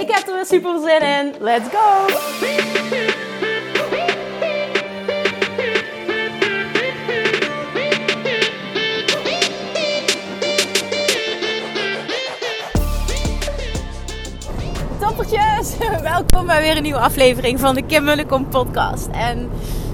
Ik 0.00 0.10
heb 0.10 0.26
er 0.28 0.34
weer 0.34 0.46
super 0.46 0.80
zin 0.80 1.00
in. 1.00 1.34
Let's 1.40 1.68
go! 1.72 2.06
Toppertjes, 15.00 15.76
welkom 16.02 16.46
bij 16.46 16.60
weer 16.60 16.76
een 16.76 16.82
nieuwe 16.82 16.98
aflevering 16.98 17.60
van 17.60 17.74
de 17.74 17.82
Kim 17.82 18.04
Munnekom 18.04 18.48
podcast. 18.48 19.06
En 19.12 19.50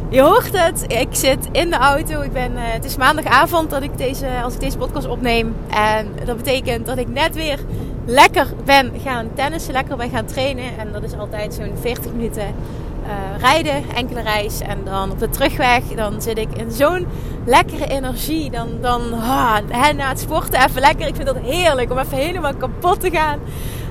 je 0.08 0.20
hoort 0.20 0.58
het, 0.58 0.84
ik 0.86 1.08
zit 1.10 1.48
in 1.52 1.70
de 1.70 1.76
auto. 1.76 2.20
Ik 2.20 2.32
ben, 2.32 2.52
uh, 2.52 2.58
het 2.62 2.84
is 2.84 2.96
maandagavond 2.96 3.70
dat 3.70 3.82
ik 3.82 3.98
deze, 3.98 4.26
als 4.42 4.54
ik 4.54 4.60
deze 4.60 4.78
podcast 4.78 5.08
opneem. 5.08 5.56
En 5.70 6.08
dat 6.24 6.36
betekent 6.36 6.86
dat 6.86 6.98
ik 6.98 7.08
net 7.08 7.34
weer 7.34 7.58
lekker 8.04 8.46
ben 8.64 8.92
gaan 9.04 9.28
tennissen, 9.34 9.72
lekker 9.72 9.96
ben 9.96 10.10
gaan 10.10 10.26
trainen. 10.26 10.78
En 10.78 10.92
dat 10.92 11.02
is 11.02 11.16
altijd 11.18 11.54
zo'n 11.54 11.72
40 11.80 12.12
minuten 12.12 12.46
uh, 13.06 13.40
rijden, 13.40 13.84
enkele 13.94 14.22
reis. 14.22 14.60
En 14.60 14.78
dan 14.84 15.10
op 15.10 15.18
de 15.18 15.28
terugweg, 15.28 15.82
dan 15.82 16.22
zit 16.22 16.38
ik 16.38 16.48
in 16.56 16.70
zo'n 16.70 17.06
lekkere 17.44 17.86
energie. 17.86 18.50
Dan, 18.50 18.68
dan 18.80 19.12
ah, 19.12 19.58
na 19.96 20.08
het 20.08 20.20
sporten 20.20 20.64
even 20.64 20.80
lekker. 20.80 21.06
Ik 21.06 21.14
vind 21.14 21.26
dat 21.26 21.38
heerlijk 21.42 21.90
om 21.90 21.98
even 21.98 22.18
helemaal 22.18 22.54
kapot 22.54 23.00
te 23.00 23.10
gaan. 23.10 23.38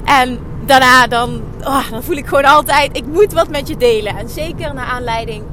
En 0.06 0.39
daarna 0.66 1.08
dan, 1.08 1.42
oh, 1.64 1.92
dan 1.92 2.04
voel 2.04 2.16
ik 2.16 2.28
gewoon 2.28 2.45
altijd, 2.45 2.98
ik 2.98 3.06
moet 3.06 3.34
wat 3.34 3.50
met 3.50 3.67
je 3.67 3.78
delen. 3.78 4.17
En 4.17 4.30
zeker 4.30 4.73
naar 4.73 4.86
aanleiding 4.86 5.44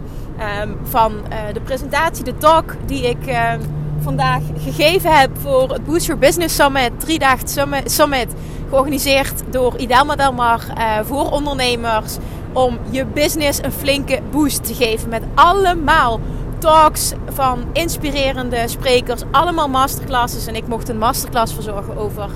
um, 0.60 0.78
van 0.82 1.12
uh, 1.12 1.38
de 1.52 1.60
presentatie, 1.60 2.24
de 2.24 2.36
talk 2.36 2.74
die 2.86 3.08
ik 3.08 3.26
uh, 3.26 3.52
vandaag 4.08 4.42
gegeven 4.58 5.18
heb 5.18 5.30
voor 5.38 5.72
het 5.72 5.84
Boost 5.84 6.06
Your 6.06 6.20
Business 6.20 6.54
Summit, 6.54 7.00
drie 7.00 7.18
dagen 7.18 7.48
summit, 7.48 7.90
summit 7.90 8.34
georganiseerd 8.68 9.42
door 9.50 9.76
Idelma 9.76 10.16
Delmar 10.16 10.60
uh, 10.78 10.98
voor 11.02 11.30
ondernemers 11.30 12.16
om 12.52 12.78
je 12.90 13.04
business 13.06 13.62
een 13.62 13.72
flinke 13.72 14.20
boost 14.30 14.66
te 14.66 14.74
geven 14.74 15.08
met 15.08 15.22
allemaal 15.34 16.20
talks 16.58 17.12
van 17.28 17.64
inspirerende 17.72 18.68
sprekers, 18.68 19.22
allemaal 19.30 19.68
masterclasses 19.68 20.46
en 20.46 20.54
ik 20.54 20.66
mocht 20.68 20.88
een 20.88 20.98
masterclass 20.98 21.54
verzorgen 21.54 21.96
over 21.96 22.28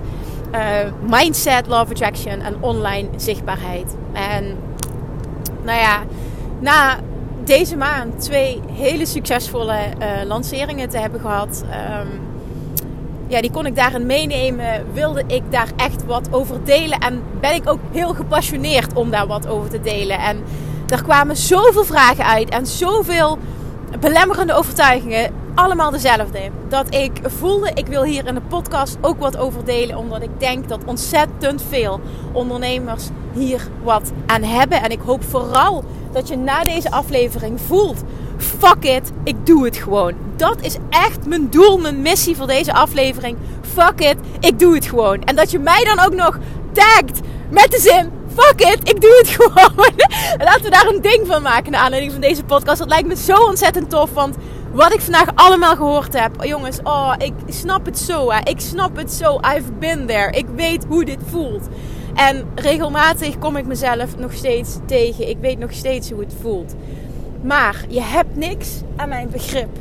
uh, 0.54 0.60
mindset, 1.08 1.66
love 1.66 1.90
attraction 1.90 2.40
en 2.40 2.56
online 2.60 3.08
zichtbaarheid. 3.16 3.96
En 4.12 4.56
nou 5.62 5.78
ja, 5.78 6.02
na 6.60 6.98
deze 7.44 7.76
maand 7.76 8.20
twee 8.20 8.60
hele 8.72 9.06
succesvolle 9.06 9.78
uh, 10.00 10.06
lanceringen 10.26 10.88
te 10.88 10.98
hebben 10.98 11.20
gehad. 11.20 11.64
Um, 12.00 12.20
ja, 13.26 13.40
die 13.40 13.50
kon 13.50 13.66
ik 13.66 13.76
daarin 13.76 14.06
meenemen. 14.06 14.86
Wilde 14.92 15.22
ik 15.26 15.42
daar 15.50 15.68
echt 15.76 16.04
wat 16.04 16.28
over 16.30 16.64
delen. 16.64 16.98
En 16.98 17.22
ben 17.40 17.54
ik 17.54 17.68
ook 17.68 17.80
heel 17.92 18.14
gepassioneerd 18.14 18.94
om 18.94 19.10
daar 19.10 19.26
wat 19.26 19.46
over 19.46 19.70
te 19.70 19.80
delen. 19.80 20.18
En 20.18 20.42
er 20.88 21.02
kwamen 21.02 21.36
zoveel 21.36 21.84
vragen 21.84 22.26
uit 22.26 22.48
en 22.48 22.66
zoveel 22.66 23.38
belemmerende 24.00 24.54
overtuigingen. 24.54 25.41
Allemaal 25.54 25.90
dezelfde. 25.90 26.50
Dat 26.68 26.94
ik 26.94 27.12
voelde, 27.22 27.70
ik 27.74 27.86
wil 27.86 28.04
hier 28.04 28.26
in 28.26 28.34
de 28.34 28.40
podcast 28.40 28.96
ook 29.00 29.18
wat 29.18 29.36
over 29.36 29.64
delen. 29.64 29.96
Omdat 29.96 30.22
ik 30.22 30.30
denk 30.40 30.68
dat 30.68 30.84
ontzettend 30.84 31.62
veel 31.68 32.00
ondernemers 32.32 33.08
hier 33.32 33.68
wat 33.82 34.12
aan 34.26 34.42
hebben. 34.42 34.82
En 34.82 34.90
ik 34.90 35.00
hoop 35.04 35.24
vooral 35.24 35.84
dat 36.12 36.28
je 36.28 36.36
na 36.36 36.62
deze 36.62 36.90
aflevering 36.90 37.60
voelt: 37.60 38.02
fuck 38.36 38.84
it, 38.84 39.10
ik 39.24 39.46
doe 39.46 39.64
het 39.64 39.76
gewoon. 39.76 40.14
Dat 40.36 40.56
is 40.60 40.76
echt 40.90 41.26
mijn 41.26 41.50
doel, 41.50 41.78
mijn 41.78 42.02
missie 42.02 42.36
voor 42.36 42.46
deze 42.46 42.72
aflevering. 42.72 43.36
Fuck 43.74 44.00
it, 44.00 44.16
ik 44.40 44.58
doe 44.58 44.74
het 44.74 44.86
gewoon. 44.86 45.22
En 45.22 45.36
dat 45.36 45.50
je 45.50 45.58
mij 45.58 45.84
dan 45.84 46.04
ook 46.04 46.14
nog 46.14 46.38
tagt 46.72 47.20
met 47.50 47.70
de 47.70 47.80
zin: 47.80 48.10
fuck 48.36 48.60
it, 48.60 48.88
ik 48.88 49.00
doe 49.00 49.16
het 49.18 49.28
gewoon. 49.38 49.92
Laten 50.38 50.62
we 50.62 50.70
daar 50.70 50.86
een 50.86 51.02
ding 51.02 51.26
van 51.26 51.42
maken 51.42 51.72
naar 51.72 51.80
aanleiding 51.80 52.12
van 52.12 52.20
deze 52.20 52.44
podcast. 52.44 52.78
Dat 52.78 52.88
lijkt 52.88 53.08
me 53.08 53.16
zo 53.16 53.34
ontzettend 53.34 53.90
tof, 53.90 54.12
want 54.12 54.36
wat 54.72 54.92
ik 54.92 55.00
vandaag 55.00 55.28
allemaal 55.34 55.76
gehoord 55.76 56.20
heb. 56.20 56.40
Oh, 56.40 56.46
jongens, 56.46 56.78
oh, 56.82 57.14
ik 57.18 57.32
snap 57.48 57.84
het 57.84 57.98
zo. 57.98 58.30
Hè. 58.30 58.38
Ik 58.44 58.60
snap 58.60 58.96
het 58.96 59.12
zo. 59.12 59.40
I've 59.56 59.72
been 59.78 60.06
there. 60.06 60.30
Ik 60.30 60.46
weet 60.56 60.84
hoe 60.88 61.04
dit 61.04 61.20
voelt. 61.30 61.68
En 62.14 62.48
regelmatig 62.54 63.38
kom 63.38 63.56
ik 63.56 63.66
mezelf 63.66 64.16
nog 64.16 64.32
steeds 64.32 64.76
tegen. 64.86 65.28
Ik 65.28 65.36
weet 65.40 65.58
nog 65.58 65.72
steeds 65.72 66.10
hoe 66.10 66.20
het 66.20 66.34
voelt. 66.40 66.74
Maar 67.42 67.84
je 67.88 68.02
hebt 68.02 68.36
niks 68.36 68.68
aan 68.96 69.08
mijn 69.08 69.28
begrip. 69.30 69.78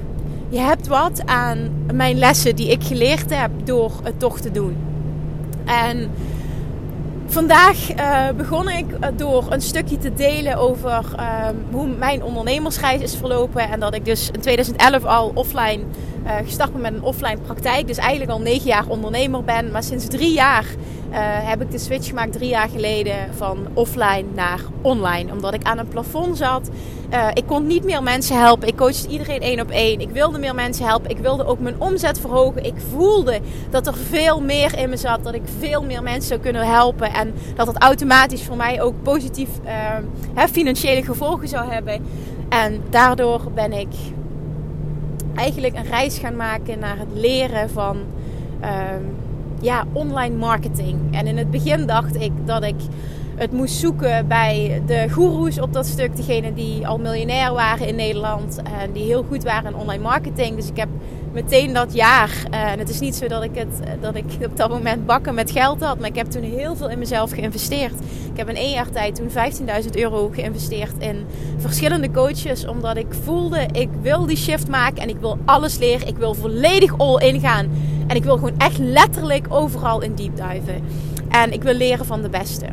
Je 0.50 0.60
hebt 0.60 0.88
wat 0.88 1.26
aan 1.26 1.86
mijn 1.94 2.18
lessen 2.18 2.56
die 2.56 2.72
ik 2.72 2.84
geleerd 2.84 3.36
heb 3.36 3.52
door 3.64 3.92
het 4.04 4.20
toch 4.20 4.40
te 4.40 4.52
doen. 4.52 4.78
En 5.66 6.12
vandaag 7.32 7.96
uh, 7.96 8.30
begon 8.38 8.70
ik 8.70 8.86
door 9.18 9.46
een 9.50 9.62
stukje 9.62 9.98
te 9.98 10.14
delen 10.14 10.58
over 10.58 11.04
uh, 11.20 11.48
hoe 11.72 11.88
mijn 11.88 12.24
ondernemersreis 12.24 13.02
is 13.02 13.16
verlopen. 13.16 13.70
En 13.70 13.80
dat 13.80 13.96
ik 13.96 14.06
dus 14.06 14.30
in 14.34 14.40
2011 14.40 15.06
al 15.06 15.32
offline 15.34 15.84
uh, 16.26 16.32
gestart 16.46 16.82
met 16.82 16.94
een 16.94 17.04
offline 17.04 17.38
praktijk. 17.38 17.88
Dus 17.88 17.98
eigenlijk 17.98 18.32
al 18.32 18.40
negen 18.40 18.68
jaar 18.68 18.88
ondernemer 18.88 19.44
ben. 19.44 19.72
Maar 19.72 19.84
sinds 19.84 20.08
drie 20.08 20.34
jaar 20.34 20.66
uh, 21.12 21.18
heb 21.22 21.62
ik 21.62 21.72
de 21.72 21.78
switch 21.78 22.08
gemaakt 22.08 22.32
drie 22.32 22.50
jaar 22.50 22.70
geleden 22.70 23.16
van 23.36 23.68
offline 23.74 24.26
naar 24.34 24.60
online. 24.82 25.32
Omdat 25.32 25.54
ik 25.54 25.64
aan 25.64 25.78
een 25.78 25.88
plafond 25.88 26.38
zat. 26.38 26.70
Uh, 27.14 27.28
ik 27.34 27.44
kon 27.46 27.68
niet 27.68 27.84
meer 27.84 28.04
mensen 28.04 28.40
helpen. 28.40 28.68
Ik 28.68 28.76
coachte 28.76 29.08
iedereen 29.08 29.42
één 29.42 29.60
op 29.60 29.70
één. 29.70 30.00
Ik 30.00 30.10
wilde 30.10 30.40
meer 30.40 30.56
mensen 30.56 30.86
helpen. 30.86 31.10
Ik 31.10 31.18
wilde 31.18 31.46
ook 31.46 31.60
mijn 31.60 31.76
omzet 31.78 32.20
verhogen. 32.20 32.66
Ik 32.66 32.76
voelde 32.92 33.40
dat 33.70 33.88
er 33.88 33.96
veel 33.96 34.42
meer 34.42 34.78
in 34.78 34.90
me 34.90 34.98
zat. 34.98 35.24
Dat 35.24 35.34
ik 35.34 35.44
veel 35.60 35.84
meer 35.84 36.04
mensen 36.04 36.28
zou 36.28 36.40
kunnen 36.40 36.68
helpen. 36.68 37.14
En 37.14 37.34
dat 37.56 37.68
het 37.68 37.78
automatisch 37.78 38.44
voor 38.44 38.58
mij 38.58 38.82
ook 38.82 39.04
positief 39.04 39.50
uh, 39.66 40.44
financiële 40.52 41.04
gevolgen 41.04 41.48
zou 41.48 41.72
hebben. 41.72 42.06
En 42.50 42.82
daardoor 42.90 43.42
ben 43.54 43.74
ik 43.74 43.90
eigenlijk 45.36 45.76
een 45.76 45.86
reis 45.90 46.18
gaan 46.18 46.36
maken 46.36 46.80
naar 46.80 46.98
het 46.98 47.08
leren 47.14 47.70
van 47.70 47.98
ehm, 48.60 49.04
ja, 49.62 49.86
online 49.94 50.36
marketing. 50.36 50.98
En 51.12 51.28
in 51.28 51.38
het 51.38 51.52
begin 51.52 51.86
dacht 51.86 52.16
ik 52.16 52.32
dat 52.46 52.64
ik 52.64 52.76
het 53.36 53.52
moest 53.52 53.76
zoeken 53.76 54.28
bij 54.28 54.82
de 54.86 55.10
goeroes 55.12 55.60
op 55.60 55.74
dat 55.74 55.86
stuk. 55.86 56.16
Degene 56.16 56.54
die 56.54 56.88
al 56.88 56.98
miljonair 56.98 57.54
waren 57.54 57.88
in 57.88 57.96
Nederland 57.96 58.62
en 58.82 58.92
die 58.92 59.04
heel 59.04 59.24
goed 59.24 59.44
waren 59.44 59.72
in 59.72 59.80
online 59.80 60.04
marketing. 60.04 60.56
Dus 60.56 60.70
ik 60.70 60.78
heb 60.78 60.90
meteen 61.34 61.74
dat 61.74 61.94
jaar. 61.94 62.30
Uh, 62.54 62.72
en 62.72 62.80
het 62.80 62.90
is 62.90 63.00
niet 63.00 63.16
zo 63.16 63.28
dat 63.28 63.44
ik, 63.44 63.56
het, 63.56 64.02
dat 64.02 64.16
ik 64.16 64.26
op 64.46 64.58
dat 64.58 64.70
moment 64.70 65.06
bakken 65.06 65.34
met 65.34 65.52
geld 65.52 65.82
had. 65.82 66.00
Maar 66.00 66.10
ik 66.10 66.16
heb 66.16 66.28
toen 66.28 66.44
heel 66.44 66.76
veel 66.76 66.90
in 66.90 67.00
mezelf 67.00 67.32
geïnvesteerd. 67.32 67.94
Ik 68.32 68.38
heb 68.38 68.50
in 68.50 68.56
één 68.56 68.72
jaar 68.72 68.90
tijd 68.90 69.16
toen 69.16 69.30
15.000 69.84 69.90
euro 69.92 70.30
geïnvesteerd 70.34 70.94
in 71.00 71.26
verschillende 71.58 72.12
coaches. 72.12 72.68
Omdat 72.68 72.98
ik 72.98 73.14
voelde, 73.24 73.68
ik 73.72 73.90
wil 74.02 74.26
die 74.26 74.38
shift 74.38 74.68
maken 74.68 75.02
en 75.02 75.10
ik 75.10 75.18
wil 75.20 75.38
alles 75.46 75.78
leren. 75.78 76.08
Ik 76.08 76.18
wil 76.18 76.34
volledig 76.34 76.98
all 76.98 77.28
in 77.28 77.40
gaan. 77.40 77.70
En 78.08 78.16
ik 78.16 78.24
wil 78.24 78.36
gewoon 78.36 78.58
echt 78.58 78.78
letterlijk 78.78 79.46
overal 79.50 80.02
in 80.02 80.16
deep 80.16 80.36
diven. 80.36 80.84
En 81.30 81.54
ik 81.54 81.64
wil 81.64 81.74
leren 81.74 82.06
van 82.06 82.22
de 82.22 82.30
beste. 82.30 82.66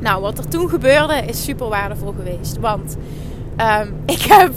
Nou, 0.00 0.20
wat 0.20 0.38
er 0.38 0.48
toen 0.48 0.68
gebeurde 0.68 1.14
is 1.26 1.44
super 1.44 1.68
waardevol 1.68 2.12
geweest. 2.16 2.58
Want 2.58 2.96
um, 3.60 3.94
ik 4.06 4.22
heb 4.22 4.52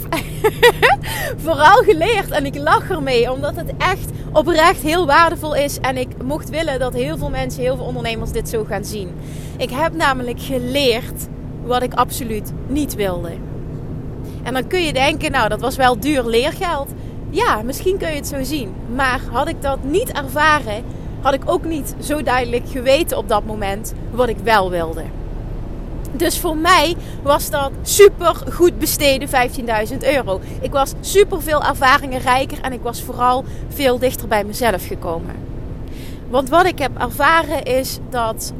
vooral 1.44 1.82
geleerd 1.82 2.30
en 2.30 2.46
ik 2.46 2.56
lach 2.56 2.90
ermee. 2.90 3.32
Omdat 3.32 3.56
het 3.56 3.72
echt 3.78 4.10
oprecht 4.32 4.82
heel 4.82 5.06
waardevol 5.06 5.54
is. 5.54 5.80
En 5.80 5.96
ik 5.96 6.22
mocht 6.24 6.50
willen 6.50 6.78
dat 6.78 6.92
heel 6.92 7.18
veel 7.18 7.30
mensen, 7.30 7.62
heel 7.62 7.76
veel 7.76 7.84
ondernemers 7.84 8.30
dit 8.30 8.48
zo 8.48 8.64
gaan 8.64 8.84
zien. 8.84 9.14
Ik 9.56 9.70
heb 9.70 9.94
namelijk 9.94 10.40
geleerd 10.40 11.28
wat 11.64 11.82
ik 11.82 11.94
absoluut 11.94 12.52
niet 12.66 12.94
wilde. 12.94 13.30
En 14.42 14.54
dan 14.54 14.66
kun 14.66 14.82
je 14.82 14.92
denken, 14.92 15.30
nou 15.30 15.48
dat 15.48 15.60
was 15.60 15.76
wel 15.76 16.00
duur 16.00 16.24
leergeld. 16.24 16.88
Ja, 17.30 17.62
misschien 17.62 17.98
kun 17.98 18.08
je 18.08 18.16
het 18.16 18.26
zo 18.26 18.42
zien. 18.42 18.74
Maar 18.94 19.20
had 19.30 19.48
ik 19.48 19.62
dat 19.62 19.78
niet 19.82 20.12
ervaren, 20.12 20.84
had 21.20 21.34
ik 21.34 21.42
ook 21.44 21.64
niet 21.64 21.94
zo 22.00 22.22
duidelijk 22.22 22.68
geweten 22.68 23.16
op 23.16 23.28
dat 23.28 23.44
moment 23.44 23.94
wat 24.10 24.28
ik 24.28 24.36
wel 24.42 24.70
wilde. 24.70 25.02
Dus 26.12 26.38
voor 26.38 26.56
mij 26.56 26.96
was 27.22 27.50
dat 27.50 27.70
super 27.82 28.34
goed 28.52 28.78
besteden 28.78 29.28
15.000 29.28 29.96
euro. 29.98 30.40
Ik 30.60 30.72
was 30.72 30.92
super 31.00 31.42
veel 31.42 31.64
ervaringen 31.64 32.20
rijker 32.20 32.60
en 32.60 32.72
ik 32.72 32.82
was 32.82 33.02
vooral 33.02 33.44
veel 33.68 33.98
dichter 33.98 34.28
bij 34.28 34.44
mezelf 34.44 34.86
gekomen. 34.86 35.34
Want 36.28 36.48
wat 36.48 36.66
ik 36.66 36.78
heb 36.78 36.98
ervaren 36.98 37.62
is 37.62 37.98
dat 38.10 38.52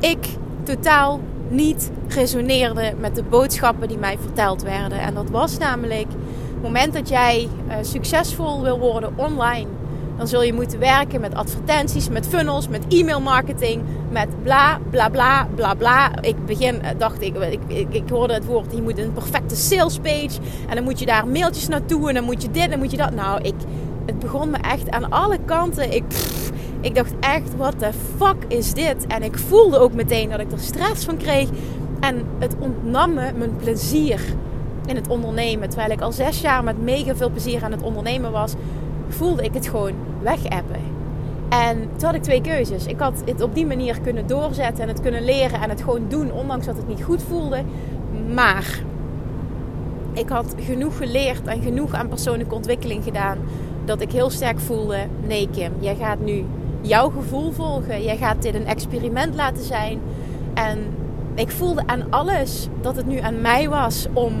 ik 0.00 0.18
totaal 0.62 1.20
niet 1.48 1.90
resoneerde 2.08 2.94
met 2.98 3.14
de 3.14 3.22
boodschappen 3.22 3.88
die 3.88 3.98
mij 3.98 4.18
verteld 4.20 4.62
werden. 4.62 5.00
En 5.00 5.14
dat 5.14 5.30
was 5.30 5.58
namelijk: 5.58 6.06
het 6.52 6.62
moment 6.62 6.92
dat 6.92 7.08
jij 7.08 7.48
uh, 7.68 7.74
succesvol 7.80 8.62
wil 8.62 8.78
worden 8.78 9.12
online, 9.16 9.68
dan 10.18 10.28
zul 10.28 10.42
je 10.42 10.52
moeten 10.52 10.78
werken 10.78 11.20
met 11.20 11.34
advertenties, 11.34 12.08
met 12.08 12.26
funnels, 12.26 12.68
met 12.68 12.84
e-mail 12.88 13.20
marketing, 13.20 13.82
met 14.10 14.42
bla 14.42 14.78
bla 14.90 15.08
bla 15.08 15.48
bla 15.54 15.74
bla. 15.74 16.22
Ik 16.22 16.46
begin, 16.46 16.82
eh, 16.82 16.90
dacht 16.98 17.22
ik, 17.22 17.36
ik, 17.66 17.86
ik, 17.90 18.08
hoorde 18.08 18.34
het 18.34 18.44
woord, 18.44 18.72
je 18.74 18.82
moet 18.82 18.98
een 18.98 19.12
perfecte 19.12 19.56
sales 19.56 19.98
page 19.98 20.38
en 20.68 20.74
dan 20.74 20.84
moet 20.84 20.98
je 20.98 21.06
daar 21.06 21.26
mailtjes 21.26 21.68
naartoe 21.68 22.08
en 22.08 22.14
dan 22.14 22.24
moet 22.24 22.42
je 22.42 22.50
dit 22.50 22.70
en 22.70 22.78
moet 22.78 22.90
je 22.90 22.96
dat. 22.96 23.14
Nou, 23.14 23.42
ik, 23.42 23.54
het 24.06 24.18
begon 24.18 24.50
me 24.50 24.56
echt 24.56 24.90
aan 24.90 25.10
alle 25.10 25.38
kanten. 25.44 25.92
Ik, 25.94 26.04
ik 26.80 26.94
dacht 26.94 27.12
echt, 27.20 27.56
what 27.56 27.78
the 27.78 27.90
fuck 28.16 28.44
is 28.48 28.72
dit? 28.72 29.06
En 29.06 29.22
ik 29.22 29.38
voelde 29.38 29.78
ook 29.78 29.92
meteen 29.92 30.30
dat 30.30 30.40
ik 30.40 30.52
er 30.52 30.58
stress 30.58 31.04
van 31.04 31.16
kreeg. 31.16 31.48
En 32.00 32.26
het 32.38 32.54
ontnam 32.58 33.14
me 33.14 33.32
mijn 33.36 33.56
plezier 33.56 34.20
in 34.86 34.96
het 34.96 35.08
ondernemen. 35.08 35.68
Terwijl 35.68 35.90
ik 35.90 36.00
al 36.00 36.12
zes 36.12 36.40
jaar 36.40 36.64
met 36.64 36.82
mega 36.82 37.16
veel 37.16 37.30
plezier 37.30 37.64
aan 37.64 37.72
het 37.72 37.82
ondernemen 37.82 38.32
was, 38.32 38.54
voelde 39.08 39.42
ik 39.42 39.54
het 39.54 39.68
gewoon 39.68 39.94
wegappen. 40.22 40.80
En 41.48 41.78
toen 41.96 42.06
had 42.06 42.14
ik 42.14 42.22
twee 42.22 42.40
keuzes. 42.40 42.86
Ik 42.86 42.98
had 42.98 43.22
het 43.24 43.42
op 43.42 43.54
die 43.54 43.66
manier 43.66 44.00
kunnen 44.00 44.26
doorzetten 44.26 44.82
en 44.82 44.88
het 44.88 45.00
kunnen 45.00 45.24
leren 45.24 45.60
en 45.60 45.68
het 45.68 45.82
gewoon 45.82 46.08
doen, 46.08 46.32
ondanks 46.32 46.66
dat 46.66 46.76
het 46.76 46.88
niet 46.88 47.02
goed 47.02 47.22
voelde. 47.22 47.62
Maar 48.34 48.82
ik 50.12 50.28
had 50.28 50.54
genoeg 50.58 50.96
geleerd 50.96 51.46
en 51.46 51.62
genoeg 51.62 51.94
aan 51.94 52.08
persoonlijke 52.08 52.54
ontwikkeling 52.54 53.04
gedaan. 53.04 53.38
Dat 53.84 54.00
ik 54.00 54.12
heel 54.12 54.30
sterk 54.30 54.60
voelde: 54.60 54.98
nee, 55.26 55.48
Kim, 55.52 55.72
jij 55.78 55.96
gaat 55.96 56.20
nu 56.20 56.44
jouw 56.80 57.10
gevoel 57.10 57.52
volgen. 57.52 58.02
Jij 58.02 58.16
gaat 58.16 58.42
dit 58.42 58.54
een 58.54 58.66
experiment 58.66 59.34
laten 59.34 59.64
zijn. 59.64 60.00
En 60.54 60.78
ik 61.34 61.50
voelde 61.50 61.82
aan 61.86 62.06
alles 62.10 62.68
dat 62.80 62.96
het 62.96 63.06
nu 63.06 63.18
aan 63.18 63.40
mij 63.40 63.68
was 63.68 64.06
om 64.12 64.32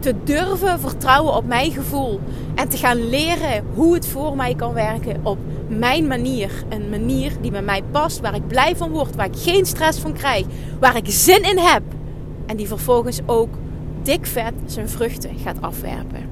te 0.00 0.14
durven 0.24 0.80
vertrouwen 0.80 1.34
op 1.34 1.46
mijn 1.46 1.72
gevoel. 1.72 2.20
En 2.54 2.68
te 2.68 2.76
gaan 2.76 3.08
leren 3.08 3.64
hoe 3.74 3.94
het 3.94 4.06
voor 4.06 4.36
mij 4.36 4.54
kan 4.54 4.72
werken 4.72 5.20
op 5.22 5.38
mijn 5.68 6.06
manier. 6.06 6.50
Een 6.68 6.90
manier 6.90 7.32
die 7.40 7.50
bij 7.50 7.62
mij 7.62 7.82
past, 7.90 8.20
waar 8.20 8.34
ik 8.34 8.46
blij 8.46 8.76
van 8.76 8.90
word, 8.90 9.16
waar 9.16 9.26
ik 9.26 9.36
geen 9.36 9.66
stress 9.66 9.98
van 9.98 10.12
krijg, 10.12 10.46
waar 10.80 10.96
ik 10.96 11.06
zin 11.08 11.42
in 11.42 11.58
heb. 11.58 11.82
En 12.46 12.56
die 12.56 12.68
vervolgens 12.68 13.20
ook 13.26 13.54
dik 14.02 14.26
vet 14.26 14.52
zijn 14.66 14.88
vruchten 14.88 15.38
gaat 15.38 15.60
afwerpen. 15.60 16.28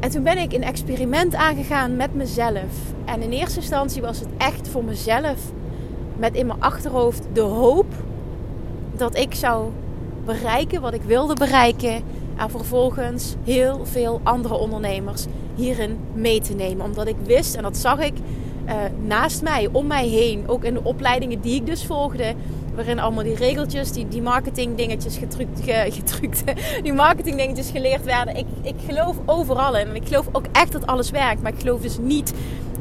En 0.00 0.10
toen 0.10 0.22
ben 0.22 0.38
ik 0.38 0.52
een 0.52 0.62
experiment 0.62 1.34
aangegaan 1.34 1.96
met 1.96 2.14
mezelf. 2.14 2.94
En 3.04 3.22
in 3.22 3.30
eerste 3.30 3.60
instantie 3.60 4.02
was 4.02 4.20
het 4.20 4.28
echt 4.36 4.68
voor 4.68 4.84
mezelf 4.84 5.52
met 6.16 6.34
in 6.34 6.46
mijn 6.46 6.60
achterhoofd 6.60 7.26
de 7.32 7.40
hoop 7.40 7.86
dat 8.96 9.16
ik 9.16 9.34
zou 9.34 9.70
bereiken 10.24 10.80
wat 10.80 10.94
ik 10.94 11.02
wilde 11.02 11.34
bereiken. 11.34 12.02
En 12.36 12.50
vervolgens 12.50 13.34
heel 13.44 13.80
veel 13.84 14.20
andere 14.22 14.54
ondernemers 14.54 15.26
hierin 15.54 15.98
mee 16.14 16.40
te 16.40 16.54
nemen. 16.54 16.84
Omdat 16.84 17.06
ik 17.06 17.16
wist, 17.24 17.54
en 17.54 17.62
dat 17.62 17.76
zag 17.76 17.98
ik 17.98 18.14
uh, 18.66 18.74
naast 19.06 19.42
mij, 19.42 19.68
om 19.72 19.86
mij 19.86 20.08
heen, 20.08 20.44
ook 20.46 20.64
in 20.64 20.74
de 20.74 20.84
opleidingen 20.84 21.40
die 21.40 21.54
ik 21.54 21.66
dus 21.66 21.84
volgde, 21.84 22.34
waarin 22.74 22.98
allemaal 22.98 23.24
die 23.24 23.34
regeltjes, 23.34 23.92
die, 23.92 24.08
die 24.08 24.22
marketing 24.22 24.76
dingetjes 24.76 25.16
getrukt, 25.16 25.60
getrukt, 25.98 26.42
die 26.82 26.92
marketing 26.92 27.36
dingetjes 27.36 27.70
geleerd 27.70 28.04
werden. 28.04 28.36
Ik, 28.36 28.46
ik 28.62 28.74
geloof 28.86 29.16
overal 29.26 29.76
in. 29.76 29.88
En 29.88 29.94
ik 29.94 30.06
geloof 30.06 30.28
ook 30.32 30.46
echt 30.52 30.72
dat 30.72 30.86
alles 30.86 31.10
werkt. 31.10 31.42
Maar 31.42 31.52
ik 31.52 31.60
geloof 31.60 31.80
dus 31.80 31.98
niet 31.98 32.32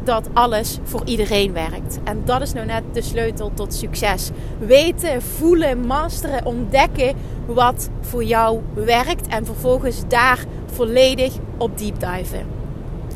dat 0.03 0.29
alles 0.33 0.79
voor 0.83 1.01
iedereen 1.05 1.53
werkt. 1.53 1.99
En 2.03 2.21
dat 2.25 2.41
is 2.41 2.53
nou 2.53 2.65
net 2.65 2.83
de 2.93 3.01
sleutel 3.01 3.51
tot 3.53 3.73
succes. 3.73 4.29
Weten, 4.59 5.21
voelen, 5.21 5.85
masteren, 5.85 6.45
ontdekken 6.45 7.15
wat 7.45 7.89
voor 8.01 8.23
jou 8.23 8.61
werkt. 8.73 9.27
En 9.27 9.45
vervolgens 9.45 10.01
daar 10.07 10.45
volledig 10.65 11.33
op 11.57 11.77
deep 11.77 11.99
diven. 11.99 12.45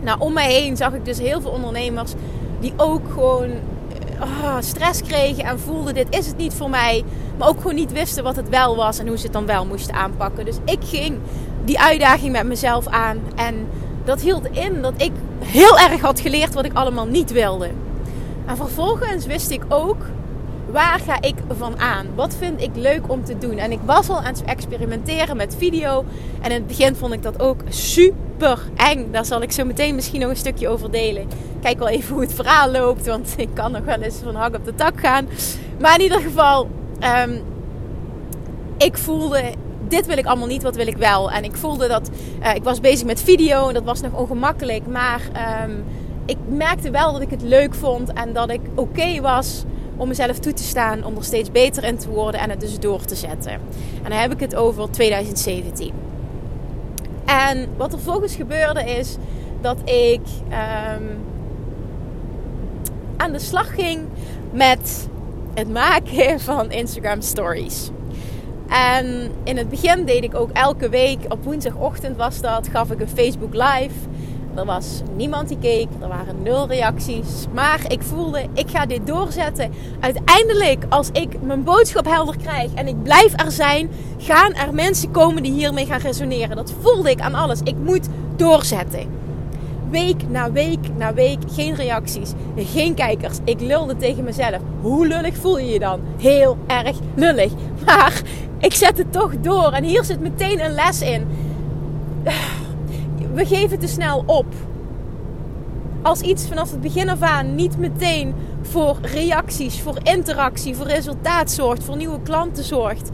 Nou, 0.03 0.19
om 0.19 0.33
mij 0.33 0.53
heen 0.53 0.77
zag 0.77 0.93
ik 0.93 1.05
dus 1.05 1.19
heel 1.19 1.41
veel 1.41 1.51
ondernemers 1.51 2.13
die 2.59 2.73
ook 2.77 3.09
gewoon 3.13 3.49
oh, 4.21 4.57
stress 4.59 5.01
kregen 5.01 5.43
en 5.43 5.59
voelden 5.59 5.93
dit 5.93 6.07
is 6.09 6.27
het 6.27 6.37
niet 6.37 6.53
voor 6.53 6.69
mij. 6.69 7.03
Maar 7.37 7.47
ook 7.47 7.57
gewoon 7.57 7.75
niet 7.75 7.91
wisten 7.91 8.23
wat 8.23 8.35
het 8.35 8.49
wel 8.49 8.75
was 8.75 8.99
en 8.99 9.07
hoe 9.07 9.17
ze 9.17 9.23
het 9.23 9.33
dan 9.33 9.45
wel 9.45 9.65
moesten 9.65 9.95
aanpakken. 9.95 10.45
Dus 10.45 10.57
ik 10.65 10.79
ging 10.83 11.17
die 11.63 11.79
uitdaging 11.79 12.31
met 12.31 12.45
mezelf 12.45 12.87
aan. 12.87 13.19
En 13.35 13.67
dat 14.05 14.21
hield 14.21 14.47
in 14.51 14.81
dat 14.81 14.93
ik 14.97 15.11
heel 15.39 15.79
erg 15.79 16.01
had 16.01 16.19
geleerd 16.19 16.53
wat 16.53 16.65
ik 16.65 16.73
allemaal 16.73 17.05
niet 17.05 17.31
wilde. 17.31 17.69
En 18.45 18.57
vervolgens 18.57 19.25
wist 19.25 19.49
ik 19.49 19.63
ook 19.69 20.05
waar 20.71 20.99
ga 20.99 21.21
ik 21.21 21.35
van 21.57 21.79
aan? 21.79 22.07
Wat 22.15 22.35
vind 22.39 22.61
ik 22.61 22.69
leuk 22.73 23.09
om 23.11 23.23
te 23.23 23.37
doen? 23.37 23.57
En 23.57 23.71
ik 23.71 23.79
was 23.85 24.09
al 24.09 24.17
aan 24.17 24.23
het 24.23 24.43
experimenteren 24.43 25.37
met 25.37 25.55
video. 25.57 26.05
En 26.41 26.49
in 26.51 26.57
het 26.57 26.67
begin 26.67 26.95
vond 26.95 27.13
ik 27.13 27.23
dat 27.23 27.39
ook 27.39 27.59
super 27.69 28.59
eng. 28.75 29.11
Daar 29.11 29.25
zal 29.25 29.41
ik 29.41 29.51
zo 29.51 29.65
meteen 29.65 29.95
misschien 29.95 30.19
nog 30.19 30.29
een 30.29 30.35
stukje 30.35 30.67
over 30.67 30.91
delen. 30.91 31.27
Kijk 31.61 31.79
wel 31.79 31.87
even 31.87 32.13
hoe 32.13 32.23
het 32.23 32.33
verhaal 32.33 32.71
loopt. 32.71 33.05
Want 33.05 33.33
ik 33.37 33.49
kan 33.53 33.71
nog 33.71 33.83
wel 33.83 34.01
eens 34.01 34.19
van 34.23 34.35
hak 34.35 34.55
op 34.55 34.65
de 34.65 34.75
tak 34.75 34.99
gaan. 34.99 35.27
Maar 35.79 35.95
in 35.95 36.01
ieder 36.01 36.21
geval, 36.21 36.69
um, 37.23 37.41
ik 38.77 38.97
voelde 38.97 39.41
dit 39.87 40.05
wil 40.05 40.17
ik 40.17 40.25
allemaal 40.25 40.47
niet, 40.47 40.63
wat 40.63 40.75
wil 40.75 40.87
ik 40.87 40.97
wel? 40.97 41.31
En 41.31 41.43
ik 41.43 41.55
voelde 41.55 41.87
dat, 41.87 42.09
uh, 42.41 42.55
ik 42.55 42.63
was 42.63 42.79
bezig 42.79 43.05
met 43.05 43.21
video 43.21 43.67
en 43.67 43.73
dat 43.73 43.83
was 43.83 44.01
nog 44.01 44.13
ongemakkelijk. 44.13 44.87
Maar 44.87 45.21
um, 45.63 45.83
ik 46.25 46.37
merkte 46.47 46.91
wel 46.91 47.11
dat 47.11 47.21
ik 47.21 47.29
het 47.29 47.41
leuk 47.41 47.73
vond 47.75 48.13
en 48.13 48.33
dat 48.33 48.49
ik 48.49 48.61
oké 48.75 49.21
was 49.21 49.63
om 49.97 50.07
mezelf 50.07 50.39
toe 50.39 50.53
te 50.53 50.63
staan, 50.63 51.03
om 51.03 51.15
er 51.15 51.23
steeds 51.23 51.51
beter 51.51 51.83
in 51.83 51.97
te 51.97 52.09
worden 52.09 52.41
en 52.41 52.49
het 52.49 52.59
dus 52.59 52.79
door 52.79 53.05
te 53.05 53.15
zetten. 53.15 53.51
En 54.03 54.09
dan 54.09 54.17
heb 54.17 54.31
ik 54.31 54.39
het 54.39 54.55
over 54.55 54.91
2017. 54.91 55.91
En 57.25 57.67
wat 57.77 57.93
er 57.93 57.99
volgens 57.99 58.35
gebeurde 58.35 58.83
is 58.83 59.17
dat 59.61 59.77
ik 59.89 60.21
um, 60.49 61.17
aan 63.17 63.31
de 63.31 63.39
slag 63.39 63.75
ging 63.75 64.01
met 64.51 65.07
het 65.53 65.69
maken 65.69 66.39
van 66.39 66.71
Instagram 66.71 67.21
stories. 67.21 67.89
En 68.69 69.31
in 69.43 69.57
het 69.57 69.69
begin 69.69 70.05
deed 70.05 70.23
ik 70.23 70.35
ook 70.35 70.49
elke 70.51 70.89
week, 70.89 71.19
op 71.29 71.43
woensdagochtend 71.43 72.17
was 72.17 72.41
dat, 72.41 72.67
gaf 72.67 72.91
ik 72.91 72.99
een 72.99 73.09
Facebook 73.09 73.53
live. 73.53 73.95
Er 74.55 74.65
was 74.65 75.01
niemand 75.15 75.47
die 75.47 75.57
keek, 75.57 75.87
er 76.01 76.07
waren 76.07 76.41
nul 76.43 76.67
reacties. 76.67 77.45
Maar 77.53 77.79
ik 77.87 78.01
voelde, 78.01 78.45
ik 78.53 78.69
ga 78.69 78.85
dit 78.85 79.07
doorzetten. 79.07 79.71
Uiteindelijk, 79.99 80.83
als 80.89 81.09
ik 81.11 81.41
mijn 81.41 81.63
boodschap 81.63 82.05
helder 82.05 82.37
krijg 82.37 82.73
en 82.73 82.87
ik 82.87 83.03
blijf 83.03 83.41
er 83.45 83.51
zijn, 83.51 83.89
gaan 84.17 84.53
er 84.53 84.73
mensen 84.73 85.11
komen 85.11 85.43
die 85.43 85.51
hiermee 85.51 85.85
gaan 85.85 85.99
resoneren. 85.99 86.55
Dat 86.55 86.73
voelde 86.81 87.09
ik 87.09 87.19
aan 87.19 87.35
alles. 87.35 87.59
Ik 87.63 87.75
moet 87.77 88.07
doorzetten. 88.35 89.07
Week 89.95 90.29
na 90.29 90.51
week 90.51 90.95
na 90.97 91.13
week 91.13 91.39
geen 91.51 91.75
reacties, 91.75 92.31
geen 92.57 92.93
kijkers. 92.93 93.37
Ik 93.43 93.59
lulde 93.59 93.95
tegen 93.97 94.23
mezelf. 94.23 94.59
Hoe 94.81 95.07
lullig 95.07 95.35
voel 95.35 95.59
je 95.59 95.65
je 95.65 95.79
dan? 95.79 95.99
Heel 96.17 96.57
erg 96.67 96.97
lullig. 97.15 97.51
Maar 97.85 98.21
ik 98.59 98.73
zet 98.73 98.97
het 98.97 99.11
toch 99.11 99.39
door. 99.39 99.71
En 99.71 99.83
hier 99.83 100.03
zit 100.03 100.19
meteen 100.19 100.65
een 100.65 100.71
les 100.71 101.01
in. 101.01 101.27
We 103.33 103.45
geven 103.45 103.79
te 103.79 103.87
snel 103.87 104.23
op. 104.25 104.45
Als 106.01 106.21
iets 106.21 106.47
vanaf 106.47 106.71
het 106.71 106.81
begin 106.81 107.09
af 107.09 107.21
aan 107.21 107.55
niet 107.55 107.77
meteen 107.77 108.33
voor 108.61 108.97
reacties, 109.01 109.81
voor 109.81 109.97
interactie, 110.03 110.75
voor 110.75 110.87
resultaat 110.87 111.51
zorgt, 111.51 111.83
voor 111.83 111.97
nieuwe 111.97 112.21
klanten 112.21 112.63
zorgt, 112.63 113.11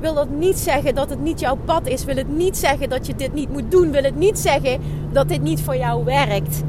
wil 0.00 0.14
dat 0.14 0.30
niet 0.30 0.58
zeggen 0.58 0.94
dat 0.94 1.10
het 1.10 1.20
niet 1.20 1.40
jouw 1.40 1.58
pad 1.64 1.86
is. 1.86 2.04
Wil 2.04 2.16
het 2.16 2.36
niet 2.36 2.56
zeggen 2.56 2.88
dat 2.88 3.06
je 3.06 3.14
dit 3.14 3.34
niet 3.34 3.52
moet 3.52 3.70
doen. 3.70 3.90
Wil 3.90 4.02
het 4.02 4.16
niet 4.16 4.38
zeggen 4.38 4.80
dat 5.14 5.28
dit 5.28 5.42
niet 5.42 5.60
voor 5.60 5.76
jou 5.76 6.04
werkt. 6.04 6.62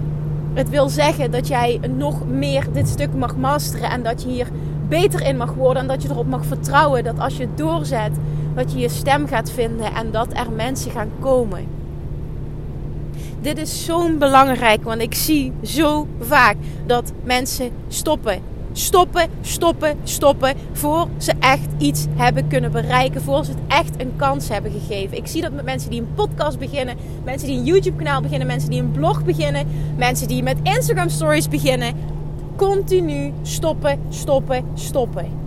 Het 0.54 0.70
wil 0.70 0.90
zeggen 0.90 1.32
dat 1.32 1.48
jij 1.48 1.80
nog 1.98 2.28
meer 2.28 2.68
dit 2.72 2.88
stuk 2.88 3.14
mag 3.14 3.36
masteren 3.38 3.90
en 3.90 4.04
dat 4.04 4.24
je 4.24 4.30
hier 4.30 4.48
beter 4.88 5.22
in 5.22 5.38
mag 5.38 5.54
worden 5.54 5.82
en 5.82 5.88
dat 5.88 6.02
je 6.02 6.10
erop 6.10 6.28
mag 6.28 6.46
vertrouwen 6.46 7.04
dat 7.04 7.20
als 7.20 7.38
je 7.38 7.48
doorzet, 7.56 8.12
dat 8.56 8.72
je 8.72 8.80
je 8.80 8.90
stem 8.90 9.28
gaat 9.28 9.52
vinden 9.52 9.94
en 9.94 10.12
dat 10.12 10.28
er 10.34 10.52
mensen 10.52 10.92
gaan 10.92 11.10
komen. 11.20 11.68
Dit 13.42 13.58
is 13.58 13.86
zo'n 13.86 14.18
belangrijk, 14.18 14.84
want 14.84 15.02
ik 15.02 15.16
zie 15.16 15.54
zo 15.64 16.08
vaak 16.20 16.56
dat 16.86 17.12
mensen 17.24 17.70
stoppen. 17.88 18.55
Stoppen, 18.78 19.30
stoppen, 19.42 19.98
stoppen. 20.04 20.54
Voor 20.72 21.08
ze 21.18 21.34
echt 21.40 21.68
iets 21.78 22.06
hebben 22.16 22.48
kunnen 22.48 22.72
bereiken. 22.72 23.22
Voor 23.22 23.46
ze 23.46 23.52
het 23.52 23.60
echt 23.68 24.02
een 24.02 24.14
kans 24.16 24.50
hebben 24.50 24.72
gegeven. 24.72 25.18
Ik 25.18 25.28
zie 25.28 25.42
dat 25.42 25.52
met 25.52 25.66
mensen 25.66 25.90
die 25.90 26.02
een 26.02 26.14
podcast 26.16 26.60
beginnen. 26.60 26.98
Mensen 27.24 27.48
die 27.48 27.58
een 27.58 27.66
YouTube 27.66 28.04
kanaal 28.04 28.22
beginnen. 28.22 28.48
Mensen 28.48 28.70
die 28.70 28.82
een 28.82 28.92
blog 28.92 29.24
beginnen. 29.24 29.68
Mensen 29.98 30.28
die 30.28 30.44
met 30.44 30.58
Instagram 30.64 31.10
stories 31.10 31.48
beginnen 31.48 32.14
continu 32.56 33.34
stoppen, 33.42 34.00
stoppen, 34.10 34.66
stoppen. 34.74 35.44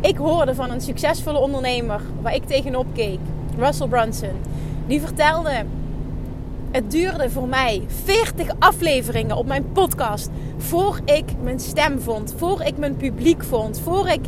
Ik 0.00 0.16
hoorde 0.16 0.54
van 0.54 0.70
een 0.70 0.80
succesvolle 0.80 1.38
ondernemer 1.38 2.00
waar 2.22 2.34
ik 2.34 2.44
tegenop 2.44 2.86
keek, 2.92 3.18
Russell 3.58 3.88
Brunson. 3.88 4.32
Die 4.86 5.00
vertelde 5.00 5.64
Het 6.74 6.90
duurde 6.90 7.30
voor 7.30 7.48
mij 7.48 7.82
40 8.04 8.48
afleveringen 8.58 9.36
op 9.36 9.46
mijn 9.46 9.72
podcast 9.72 10.30
voor 10.56 11.00
ik 11.04 11.24
mijn 11.42 11.60
stem 11.60 12.00
vond, 12.00 12.34
voor 12.36 12.62
ik 12.62 12.78
mijn 12.78 12.96
publiek 12.96 13.44
vond, 13.44 13.80
voor 13.80 14.08
ik 14.08 14.20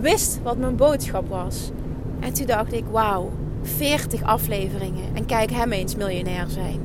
wist 0.00 0.40
wat 0.42 0.56
mijn 0.56 0.76
boodschap 0.76 1.28
was. 1.28 1.70
En 2.20 2.32
toen 2.32 2.46
dacht 2.46 2.72
ik, 2.72 2.84
wauw, 2.90 3.30
40 3.62 4.22
afleveringen 4.22 5.04
en 5.14 5.26
kijk 5.26 5.50
hem 5.50 5.72
eens 5.72 5.96
miljonair 5.96 6.46
zijn. 6.48 6.80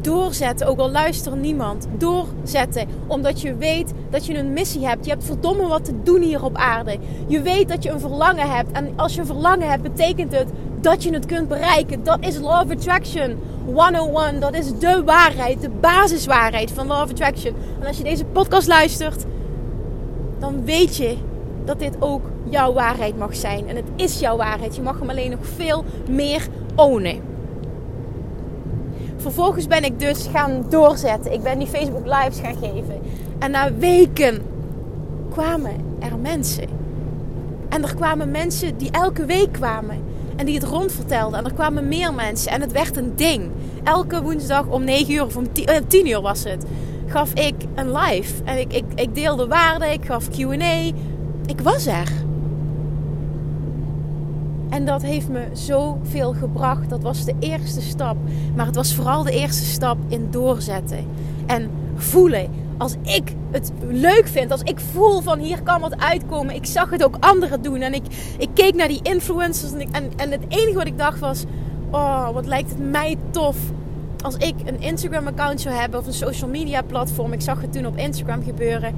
Doorzetten, 0.00 0.66
ook 0.66 0.78
al 0.78 0.90
luistert 0.90 1.40
niemand. 1.40 1.86
Doorzetten, 1.98 2.88
omdat 3.06 3.40
je 3.40 3.56
weet 3.56 3.92
dat 4.10 4.26
je 4.26 4.38
een 4.38 4.52
missie 4.52 4.86
hebt. 4.86 5.04
Je 5.04 5.10
hebt 5.10 5.24
verdomme 5.24 5.66
wat 5.66 5.84
te 5.84 6.02
doen 6.02 6.22
hier 6.22 6.44
op 6.44 6.56
aarde. 6.56 6.98
Je 7.26 7.42
weet 7.42 7.68
dat 7.68 7.82
je 7.82 7.90
een 7.90 8.00
verlangen 8.00 8.50
hebt. 8.50 8.72
En 8.72 8.92
als 8.96 9.14
je 9.14 9.20
een 9.20 9.26
verlangen 9.26 9.70
hebt, 9.70 9.82
betekent 9.82 10.32
het 10.32 10.48
dat 10.82 11.02
je 11.02 11.12
het 11.12 11.26
kunt 11.26 11.48
bereiken. 11.48 12.04
Dat 12.04 12.18
is 12.20 12.38
Law 12.38 12.64
of 12.64 12.70
Attraction 12.70 13.38
101. 13.64 14.40
Dat 14.40 14.54
is 14.54 14.78
de 14.78 15.02
waarheid, 15.04 15.60
de 15.60 15.68
basiswaarheid 15.68 16.70
van 16.70 16.86
Law 16.86 17.02
of 17.02 17.10
Attraction. 17.10 17.54
En 17.80 17.86
als 17.86 17.96
je 17.96 18.04
deze 18.04 18.24
podcast 18.24 18.68
luistert, 18.68 19.24
dan 20.38 20.64
weet 20.64 20.96
je 20.96 21.16
dat 21.64 21.78
dit 21.78 21.96
ook 21.98 22.22
jouw 22.44 22.72
waarheid 22.72 23.18
mag 23.18 23.36
zijn. 23.36 23.68
En 23.68 23.76
het 23.76 23.84
is 23.96 24.20
jouw 24.20 24.36
waarheid. 24.36 24.76
Je 24.76 24.82
mag 24.82 24.98
hem 24.98 25.10
alleen 25.10 25.30
nog 25.30 25.46
veel 25.56 25.84
meer 26.08 26.46
ownen. 26.74 27.20
Vervolgens 29.16 29.66
ben 29.66 29.84
ik 29.84 30.00
dus 30.00 30.28
gaan 30.32 30.64
doorzetten. 30.68 31.32
Ik 31.32 31.42
ben 31.42 31.58
die 31.58 31.68
Facebook 31.68 32.04
Lives 32.04 32.40
gaan 32.40 32.56
geven. 32.56 33.00
En 33.38 33.50
na 33.50 33.74
weken 33.74 34.42
kwamen 35.30 35.72
er 35.98 36.18
mensen. 36.18 36.68
En 37.68 37.82
er 37.82 37.94
kwamen 37.94 38.30
mensen 38.30 38.76
die 38.76 38.90
elke 38.90 39.24
week 39.24 39.52
kwamen. 39.52 40.11
En 40.42 40.48
die 40.48 40.58
het 40.58 40.68
rondvertelden. 40.68 41.38
En 41.38 41.44
er 41.44 41.52
kwamen 41.52 41.88
meer 41.88 42.14
mensen. 42.14 42.52
En 42.52 42.60
het 42.60 42.72
werd 42.72 42.96
een 42.96 43.12
ding. 43.16 43.50
Elke 43.84 44.22
woensdag 44.22 44.66
om 44.66 44.84
9 44.84 45.14
uur 45.14 45.24
of 45.24 45.36
om 45.36 45.52
10, 45.52 45.66
eh, 45.66 46.04
uur 46.04 46.20
was 46.20 46.44
het. 46.44 46.64
Gaf 47.06 47.32
ik 47.32 47.54
een 47.74 47.92
live. 47.92 48.42
En 48.44 48.58
ik, 48.58 48.72
ik, 48.72 48.84
ik 48.94 49.14
deelde 49.14 49.46
waarde. 49.46 49.92
Ik 49.92 50.04
gaf 50.04 50.28
QA. 50.28 50.92
Ik 51.46 51.60
was 51.62 51.86
er. 51.86 52.12
En 54.68 54.86
dat 54.86 55.02
heeft 55.02 55.28
me 55.28 55.44
zoveel 55.52 56.32
gebracht. 56.32 56.88
Dat 56.88 57.02
was 57.02 57.24
de 57.24 57.34
eerste 57.38 57.80
stap. 57.80 58.16
Maar 58.54 58.66
het 58.66 58.76
was 58.76 58.94
vooral 58.94 59.22
de 59.22 59.32
eerste 59.32 59.64
stap 59.64 59.98
in 60.08 60.28
doorzetten. 60.30 61.06
En 61.46 61.70
voelen. 61.94 62.61
Als 62.78 62.96
ik 63.02 63.34
het 63.50 63.72
leuk 63.80 64.26
vind, 64.26 64.50
als 64.50 64.62
ik 64.62 64.80
voel 64.80 65.20
van 65.20 65.38
hier 65.38 65.62
kan 65.62 65.80
wat 65.80 65.98
uitkomen. 65.98 66.54
Ik 66.54 66.66
zag 66.66 66.90
het 66.90 67.04
ook 67.04 67.16
anderen 67.20 67.62
doen. 67.62 67.80
En 67.80 67.94
ik, 67.94 68.02
ik 68.38 68.48
keek 68.54 68.74
naar 68.74 68.88
die 68.88 69.00
influencers. 69.02 69.72
En, 69.72 70.12
en 70.16 70.30
het 70.30 70.44
enige 70.48 70.74
wat 70.74 70.86
ik 70.86 70.98
dacht 70.98 71.18
was: 71.18 71.44
Oh, 71.90 72.30
wat 72.30 72.46
lijkt 72.46 72.70
het 72.70 72.90
mij 72.90 73.16
tof. 73.30 73.56
Als 74.22 74.36
ik 74.36 74.54
een 74.64 74.80
Instagram 74.80 75.26
account 75.26 75.60
zou 75.60 75.74
hebben 75.74 76.00
of 76.00 76.06
een 76.06 76.12
social 76.12 76.50
media 76.50 76.82
platform. 76.82 77.32
Ik 77.32 77.40
zag 77.40 77.60
het 77.60 77.72
toen 77.72 77.86
op 77.86 77.96
Instagram 77.96 78.42
gebeuren 78.42 78.94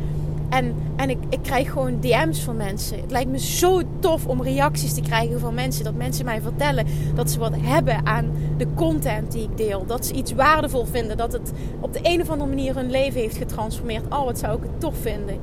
en, 0.54 0.75
en 0.96 1.11
ik, 1.11 1.18
ik 1.28 1.42
krijg 1.42 1.73
gewoon 1.73 2.00
DM's 2.00 2.40
van 2.40 2.56
mensen. 2.56 3.00
Het 3.00 3.11
lijkt 3.11 3.30
me 3.30 3.38
zo 3.38 3.82
tof 3.99 4.26
om 4.26 4.42
reacties 4.42 4.94
te 4.94 5.00
krijgen 5.00 5.40
van 5.40 5.54
mensen. 5.54 5.84
Dat 5.84 5.94
mensen 5.94 6.25
mij 6.25 6.40
vertellen 6.40 6.87
dat 7.14 7.30
ze 7.30 7.38
wat 7.38 7.54
hebben 7.58 8.06
aan 8.06 8.30
de 8.56 8.66
content 8.75 9.32
die 9.32 9.42
ik 9.42 9.56
deel. 9.56 9.87
Dat 9.87 10.06
ze 10.06 10.14
iets 10.14 10.32
waardevol 10.32 10.84
vinden. 10.84 11.16
Dat 11.16 11.32
het 11.32 11.52
op 11.80 11.92
de 11.92 12.00
een 12.02 12.20
of 12.20 12.30
andere 12.30 12.49
manier 12.49 12.75
hun 12.75 12.90
leven 12.90 13.20
heeft 13.20 13.37
getransformeerd. 13.37 14.04
Oh, 14.04 14.25
wat 14.25 14.38
zou 14.38 14.56
ik 14.56 14.62
het 14.62 14.80
tof 14.80 14.96
vinden 15.00 15.38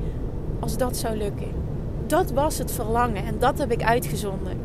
als 0.60 0.76
dat 0.76 0.96
zou 0.96 1.16
lukken. 1.16 1.50
Dat 2.06 2.30
was 2.30 2.58
het 2.58 2.72
verlangen 2.72 3.24
en 3.24 3.38
dat 3.38 3.58
heb 3.58 3.72
ik 3.72 3.82
uitgezonden. 3.82 4.56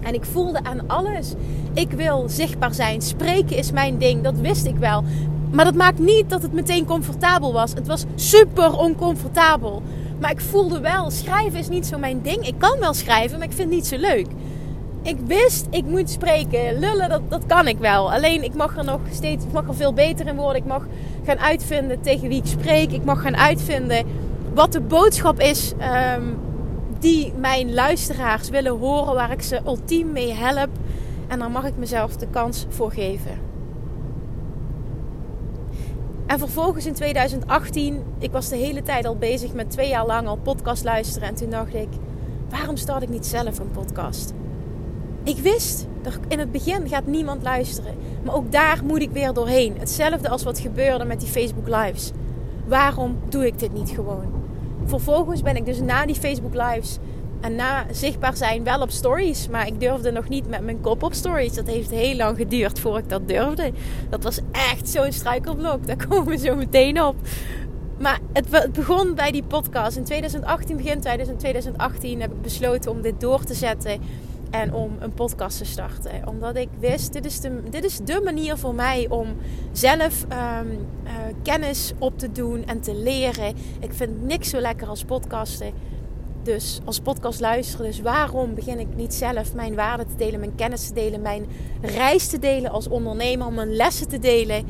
En 0.00 0.14
ik 0.14 0.24
voelde 0.24 0.64
aan 0.64 0.88
alles. 0.88 1.34
Ik 1.74 1.90
wil 1.90 2.28
zichtbaar 2.28 2.74
zijn. 2.74 3.02
Spreken 3.02 3.56
is 3.56 3.72
mijn 3.72 3.98
ding. 3.98 4.22
Dat 4.22 4.38
wist 4.38 4.66
ik 4.66 4.76
wel. 4.76 5.04
Maar 5.50 5.64
dat 5.64 5.74
maakt 5.74 5.98
niet 5.98 6.30
dat 6.30 6.42
het 6.42 6.52
meteen 6.52 6.84
comfortabel 6.84 7.52
was. 7.52 7.72
Het 7.74 7.86
was 7.86 8.04
super 8.14 8.78
oncomfortabel. 8.78 9.82
Maar 10.20 10.30
ik 10.30 10.40
voelde 10.40 10.80
wel, 10.80 11.10
schrijven 11.10 11.58
is 11.58 11.68
niet 11.68 11.86
zo 11.86 11.98
mijn 11.98 12.22
ding. 12.22 12.46
Ik 12.46 12.54
kan 12.58 12.78
wel 12.78 12.94
schrijven, 12.94 13.38
maar 13.38 13.46
ik 13.46 13.54
vind 13.54 13.68
het 13.68 13.78
niet 13.78 13.86
zo 13.86 13.96
leuk. 13.96 14.26
Ik 15.02 15.16
wist, 15.26 15.66
ik 15.70 15.84
moet 15.84 16.10
spreken. 16.10 16.78
Lullen, 16.78 17.08
dat, 17.08 17.30
dat 17.30 17.46
kan 17.46 17.68
ik 17.68 17.78
wel. 17.78 18.12
Alleen 18.12 18.44
ik 18.44 18.54
mag 18.54 18.76
er 18.76 18.84
nog 18.84 19.00
steeds, 19.12 19.44
ik 19.44 19.52
mag 19.52 19.68
er 19.68 19.74
veel 19.74 19.92
beter 19.92 20.26
in 20.26 20.36
worden. 20.36 20.62
Ik 20.62 20.68
mag 20.68 20.86
gaan 21.24 21.38
uitvinden 21.38 22.00
tegen 22.00 22.28
wie 22.28 22.38
ik 22.38 22.46
spreek. 22.46 22.92
Ik 22.92 23.04
mag 23.04 23.20
gaan 23.20 23.36
uitvinden 23.36 24.06
wat 24.54 24.72
de 24.72 24.80
boodschap 24.80 25.40
is 25.40 25.72
um, 26.16 26.38
die 26.98 27.32
mijn 27.36 27.74
luisteraars 27.74 28.48
willen 28.48 28.78
horen. 28.78 29.14
Waar 29.14 29.32
ik 29.32 29.42
ze 29.42 29.60
ultiem 29.66 30.12
mee 30.12 30.32
help. 30.32 30.68
En 31.28 31.38
daar 31.38 31.50
mag 31.50 31.64
ik 31.64 31.76
mezelf 31.76 32.16
de 32.16 32.26
kans 32.30 32.66
voor 32.68 32.92
geven. 32.92 33.47
En 36.28 36.38
vervolgens 36.38 36.86
in 36.86 36.94
2018, 36.94 38.02
ik 38.18 38.30
was 38.30 38.48
de 38.48 38.56
hele 38.56 38.82
tijd 38.82 39.06
al 39.06 39.16
bezig 39.16 39.52
met 39.52 39.70
twee 39.70 39.88
jaar 39.88 40.06
lang 40.06 40.26
al 40.26 40.36
podcast 40.36 40.84
luisteren. 40.84 41.28
En 41.28 41.34
toen 41.34 41.50
dacht 41.50 41.74
ik, 41.74 41.88
waarom 42.50 42.76
start 42.76 43.02
ik 43.02 43.08
niet 43.08 43.26
zelf 43.26 43.58
een 43.58 43.70
podcast? 43.70 44.32
Ik 45.22 45.36
wist, 45.36 45.86
in 46.28 46.38
het 46.38 46.52
begin 46.52 46.88
gaat 46.88 47.06
niemand 47.06 47.42
luisteren. 47.42 47.94
Maar 48.24 48.34
ook 48.34 48.52
daar 48.52 48.80
moet 48.84 49.02
ik 49.02 49.10
weer 49.10 49.32
doorheen. 49.32 49.74
Hetzelfde 49.78 50.28
als 50.28 50.42
wat 50.42 50.58
gebeurde 50.58 51.04
met 51.04 51.20
die 51.20 51.28
Facebook 51.28 51.68
Lives. 51.68 52.12
Waarom 52.66 53.18
doe 53.28 53.46
ik 53.46 53.58
dit 53.58 53.72
niet 53.72 53.90
gewoon? 53.90 54.32
Vervolgens 54.84 55.42
ben 55.42 55.56
ik 55.56 55.64
dus 55.64 55.80
na 55.80 56.06
die 56.06 56.14
Facebook 56.14 56.54
Lives 56.54 56.98
en 57.40 57.54
na 57.54 57.86
zichtbaar 57.90 58.36
zijn 58.36 58.64
wel 58.64 58.80
op 58.80 58.90
stories. 58.90 59.48
Maar 59.48 59.66
ik 59.66 59.80
durfde 59.80 60.10
nog 60.10 60.28
niet 60.28 60.48
met 60.48 60.64
mijn 60.64 60.80
kop 60.80 61.02
op 61.02 61.14
stories. 61.14 61.54
Dat 61.54 61.66
heeft 61.66 61.90
heel 61.90 62.16
lang 62.16 62.36
geduurd 62.36 62.80
voor 62.80 62.98
ik 62.98 63.08
dat 63.08 63.28
durfde. 63.28 63.72
Dat 64.10 64.22
was 64.22 64.40
echt 64.52 64.88
zo'n 64.88 65.12
struikelblok. 65.12 65.86
Daar 65.86 66.06
komen 66.08 66.26
we 66.26 66.36
zo 66.36 66.56
meteen 66.56 67.02
op. 67.02 67.16
Maar 67.98 68.18
het, 68.32 68.72
begon 68.72 69.14
bij 69.14 69.30
die 69.30 69.42
podcast. 69.42 69.96
In 69.96 70.04
2018, 70.04 70.76
begin 70.76 71.00
2018, 71.00 72.20
heb 72.20 72.32
ik 72.32 72.42
besloten 72.42 72.90
om 72.90 73.02
dit 73.02 73.20
door 73.20 73.44
te 73.44 73.54
zetten. 73.54 74.00
En 74.50 74.74
om 74.74 74.96
een 74.98 75.12
podcast 75.12 75.58
te 75.58 75.64
starten. 75.64 76.26
Omdat 76.26 76.56
ik 76.56 76.68
wist, 76.78 77.12
dit 77.12 77.24
is 77.24 77.40
de, 77.40 77.62
dit 77.70 77.84
is 77.84 77.98
de 77.98 78.20
manier 78.24 78.56
voor 78.56 78.74
mij 78.74 79.06
om 79.08 79.36
zelf 79.72 80.22
um, 80.22 80.70
uh, 81.04 81.10
kennis 81.42 81.92
op 81.98 82.18
te 82.18 82.32
doen 82.32 82.66
en 82.66 82.80
te 82.80 82.94
leren. 82.94 83.54
Ik 83.80 83.92
vind 83.92 84.22
niks 84.22 84.50
zo 84.50 84.60
lekker 84.60 84.88
als 84.88 85.04
podcasten 85.04 85.72
dus 86.42 86.80
als 86.84 87.00
podcast 87.00 87.40
luisteren. 87.40 87.86
Dus 87.86 88.00
waarom 88.00 88.54
begin 88.54 88.78
ik 88.78 88.96
niet 88.96 89.14
zelf 89.14 89.54
mijn 89.54 89.74
waarde 89.74 90.06
te 90.06 90.16
delen, 90.16 90.40
mijn 90.40 90.54
kennis 90.54 90.86
te 90.86 90.94
delen, 90.94 91.22
mijn 91.22 91.46
reis 91.80 92.26
te 92.26 92.38
delen 92.38 92.70
als 92.70 92.88
ondernemer, 92.88 93.46
om 93.46 93.54
mijn 93.54 93.76
lessen 93.76 94.08
te 94.08 94.18
delen 94.18 94.66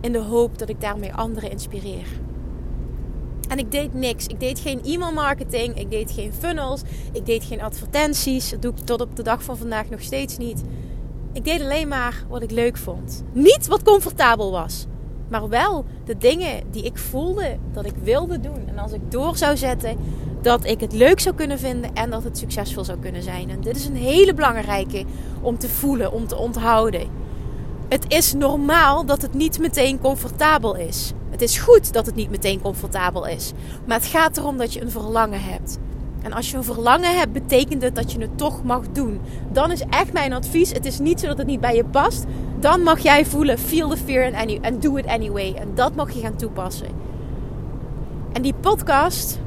in 0.00 0.12
de 0.12 0.22
hoop 0.22 0.58
dat 0.58 0.68
ik 0.68 0.80
daarmee 0.80 1.14
anderen 1.14 1.50
inspireer. 1.50 2.06
En 3.48 3.58
ik 3.58 3.70
deed 3.70 3.94
niks. 3.94 4.26
Ik 4.26 4.40
deed 4.40 4.58
geen 4.58 4.84
e-mail 4.84 5.12
marketing, 5.12 5.78
ik 5.78 5.90
deed 5.90 6.10
geen 6.10 6.32
funnels, 6.32 6.82
ik 7.12 7.26
deed 7.26 7.44
geen 7.44 7.62
advertenties. 7.62 8.50
Dat 8.50 8.62
doe 8.62 8.72
ik 8.72 8.78
tot 8.78 9.00
op 9.00 9.16
de 9.16 9.22
dag 9.22 9.42
van 9.42 9.56
vandaag 9.56 9.88
nog 9.88 10.02
steeds 10.02 10.38
niet. 10.38 10.62
Ik 11.32 11.44
deed 11.44 11.60
alleen 11.60 11.88
maar 11.88 12.24
wat 12.28 12.42
ik 12.42 12.50
leuk 12.50 12.76
vond. 12.76 13.24
Niet 13.32 13.66
wat 13.66 13.82
comfortabel 13.82 14.50
was. 14.50 14.86
Maar 15.28 15.48
wel 15.48 15.84
de 16.04 16.16
dingen 16.18 16.62
die 16.70 16.82
ik 16.82 16.98
voelde 16.98 17.56
dat 17.72 17.86
ik 17.86 17.94
wilde 18.02 18.40
doen. 18.40 18.68
En 18.68 18.78
als 18.78 18.92
ik 18.92 19.10
door 19.10 19.36
zou 19.36 19.56
zetten, 19.56 19.96
dat 20.42 20.64
ik 20.64 20.80
het 20.80 20.92
leuk 20.92 21.20
zou 21.20 21.34
kunnen 21.34 21.58
vinden 21.58 21.94
en 21.94 22.10
dat 22.10 22.24
het 22.24 22.38
succesvol 22.38 22.84
zou 22.84 22.98
kunnen 22.98 23.22
zijn. 23.22 23.50
En 23.50 23.60
dit 23.60 23.76
is 23.76 23.86
een 23.86 23.96
hele 23.96 24.34
belangrijke 24.34 25.04
om 25.40 25.58
te 25.58 25.68
voelen, 25.68 26.12
om 26.12 26.26
te 26.26 26.36
onthouden. 26.36 27.08
Het 27.88 28.04
is 28.08 28.32
normaal 28.32 29.06
dat 29.06 29.22
het 29.22 29.34
niet 29.34 29.58
meteen 29.58 30.00
comfortabel 30.00 30.76
is. 30.76 31.12
Het 31.30 31.42
is 31.42 31.58
goed 31.58 31.92
dat 31.92 32.06
het 32.06 32.14
niet 32.14 32.30
meteen 32.30 32.60
comfortabel 32.60 33.26
is. 33.26 33.52
Maar 33.86 33.96
het 33.96 34.06
gaat 34.06 34.36
erom 34.36 34.56
dat 34.56 34.72
je 34.72 34.80
een 34.80 34.90
verlangen 34.90 35.42
hebt. 35.42 35.78
En 36.22 36.32
als 36.32 36.50
je 36.50 36.56
een 36.56 36.64
verlangen 36.64 37.18
hebt, 37.18 37.32
betekent 37.32 37.82
het 37.82 37.94
dat 37.94 38.12
je 38.12 38.20
het 38.20 38.38
toch 38.38 38.64
mag 38.64 38.82
doen. 38.92 39.20
Dan 39.52 39.70
is 39.70 39.82
echt 39.90 40.12
mijn 40.12 40.32
advies: 40.32 40.72
het 40.72 40.86
is 40.86 40.98
niet 40.98 41.20
zo 41.20 41.26
dat 41.26 41.38
het 41.38 41.46
niet 41.46 41.60
bij 41.60 41.74
je 41.74 41.84
past. 41.84 42.24
Dan 42.60 42.82
mag 42.82 42.98
jij 42.98 43.26
voelen, 43.26 43.58
feel 43.58 43.88
the 43.88 43.96
fear 43.96 44.34
and 44.62 44.82
do 44.82 44.96
it 44.96 45.06
anyway. 45.06 45.54
En 45.54 45.74
dat 45.74 45.94
mag 45.94 46.12
je 46.12 46.20
gaan 46.20 46.36
toepassen. 46.36 46.88
En 48.32 48.42
die 48.42 48.54
podcast, 48.60 49.40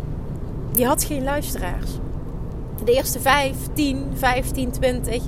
die 0.72 0.86
had 0.86 1.04
geen 1.04 1.24
luisteraars. 1.24 1.92
De 2.86 2.94
eerste 2.94 3.20
5, 3.20 3.56
10, 3.74 4.06
15, 4.14 4.72
20. 4.72 5.24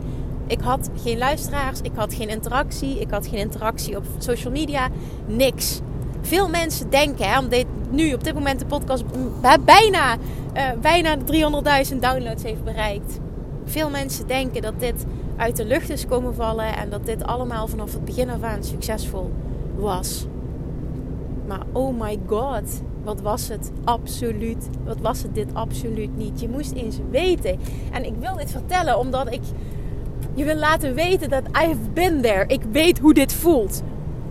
Ik 0.48 0.60
had 0.62 0.90
geen 1.04 1.18
luisteraars, 1.18 1.82
ik 1.82 1.92
had 1.96 2.14
geen 2.14 2.30
interactie, 2.30 3.00
ik 3.00 3.10
had 3.10 3.28
geen 3.28 3.40
interactie 3.40 3.98
op 3.98 4.04
social 4.18 4.52
media, 4.52 4.90
niks. 5.26 5.80
Veel 6.22 6.50
mensen 6.50 6.90
denken, 6.90 7.30
hè, 7.30 7.40
omdat 7.40 7.66
nu 7.90 8.14
op 8.14 8.24
dit 8.24 8.34
moment 8.34 8.60
de 8.60 8.66
podcast 8.66 9.04
bijna, 9.66 10.18
uh, 10.56 10.72
bijna 10.82 11.18
300.000 11.18 12.00
downloads 12.00 12.44
heeft 12.44 12.64
bereikt. 12.64 13.20
Veel 13.66 13.90
mensen 13.90 14.28
denken 14.28 14.62
dat 14.62 14.80
dit 14.80 15.06
uit 15.36 15.56
de 15.56 15.66
lucht 15.66 15.90
is 15.90 16.06
komen 16.06 16.36
vallen 16.36 16.76
en 16.78 16.90
dat 16.90 17.06
dit 17.06 17.24
allemaal 17.24 17.68
vanaf 17.68 17.94
het 17.94 18.06
begin 18.06 18.30
af 18.30 18.42
aan 18.42 18.64
succesvol 18.64 19.32
was. 19.76 20.26
Maar 21.48 21.62
oh 21.72 22.00
my 22.00 22.20
god, 22.28 22.82
wat 23.04 23.22
was 23.22 23.48
het 23.48 23.72
absoluut, 23.84 24.70
wat 24.86 25.00
was 25.02 25.22
het 25.22 25.36
dit 25.36 25.54
absoluut 25.54 26.18
niet. 26.18 26.40
Je 26.40 26.50
moest 26.50 26.72
eens 26.72 26.98
weten. 27.10 27.60
En 27.92 28.06
ik 28.06 28.14
wil 28.20 28.36
dit 28.36 28.52
vertellen 28.52 28.98
omdat 29.00 29.34
ik 29.34 29.42
Je 30.36 30.44
wil 30.44 30.56
laten 30.56 30.94
weten 30.94 31.30
dat 31.30 31.44
I 31.48 31.68
have 31.68 31.90
been 31.94 32.22
there. 32.22 32.44
Ik 32.48 32.62
weet 32.72 33.00
hoe 33.00 33.14
dit 33.14 33.34
voelt. 33.34 33.82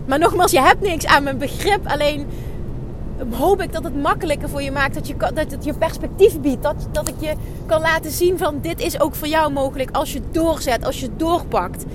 Maar 0.05 0.19
nogmaals, 0.19 0.51
je 0.51 0.61
hebt 0.61 0.81
niks 0.81 1.05
aan 1.05 1.23
mijn 1.23 1.37
begrip. 1.37 1.87
Alleen 1.87 2.27
hoop 3.31 3.61
ik 3.61 3.73
dat 3.73 3.83
het 3.83 4.01
makkelijker 4.01 4.49
voor 4.49 4.61
je 4.61 4.71
maakt. 4.71 4.93
Dat, 4.93 5.07
je, 5.07 5.15
dat 5.17 5.51
het 5.51 5.63
je 5.63 5.73
perspectief 5.73 6.39
biedt. 6.39 6.63
Dat, 6.63 6.87
dat 6.91 7.07
ik 7.07 7.15
je 7.19 7.33
kan 7.65 7.81
laten 7.81 8.11
zien 8.11 8.37
van 8.37 8.59
dit 8.61 8.81
is 8.81 8.99
ook 8.99 9.15
voor 9.15 9.27
jou 9.27 9.51
mogelijk 9.51 9.91
als 9.91 10.13
je 10.13 10.21
doorzet, 10.31 10.85
als 10.85 10.99
je 10.99 11.09
doorpakt. 11.17 11.85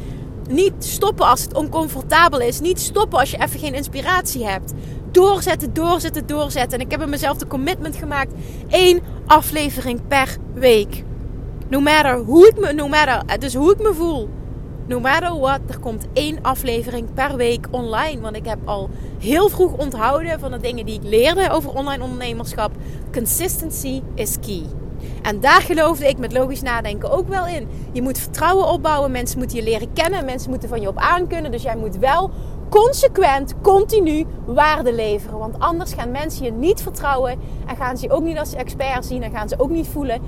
Niet 0.48 0.72
stoppen 0.78 1.26
als 1.26 1.40
het 1.40 1.54
oncomfortabel 1.54 2.40
is. 2.40 2.60
Niet 2.60 2.80
stoppen 2.80 3.18
als 3.18 3.30
je 3.30 3.42
even 3.42 3.60
geen 3.60 3.74
inspiratie 3.74 4.46
hebt. 4.46 4.72
Doorzetten, 5.10 5.74
doorzetten, 5.74 6.26
doorzetten. 6.26 6.78
En 6.78 6.84
ik 6.84 6.90
heb 6.90 7.00
er 7.00 7.08
mezelf 7.08 7.36
de 7.36 7.46
commitment 7.46 7.96
gemaakt. 7.96 8.32
één 8.68 9.00
aflevering 9.26 10.00
per 10.08 10.36
week. 10.54 11.04
No 11.68 11.80
matter 11.80 12.16
hoe 12.16 12.48
ik 12.48 12.58
me, 12.58 12.72
no 12.72 12.88
matter, 12.88 13.38
dus 13.38 13.54
hoe 13.54 13.72
ik 13.72 13.78
me 13.82 13.94
voel. 13.94 14.28
No 14.88 15.00
matter 15.00 15.38
what, 15.38 15.60
er 15.66 15.78
komt 15.78 16.06
één 16.12 16.38
aflevering 16.42 17.14
per 17.14 17.36
week 17.36 17.66
online. 17.70 18.20
Want 18.20 18.36
ik 18.36 18.46
heb 18.46 18.58
al 18.64 18.90
heel 19.18 19.48
vroeg 19.48 19.72
onthouden 19.72 20.40
van 20.40 20.50
de 20.50 20.58
dingen 20.58 20.86
die 20.86 20.94
ik 20.94 21.08
leerde 21.08 21.50
over 21.50 21.74
online 21.74 22.02
ondernemerschap. 22.02 22.72
Consistency 23.12 24.02
is 24.14 24.36
key. 24.40 24.62
En 25.22 25.40
daar 25.40 25.60
geloofde 25.60 26.08
ik 26.08 26.18
met 26.18 26.32
logisch 26.32 26.62
nadenken 26.62 27.10
ook 27.10 27.28
wel 27.28 27.46
in. 27.46 27.68
Je 27.92 28.02
moet 28.02 28.18
vertrouwen 28.18 28.66
opbouwen. 28.66 29.10
Mensen 29.10 29.38
moeten 29.38 29.56
je 29.56 29.62
leren 29.62 29.92
kennen. 29.92 30.24
Mensen 30.24 30.50
moeten 30.50 30.68
van 30.68 30.80
je 30.80 30.88
op 30.88 30.98
aankunnen. 30.98 31.50
Dus 31.50 31.62
jij 31.62 31.76
moet 31.76 31.96
wel 31.96 32.30
consequent, 32.68 33.54
continu 33.62 34.26
waarde 34.46 34.94
leveren. 34.94 35.38
Want 35.38 35.58
anders 35.58 35.92
gaan 35.92 36.10
mensen 36.10 36.44
je 36.44 36.52
niet 36.52 36.82
vertrouwen. 36.82 37.38
En 37.66 37.76
gaan 37.76 37.96
ze 37.96 38.06
je 38.06 38.12
ook 38.12 38.22
niet 38.22 38.38
als 38.38 38.54
expert 38.54 39.04
zien. 39.04 39.22
En 39.22 39.30
gaan 39.30 39.48
ze 39.48 39.58
ook 39.58 39.70
niet 39.70 39.88
voelen. 39.88 40.20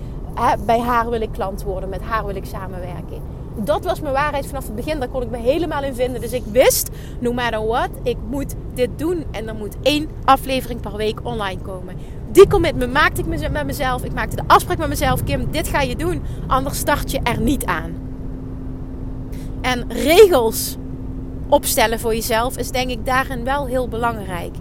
bij 0.67 0.81
haar 0.81 1.11
wil 1.11 1.21
ik 1.21 1.33
klant 1.33 1.63
worden. 1.63 1.89
Met 1.89 2.03
haar 2.03 2.27
wil 2.27 2.37
ik 2.37 2.45
samenwerken. 2.45 3.30
Dat 3.65 3.85
was 3.85 4.01
mijn 4.01 4.15
waarheid 4.15 4.47
vanaf 4.47 4.65
het 4.65 4.75
begin. 4.75 4.99
Daar 4.99 5.09
kon 5.09 5.23
ik 5.23 5.31
me 5.31 5.37
helemaal 5.37 5.83
in 5.83 5.95
vinden. 5.95 6.21
Dus 6.21 6.33
ik 6.33 6.45
wist, 6.53 6.91
no 7.19 7.33
matter 7.33 7.67
what, 7.67 7.89
ik 8.03 8.17
moet 8.29 8.55
dit 8.75 8.89
doen. 8.97 9.25
En 9.31 9.49
er 9.49 9.55
moet 9.55 9.77
één 9.83 10.09
aflevering 10.25 10.81
per 10.81 10.97
week 10.97 11.19
online 11.23 11.61
komen. 11.61 11.97
Die 12.33 12.49
commitment 12.49 12.93
maakte 12.93 13.21
ik 13.21 13.51
met 13.51 13.67
mezelf. 13.67 14.05
Ik 14.05 14.15
maakte 14.15 14.37
de 14.37 14.43
afspraak 14.47 14.79
met 14.79 14.89
mezelf. 14.89 15.25
Kim, 15.25 15.51
dit 15.51 15.69
ga 15.69 15.81
je 15.81 15.97
doen. 15.97 16.23
Anders 16.47 16.79
start 16.79 17.11
je 17.11 17.21
er 17.23 17.41
niet 17.41 17.65
aan. 17.65 17.95
En 19.61 19.93
regels 19.93 20.77
opstellen 21.49 22.01
voor 22.01 22.15
jezelf 22.15 22.57
is 22.57 22.71
denk 22.71 22.91
ik 22.91 23.07
daarin 23.07 23.45
wel 23.45 23.67
heel 23.67 23.89
belangrijk. 23.89 24.55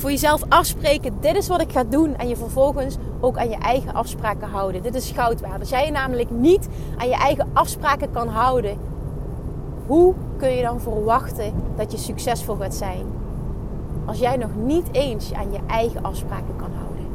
Voor 0.00 0.10
jezelf 0.10 0.42
afspreken, 0.48 1.16
dit 1.20 1.36
is 1.36 1.48
wat 1.48 1.60
ik 1.60 1.72
ga 1.72 1.84
doen. 1.84 2.16
En 2.16 2.28
je 2.28 2.36
vervolgens 2.36 2.96
ook 3.20 3.36
aan 3.36 3.48
je 3.48 3.56
eigen 3.56 3.94
afspraken 3.94 4.48
houden. 4.48 4.82
Dit 4.82 4.94
is 4.94 5.10
goud 5.10 5.40
waard. 5.40 5.60
Als 5.60 5.68
jij 5.68 5.84
je 5.84 5.90
namelijk 5.90 6.30
niet 6.30 6.68
aan 6.96 7.08
je 7.08 7.14
eigen 7.14 7.48
afspraken 7.52 8.10
kan 8.10 8.28
houden, 8.28 8.78
hoe 9.86 10.14
kun 10.36 10.50
je 10.50 10.62
dan 10.62 10.80
verwachten 10.80 11.52
dat 11.76 11.92
je 11.92 11.98
succesvol 11.98 12.56
gaat 12.56 12.74
zijn? 12.74 13.06
Als 14.04 14.18
jij 14.18 14.36
nog 14.36 14.50
niet 14.64 14.86
eens 14.92 15.32
aan 15.32 15.52
je 15.52 15.58
eigen 15.66 16.02
afspraken 16.02 16.56
kan 16.56 16.70
houden. 16.76 17.06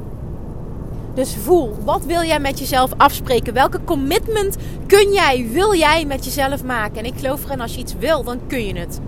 Dus 1.14 1.36
voel, 1.36 1.76
wat 1.84 2.06
wil 2.06 2.24
jij 2.24 2.40
met 2.40 2.60
jezelf 2.60 2.92
afspreken? 2.98 3.54
Welke 3.54 3.84
commitment 3.84 4.58
kun 4.88 5.12
jij, 5.12 5.48
wil 5.52 5.76
jij 5.76 6.06
met 6.06 6.26
jezelf 6.26 6.64
maken? 6.64 6.98
En 6.98 7.06
ik 7.06 7.18
geloof 7.18 7.46
erin, 7.46 7.62
als 7.62 7.74
je 7.74 7.80
iets 7.80 7.96
wil, 7.96 8.24
dan 8.24 8.40
kun 8.48 8.66
je 8.66 8.80
het. 8.80 9.00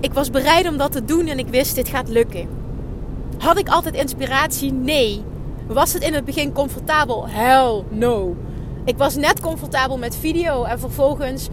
Ik 0.00 0.12
was 0.12 0.30
bereid 0.30 0.68
om 0.68 0.76
dat 0.76 0.92
te 0.92 1.04
doen 1.04 1.26
en 1.26 1.38
ik 1.38 1.48
wist, 1.48 1.74
dit 1.74 1.88
gaat 1.88 2.08
lukken. 2.08 2.48
Had 3.38 3.58
ik 3.58 3.68
altijd 3.68 3.94
inspiratie? 3.94 4.72
Nee. 4.72 5.22
Was 5.66 5.92
het 5.92 6.02
in 6.02 6.14
het 6.14 6.24
begin 6.24 6.52
comfortabel? 6.52 7.28
Hell 7.28 7.84
no. 7.88 8.36
Ik 8.84 8.96
was 8.96 9.16
net 9.16 9.40
comfortabel 9.40 9.98
met 9.98 10.16
video 10.16 10.64
en 10.64 10.78
vervolgens 10.78 11.48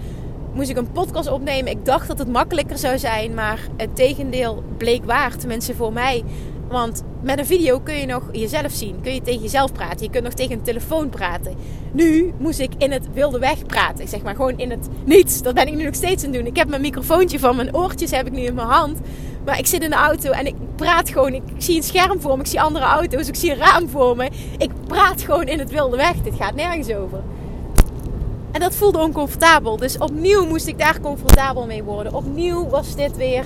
moest 0.53 0.69
ik 0.69 0.77
een 0.77 0.91
podcast 0.91 1.31
opnemen. 1.31 1.71
Ik 1.71 1.85
dacht 1.85 2.07
dat 2.07 2.17
het 2.17 2.27
makkelijker 2.27 2.77
zou 2.77 2.97
zijn, 2.97 3.33
maar 3.33 3.59
het 3.77 3.95
tegendeel 3.95 4.63
bleek 4.77 5.05
waar. 5.05 5.37
Tenminste 5.37 5.75
voor 5.75 5.93
mij. 5.93 6.23
Want 6.69 7.03
met 7.21 7.39
een 7.39 7.45
video 7.45 7.79
kun 7.79 7.95
je 7.95 8.05
nog 8.05 8.23
jezelf 8.31 8.71
zien. 8.71 9.01
Kun 9.01 9.13
je 9.13 9.21
tegen 9.21 9.41
jezelf 9.41 9.71
praten. 9.71 10.05
Je 10.05 10.09
kunt 10.09 10.23
nog 10.23 10.33
tegen 10.33 10.53
een 10.53 10.61
telefoon 10.61 11.09
praten. 11.09 11.55
Nu 11.91 12.33
moest 12.37 12.59
ik 12.59 12.71
in 12.77 12.91
het 12.91 13.13
wilde 13.13 13.39
weg 13.39 13.65
praten. 13.65 14.07
Zeg 14.07 14.21
maar 14.21 14.35
gewoon 14.35 14.57
in 14.57 14.69
het 14.69 14.87
niets. 15.05 15.41
Dat 15.41 15.53
ben 15.53 15.67
ik 15.67 15.75
nu 15.75 15.83
nog 15.83 15.95
steeds 15.95 16.23
aan 16.23 16.29
het 16.29 16.39
doen. 16.39 16.47
Ik 16.47 16.57
heb 16.57 16.67
mijn 16.67 16.81
microfoontje 16.81 17.39
van 17.39 17.55
mijn 17.55 17.75
oortjes 17.75 18.11
heb 18.11 18.27
ik 18.27 18.33
nu 18.33 18.41
in 18.41 18.55
mijn 18.55 18.67
hand. 18.67 18.99
Maar 19.45 19.59
ik 19.59 19.67
zit 19.67 19.83
in 19.83 19.89
de 19.89 19.95
auto 19.95 20.31
en 20.31 20.45
ik 20.45 20.55
praat 20.75 21.09
gewoon. 21.09 21.33
Ik 21.33 21.43
zie 21.57 21.75
een 21.75 21.83
scherm 21.83 22.21
voor 22.21 22.35
me. 22.35 22.43
Ik 22.43 22.49
zie 22.49 22.61
andere 22.61 22.85
auto's. 22.85 23.27
Ik 23.27 23.35
zie 23.35 23.51
een 23.51 23.57
raam 23.57 23.89
voor 23.89 24.15
me. 24.15 24.29
Ik 24.57 24.71
praat 24.87 25.21
gewoon 25.21 25.47
in 25.47 25.59
het 25.59 25.71
wilde 25.71 25.97
weg. 25.97 26.21
Dit 26.21 26.35
gaat 26.35 26.55
nergens 26.55 26.93
over. 26.93 27.23
En 28.51 28.59
dat 28.59 28.75
voelde 28.75 28.99
oncomfortabel. 28.99 29.77
Dus 29.77 29.97
opnieuw 29.97 30.45
moest 30.45 30.67
ik 30.67 30.79
daar 30.79 30.99
comfortabel 30.99 31.65
mee 31.65 31.83
worden. 31.83 32.13
Opnieuw 32.13 32.67
was 32.67 32.95
dit 32.95 33.17
weer 33.17 33.45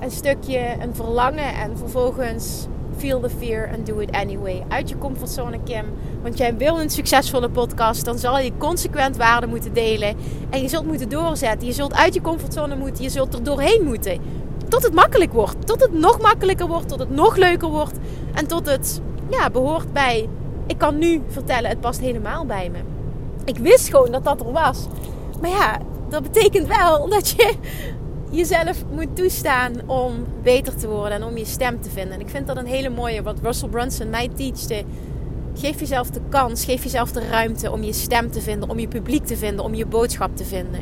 een 0.00 0.10
stukje 0.10 0.76
een 0.80 0.94
verlangen. 0.94 1.54
En 1.54 1.78
vervolgens 1.78 2.66
feel 2.96 3.20
the 3.20 3.30
fear 3.30 3.70
and 3.72 3.86
do 3.86 3.98
it 3.98 4.10
anyway. 4.10 4.64
Uit 4.68 4.88
je 4.88 4.98
comfortzone, 4.98 5.58
Kim. 5.64 5.84
Want 6.22 6.38
jij 6.38 6.56
wil 6.56 6.80
een 6.80 6.90
succesvolle 6.90 7.50
podcast. 7.50 8.04
Dan 8.04 8.18
zal 8.18 8.38
je 8.38 8.52
consequent 8.58 9.16
waarde 9.16 9.46
moeten 9.46 9.72
delen. 9.72 10.16
En 10.50 10.62
je 10.62 10.68
zult 10.68 10.86
moeten 10.86 11.08
doorzetten. 11.08 11.66
Je 11.66 11.74
zult 11.74 11.94
uit 11.94 12.14
je 12.14 12.20
comfortzone 12.20 12.76
moeten. 12.76 13.02
Je 13.04 13.10
zult 13.10 13.34
er 13.34 13.42
doorheen 13.42 13.84
moeten. 13.84 14.20
Tot 14.68 14.82
het 14.82 14.94
makkelijk 14.94 15.32
wordt. 15.32 15.66
Tot 15.66 15.80
het 15.80 15.92
nog 15.92 16.20
makkelijker 16.20 16.66
wordt. 16.66 16.88
Tot 16.88 16.98
het 16.98 17.10
nog 17.10 17.36
leuker 17.36 17.68
wordt. 17.68 17.98
En 18.34 18.46
tot 18.46 18.66
het 18.66 19.00
ja, 19.30 19.50
behoort 19.50 19.92
bij. 19.92 20.28
Ik 20.66 20.78
kan 20.78 20.98
nu 20.98 21.22
vertellen, 21.28 21.70
het 21.70 21.80
past 21.80 22.00
helemaal 22.00 22.46
bij 22.46 22.70
me. 22.70 22.78
Ik 23.44 23.58
wist 23.58 23.88
gewoon 23.88 24.10
dat 24.10 24.24
dat 24.24 24.40
er 24.40 24.52
was. 24.52 24.86
Maar 25.40 25.50
ja, 25.50 25.78
dat 26.08 26.22
betekent 26.22 26.66
wel 26.66 27.08
dat 27.14 27.28
je 27.28 27.54
jezelf 28.30 28.84
moet 28.90 29.16
toestaan 29.16 29.72
om 29.86 30.12
beter 30.42 30.76
te 30.76 30.88
worden 30.88 31.12
en 31.12 31.24
om 31.24 31.36
je 31.36 31.44
stem 31.44 31.80
te 31.80 31.90
vinden. 31.90 32.14
En 32.14 32.20
ik 32.20 32.28
vind 32.28 32.46
dat 32.46 32.56
een 32.56 32.66
hele 32.66 32.88
mooie, 32.88 33.22
wat 33.22 33.38
Russell 33.42 33.68
Brunson 33.68 34.10
mij 34.10 34.28
teachte. 34.34 34.84
Geef 35.54 35.80
jezelf 35.80 36.10
de 36.10 36.20
kans, 36.28 36.64
geef 36.64 36.82
jezelf 36.82 37.12
de 37.12 37.28
ruimte 37.28 37.72
om 37.72 37.82
je 37.82 37.92
stem 37.92 38.30
te 38.30 38.40
vinden, 38.40 38.68
om 38.68 38.78
je 38.78 38.88
publiek 38.88 39.26
te 39.26 39.36
vinden, 39.36 39.64
om 39.64 39.74
je 39.74 39.86
boodschap 39.86 40.36
te 40.36 40.44
vinden. 40.44 40.80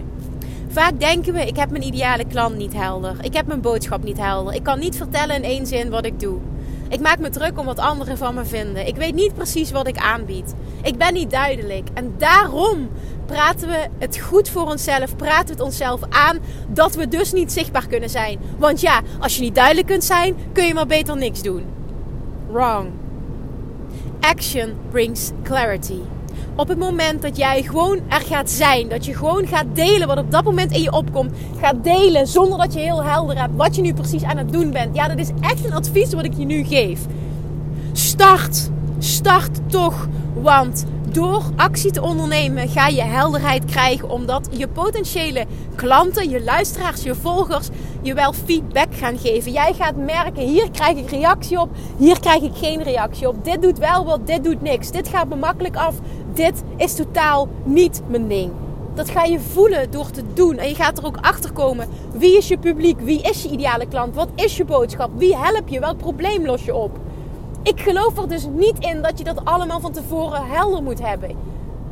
Vaak 0.68 1.00
denken 1.00 1.32
we, 1.32 1.46
ik 1.46 1.56
heb 1.56 1.70
mijn 1.70 1.86
ideale 1.86 2.24
klant 2.24 2.56
niet 2.56 2.72
helder. 2.72 3.16
Ik 3.20 3.34
heb 3.34 3.46
mijn 3.46 3.60
boodschap 3.60 4.04
niet 4.04 4.18
helder. 4.18 4.54
Ik 4.54 4.62
kan 4.62 4.78
niet 4.78 4.96
vertellen 4.96 5.36
in 5.36 5.44
één 5.44 5.66
zin 5.66 5.90
wat 5.90 6.06
ik 6.06 6.20
doe. 6.20 6.38
Ik 6.88 7.00
maak 7.00 7.18
me 7.18 7.30
druk 7.30 7.58
om 7.58 7.64
wat 7.66 7.78
anderen 7.78 8.18
van 8.18 8.34
me 8.34 8.44
vinden. 8.44 8.86
Ik 8.86 8.96
weet 8.96 9.14
niet 9.14 9.34
precies 9.34 9.70
wat 9.70 9.86
ik 9.86 9.96
aanbied. 9.96 10.54
Ik 10.82 10.98
ben 10.98 11.12
niet 11.12 11.30
duidelijk. 11.30 11.88
En 11.94 12.14
daarom 12.18 12.88
praten 13.26 13.68
we 13.68 13.88
het 13.98 14.18
goed 14.18 14.48
voor 14.48 14.66
onszelf. 14.66 15.16
Praten 15.16 15.46
we 15.46 15.52
het 15.52 15.60
onszelf 15.60 16.00
aan 16.08 16.38
dat 16.68 16.94
we 16.94 17.08
dus 17.08 17.32
niet 17.32 17.52
zichtbaar 17.52 17.86
kunnen 17.86 18.10
zijn. 18.10 18.38
Want 18.58 18.80
ja, 18.80 19.00
als 19.20 19.36
je 19.36 19.42
niet 19.42 19.54
duidelijk 19.54 19.86
kunt 19.86 20.04
zijn, 20.04 20.36
kun 20.52 20.66
je 20.66 20.74
maar 20.74 20.86
beter 20.86 21.16
niks 21.16 21.42
doen. 21.42 21.64
Wrong. 22.50 22.90
Action 24.20 24.74
brings 24.90 25.30
clarity. 25.42 26.15
Op 26.56 26.68
het 26.68 26.78
moment 26.78 27.22
dat 27.22 27.36
jij 27.36 27.62
gewoon 27.62 28.00
er 28.08 28.20
gaat 28.20 28.50
zijn, 28.50 28.88
dat 28.88 29.04
je 29.04 29.14
gewoon 29.14 29.46
gaat 29.46 29.66
delen 29.72 30.06
wat 30.06 30.18
op 30.18 30.30
dat 30.30 30.44
moment 30.44 30.72
in 30.72 30.82
je 30.82 30.92
opkomt, 30.92 31.32
gaat 31.60 31.84
delen 31.84 32.26
zonder 32.26 32.58
dat 32.58 32.72
je 32.72 32.80
heel 32.80 33.04
helder 33.04 33.38
hebt 33.38 33.56
wat 33.56 33.76
je 33.76 33.82
nu 33.82 33.94
precies 33.94 34.22
aan 34.22 34.36
het 34.36 34.52
doen 34.52 34.70
bent. 34.70 34.96
Ja, 34.96 35.08
dat 35.08 35.18
is 35.18 35.30
echt 35.40 35.64
een 35.64 35.72
advies 35.72 36.12
wat 36.12 36.24
ik 36.24 36.32
je 36.36 36.44
nu 36.44 36.64
geef. 36.64 37.00
Start, 37.92 38.70
start 38.98 39.60
toch, 39.66 40.08
want 40.34 40.84
door 41.16 41.42
actie 41.56 41.90
te 41.90 42.02
ondernemen 42.02 42.68
ga 42.68 42.86
je 42.86 43.02
helderheid 43.02 43.64
krijgen. 43.64 44.10
Omdat 44.10 44.48
je 44.50 44.68
potentiële 44.68 45.46
klanten, 45.74 46.30
je 46.30 46.44
luisteraars, 46.44 47.02
je 47.02 47.14
volgers 47.14 47.68
je 48.02 48.14
wel 48.14 48.32
feedback 48.32 48.94
gaan 48.94 49.18
geven. 49.18 49.52
Jij 49.52 49.72
gaat 49.74 49.96
merken, 49.96 50.42
hier 50.42 50.70
krijg 50.70 50.96
ik 50.96 51.10
reactie 51.10 51.60
op, 51.60 51.68
hier 51.98 52.20
krijg 52.20 52.42
ik 52.42 52.54
geen 52.54 52.82
reactie 52.82 53.28
op. 53.28 53.44
Dit 53.44 53.62
doet 53.62 53.78
wel 53.78 54.04
wat, 54.04 54.26
dit 54.26 54.44
doet 54.44 54.62
niks. 54.62 54.90
Dit 54.90 55.08
gaat 55.08 55.28
me 55.28 55.36
makkelijk 55.36 55.76
af, 55.76 55.94
dit 56.34 56.62
is 56.76 56.94
totaal 56.94 57.48
niet 57.64 58.02
mijn 58.08 58.28
ding. 58.28 58.52
Dat 58.94 59.10
ga 59.10 59.24
je 59.24 59.40
voelen 59.40 59.90
door 59.90 60.10
te 60.10 60.22
doen. 60.34 60.58
En 60.58 60.68
je 60.68 60.74
gaat 60.74 60.98
er 60.98 61.04
ook 61.04 61.18
achter 61.20 61.52
komen. 61.52 61.88
Wie 62.12 62.36
is 62.36 62.48
je 62.48 62.58
publiek? 62.58 63.00
Wie 63.00 63.22
is 63.22 63.42
je 63.42 63.48
ideale 63.48 63.86
klant? 63.86 64.14
Wat 64.14 64.28
is 64.34 64.56
je 64.56 64.64
boodschap? 64.64 65.10
Wie 65.16 65.36
help 65.36 65.68
je? 65.68 65.80
Welk 65.80 65.98
probleem 65.98 66.46
los 66.46 66.64
je 66.64 66.74
op? 66.74 66.98
Ik 67.66 67.80
geloof 67.80 68.18
er 68.18 68.28
dus 68.28 68.46
niet 68.50 68.78
in 68.78 69.02
dat 69.02 69.18
je 69.18 69.24
dat 69.24 69.44
allemaal 69.44 69.80
van 69.80 69.92
tevoren 69.92 70.46
helder 70.46 70.82
moet 70.82 71.02
hebben. 71.02 71.36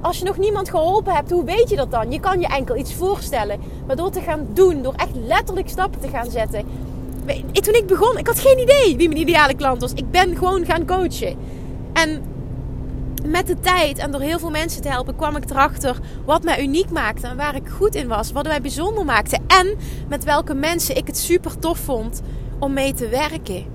Als 0.01 0.19
je 0.19 0.25
nog 0.25 0.39
niemand 0.39 0.71
geholpen 0.71 1.15
hebt, 1.15 1.31
hoe 1.31 1.45
weet 1.45 1.71
je 1.71 1.77
dat 1.77 1.91
dan? 1.91 2.11
Je 2.11 2.21
kan 2.21 2.41
je 2.41 2.47
enkel 2.47 2.77
iets 2.77 2.95
voorstellen. 2.95 3.61
Maar 3.87 3.97
door 3.97 4.11
te 4.11 4.21
gaan 4.21 4.47
doen, 4.53 4.83
door 4.83 4.95
echt 4.97 5.15
letterlijk 5.15 5.69
stappen 5.69 6.01
te 6.01 6.09
gaan 6.09 6.31
zetten. 6.31 6.65
Toen 7.53 7.75
ik 7.75 7.87
begon, 7.87 8.19
ik 8.19 8.27
had 8.27 8.39
geen 8.39 8.59
idee 8.59 8.97
wie 8.97 9.09
mijn 9.09 9.21
ideale 9.21 9.55
klant 9.55 9.81
was. 9.81 9.93
Ik 9.93 10.11
ben 10.11 10.37
gewoon 10.37 10.65
gaan 10.65 10.87
coachen. 10.87 11.37
En 11.93 12.23
met 13.27 13.47
de 13.47 13.61
tijd 13.61 13.99
en 13.99 14.11
door 14.11 14.21
heel 14.21 14.39
veel 14.39 14.51
mensen 14.51 14.83
te 14.83 14.89
helpen, 14.89 15.17
kwam 15.17 15.37
ik 15.37 15.51
erachter 15.51 15.99
wat 16.25 16.43
mij 16.43 16.63
uniek 16.63 16.91
maakte 16.91 17.27
en 17.27 17.37
waar 17.37 17.55
ik 17.55 17.69
goed 17.69 17.95
in 17.95 18.09
was. 18.09 18.33
Wat 18.33 18.47
mij 18.47 18.61
bijzonder 18.61 19.05
maakte. 19.05 19.39
En 19.47 19.77
met 20.09 20.25
welke 20.25 20.55
mensen 20.55 20.97
ik 20.97 21.07
het 21.07 21.19
super 21.19 21.59
tof 21.59 21.79
vond 21.79 22.23
om 22.59 22.73
mee 22.73 22.95
te 22.95 23.09
werken. 23.09 23.74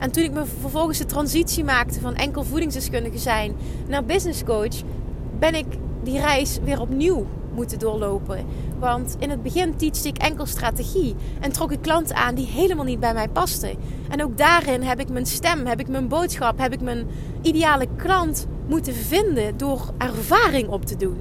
En 0.00 0.10
toen 0.10 0.24
ik 0.24 0.32
me 0.32 0.44
vervolgens 0.60 0.98
de 0.98 1.06
transitie 1.06 1.64
maakte 1.64 2.00
van 2.00 2.14
enkel 2.14 2.44
voedingsdeskundige 2.44 3.18
zijn 3.18 3.56
naar 3.88 4.04
business 4.04 4.44
coach, 4.44 4.82
ben 5.38 5.54
ik 5.54 5.66
die 6.02 6.18
reis 6.18 6.58
weer 6.64 6.80
opnieuw 6.80 7.26
moeten 7.54 7.78
doorlopen. 7.78 8.46
Want 8.78 9.16
in 9.18 9.30
het 9.30 9.42
begin 9.42 9.76
teachte 9.76 10.08
ik 10.08 10.18
enkel 10.18 10.46
strategie 10.46 11.14
en 11.40 11.52
trok 11.52 11.72
ik 11.72 11.82
klanten 11.82 12.16
aan 12.16 12.34
die 12.34 12.46
helemaal 12.46 12.84
niet 12.84 13.00
bij 13.00 13.14
mij 13.14 13.28
pasten. 13.28 13.76
En 14.08 14.22
ook 14.22 14.38
daarin 14.38 14.82
heb 14.82 15.00
ik 15.00 15.08
mijn 15.08 15.26
stem, 15.26 15.66
heb 15.66 15.80
ik 15.80 15.88
mijn 15.88 16.08
boodschap, 16.08 16.58
heb 16.58 16.72
ik 16.72 16.80
mijn 16.80 17.06
ideale 17.42 17.86
klant 17.96 18.46
moeten 18.66 18.94
vinden 18.94 19.56
door 19.56 19.92
ervaring 19.98 20.68
op 20.68 20.84
te 20.84 20.96
doen. 20.96 21.18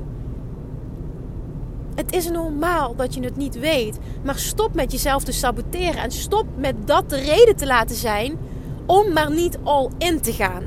Het 1.95 2.13
is 2.13 2.29
normaal 2.29 2.95
dat 2.95 3.13
je 3.13 3.23
het 3.23 3.37
niet 3.37 3.59
weet, 3.59 3.97
maar 4.23 4.37
stop 4.37 4.73
met 4.73 4.91
jezelf 4.91 5.23
te 5.23 5.31
saboteren 5.31 6.01
en 6.01 6.11
stop 6.11 6.45
met 6.57 6.75
dat 6.85 7.09
de 7.09 7.19
reden 7.19 7.55
te 7.55 7.65
laten 7.65 7.95
zijn 7.95 8.37
om 8.89 9.13
maar 9.13 9.31
niet 9.31 9.57
all 9.63 9.89
in 9.97 10.21
te 10.21 10.33
gaan. 10.33 10.63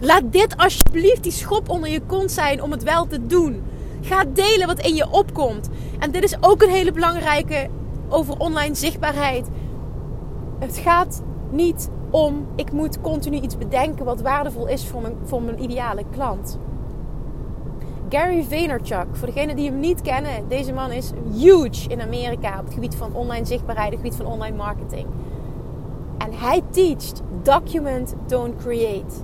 Laat 0.00 0.22
dit 0.32 0.56
alsjeblieft 0.56 1.22
die 1.22 1.32
schop 1.32 1.68
onder 1.68 1.90
je 1.90 2.00
kont 2.06 2.30
zijn 2.30 2.62
om 2.62 2.70
het 2.70 2.82
wel 2.82 3.06
te 3.06 3.26
doen. 3.26 3.62
Ga 4.00 4.24
delen 4.24 4.66
wat 4.66 4.80
in 4.80 4.94
je 4.94 5.10
opkomt. 5.10 5.68
En 5.98 6.10
dit 6.10 6.22
is 6.22 6.36
ook 6.40 6.62
een 6.62 6.70
hele 6.70 6.92
belangrijke 6.92 7.68
over 8.08 8.38
online 8.38 8.74
zichtbaarheid. 8.74 9.48
Het 10.58 10.76
gaat 10.76 11.22
niet 11.50 11.90
om 12.10 12.46
ik 12.56 12.72
moet 12.72 13.00
continu 13.00 13.36
iets 13.36 13.58
bedenken 13.58 14.04
wat 14.04 14.20
waardevol 14.20 14.66
is 14.66 14.86
voor 14.86 15.00
mijn, 15.00 15.14
voor 15.24 15.42
mijn 15.42 15.62
ideale 15.62 16.04
klant. 16.10 16.58
Gary 18.08 18.44
Vaynerchuk, 18.44 19.06
voor 19.12 19.26
degenen 19.26 19.56
die 19.56 19.70
hem 19.70 19.80
niet 19.80 20.00
kennen, 20.00 20.48
deze 20.48 20.72
man 20.72 20.92
is 20.92 21.10
huge 21.32 21.88
in 21.88 22.00
Amerika 22.00 22.58
op 22.58 22.64
het 22.64 22.74
gebied 22.74 22.94
van 22.94 23.14
online 23.14 23.46
zichtbaarheid, 23.46 23.90
het 23.90 24.00
gebied 24.00 24.16
van 24.16 24.26
online 24.26 24.56
marketing. 24.56 25.06
En 26.20 26.32
hij 26.32 26.62
teacht 26.70 27.22
document, 27.42 28.14
don't 28.26 28.56
create. 28.56 29.14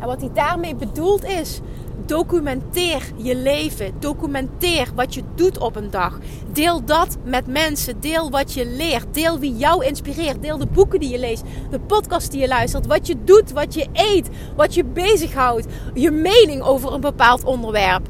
En 0.00 0.06
wat 0.06 0.20
hij 0.20 0.30
daarmee 0.32 0.74
bedoelt 0.74 1.24
is 1.24 1.60
documenteer 2.06 3.12
je 3.16 3.36
leven. 3.36 3.92
Documenteer 3.98 4.88
wat 4.94 5.14
je 5.14 5.22
doet 5.34 5.58
op 5.58 5.76
een 5.76 5.90
dag. 5.90 6.18
Deel 6.52 6.84
dat 6.84 7.16
met 7.24 7.46
mensen. 7.46 8.00
Deel 8.00 8.30
wat 8.30 8.52
je 8.52 8.66
leert. 8.66 9.14
Deel 9.14 9.38
wie 9.38 9.56
jou 9.56 9.84
inspireert. 9.84 10.42
Deel 10.42 10.58
de 10.58 10.66
boeken 10.66 11.00
die 11.00 11.10
je 11.10 11.18
leest. 11.18 11.42
De 11.70 11.80
podcast 11.80 12.30
die 12.30 12.40
je 12.40 12.48
luistert. 12.48 12.86
Wat 12.86 13.06
je 13.06 13.24
doet. 13.24 13.52
Wat 13.52 13.74
je 13.74 13.86
eet. 13.92 14.28
Wat 14.56 14.74
je 14.74 14.84
bezighoudt. 14.84 15.66
Je 15.94 16.10
mening 16.10 16.62
over 16.62 16.92
een 16.92 17.00
bepaald 17.00 17.44
onderwerp. 17.44 18.08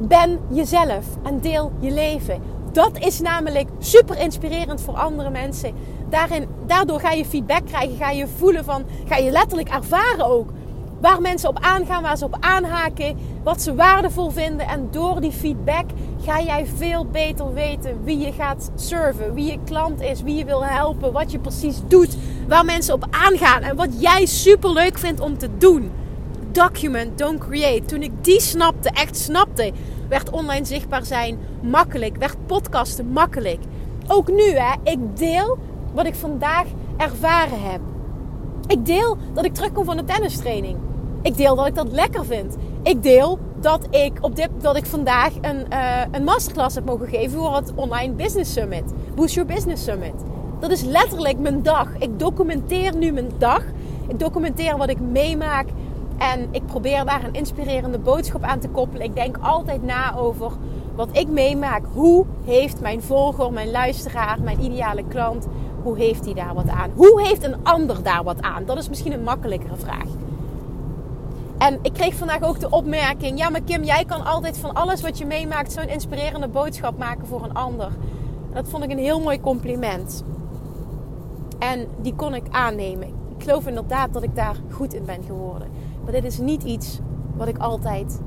Ben 0.00 0.38
jezelf 0.50 1.04
en 1.22 1.40
deel 1.40 1.72
je 1.80 1.90
leven. 1.90 2.42
Dat 2.72 2.98
is 2.98 3.20
namelijk 3.20 3.68
super 3.78 4.18
inspirerend 4.18 4.80
voor 4.80 4.94
andere 4.94 5.30
mensen. 5.30 5.74
Daarin, 6.10 6.48
daardoor 6.66 7.00
ga 7.00 7.10
je 7.10 7.24
feedback 7.24 7.66
krijgen. 7.66 7.96
Ga 7.96 8.10
je 8.10 8.26
voelen 8.36 8.64
van. 8.64 8.84
Ga 9.08 9.16
je 9.16 9.30
letterlijk 9.30 9.68
ervaren 9.68 10.26
ook 10.26 10.50
Waar 11.00 11.20
mensen 11.20 11.48
op 11.48 11.58
aangaan, 11.60 12.02
waar 12.02 12.16
ze 12.16 12.24
op 12.24 12.36
aanhaken, 12.40 13.16
wat 13.42 13.62
ze 13.62 13.74
waardevol 13.74 14.30
vinden. 14.30 14.66
En 14.66 14.88
door 14.90 15.20
die 15.20 15.32
feedback 15.32 15.84
ga 16.24 16.40
jij 16.40 16.66
veel 16.76 17.06
beter 17.06 17.54
weten 17.54 18.04
wie 18.04 18.18
je 18.18 18.32
gaat 18.32 18.70
serven, 18.74 19.34
wie 19.34 19.50
je 19.50 19.58
klant 19.64 20.00
is, 20.00 20.22
wie 20.22 20.34
je 20.34 20.44
wil 20.44 20.64
helpen, 20.64 21.12
wat 21.12 21.32
je 21.32 21.38
precies 21.38 21.76
doet, 21.88 22.16
waar 22.48 22.64
mensen 22.64 22.94
op 22.94 23.06
aangaan 23.10 23.62
en 23.62 23.76
wat 23.76 24.00
jij 24.00 24.26
super 24.26 24.72
leuk 24.72 24.98
vindt 24.98 25.20
om 25.20 25.38
te 25.38 25.48
doen. 25.58 25.90
Document, 26.52 27.18
don't 27.18 27.38
create. 27.38 27.84
Toen 27.84 28.02
ik 28.02 28.12
die 28.20 28.40
snapte, 28.40 28.90
echt 28.90 29.16
snapte, 29.16 29.72
werd 30.08 30.30
online 30.30 30.64
zichtbaar 30.64 31.04
zijn 31.04 31.38
makkelijk, 31.62 32.16
werd 32.16 32.46
podcasten 32.46 33.06
makkelijk. 33.06 33.60
Ook 34.06 34.28
nu, 34.28 34.44
hè, 34.44 34.74
ik 34.90 34.98
deel 35.16 35.58
wat 35.94 36.06
ik 36.06 36.14
vandaag 36.14 36.66
ervaren 36.96 37.62
heb. 37.62 37.80
Ik 38.66 38.86
deel 38.86 39.16
dat 39.34 39.44
ik 39.44 39.54
terugkom 39.54 39.84
van 39.84 39.96
de 39.96 40.04
tennistraining. 40.04 40.76
Ik 41.22 41.36
deel 41.36 41.56
dat 41.56 41.66
ik 41.66 41.74
dat 41.74 41.92
lekker 41.92 42.24
vind. 42.24 42.56
Ik 42.82 43.02
deel 43.02 43.38
dat 43.60 43.86
ik, 43.90 44.18
op 44.20 44.36
dit, 44.36 44.48
dat 44.60 44.76
ik 44.76 44.86
vandaag 44.86 45.32
een, 45.40 45.66
uh, 45.72 46.00
een 46.10 46.24
masterclass 46.24 46.74
heb 46.74 46.84
mogen 46.84 47.08
geven 47.08 47.38
voor 47.38 47.54
het 47.54 47.72
Online 47.74 48.12
Business 48.12 48.52
Summit. 48.52 48.92
Boost 49.14 49.34
Your 49.34 49.52
Business 49.52 49.84
Summit. 49.84 50.14
Dat 50.60 50.70
is 50.70 50.82
letterlijk 50.82 51.38
mijn 51.38 51.62
dag. 51.62 51.88
Ik 51.98 52.18
documenteer 52.18 52.96
nu 52.96 53.12
mijn 53.12 53.30
dag. 53.38 53.62
Ik 54.08 54.18
documenteer 54.18 54.76
wat 54.76 54.90
ik 54.90 55.00
meemaak. 55.00 55.66
En 56.18 56.48
ik 56.50 56.66
probeer 56.66 57.04
daar 57.04 57.24
een 57.24 57.34
inspirerende 57.34 57.98
boodschap 57.98 58.42
aan 58.42 58.58
te 58.58 58.68
koppelen. 58.68 59.06
Ik 59.06 59.14
denk 59.14 59.36
altijd 59.40 59.82
na 59.82 60.16
over 60.16 60.52
wat 60.94 61.08
ik 61.12 61.28
meemaak. 61.28 61.82
Hoe 61.92 62.24
heeft 62.44 62.80
mijn 62.80 63.02
volger, 63.02 63.52
mijn 63.52 63.70
luisteraar, 63.70 64.40
mijn 64.42 64.64
ideale 64.64 65.04
klant, 65.08 65.46
hoe 65.88 65.98
heeft 65.98 66.24
hij 66.24 66.34
daar 66.34 66.54
wat 66.54 66.68
aan? 66.68 66.90
Hoe 66.94 67.22
heeft 67.22 67.42
een 67.42 67.56
ander 67.62 68.02
daar 68.02 68.24
wat 68.24 68.42
aan? 68.42 68.64
Dat 68.64 68.78
is 68.78 68.88
misschien 68.88 69.12
een 69.12 69.22
makkelijkere 69.22 69.76
vraag. 69.76 70.06
En 71.58 71.78
ik 71.82 71.92
kreeg 71.92 72.14
vandaag 72.14 72.42
ook 72.42 72.60
de 72.60 72.70
opmerking: 72.70 73.38
ja, 73.38 73.48
maar 73.48 73.60
Kim, 73.60 73.82
jij 73.82 74.04
kan 74.04 74.24
altijd 74.24 74.58
van 74.58 74.74
alles 74.74 75.00
wat 75.00 75.18
je 75.18 75.26
meemaakt 75.26 75.72
zo'n 75.72 75.88
inspirerende 75.88 76.48
boodschap 76.48 76.98
maken 76.98 77.26
voor 77.26 77.44
een 77.44 77.54
ander. 77.54 77.88
dat 78.52 78.68
vond 78.68 78.84
ik 78.84 78.90
een 78.90 78.98
heel 78.98 79.20
mooi 79.20 79.40
compliment. 79.40 80.24
En 81.58 81.86
die 82.00 82.14
kon 82.14 82.34
ik 82.34 82.44
aannemen. 82.50 83.08
Ik 83.36 83.44
geloof 83.44 83.66
inderdaad 83.66 84.12
dat 84.12 84.22
ik 84.22 84.34
daar 84.34 84.56
goed 84.70 84.94
in 84.94 85.04
ben 85.04 85.22
geworden. 85.26 85.68
Maar 86.02 86.12
dit 86.12 86.24
is 86.24 86.38
niet 86.38 86.62
iets 86.62 86.98
wat 87.36 87.48
ik 87.48 87.58
altijd 87.58 88.20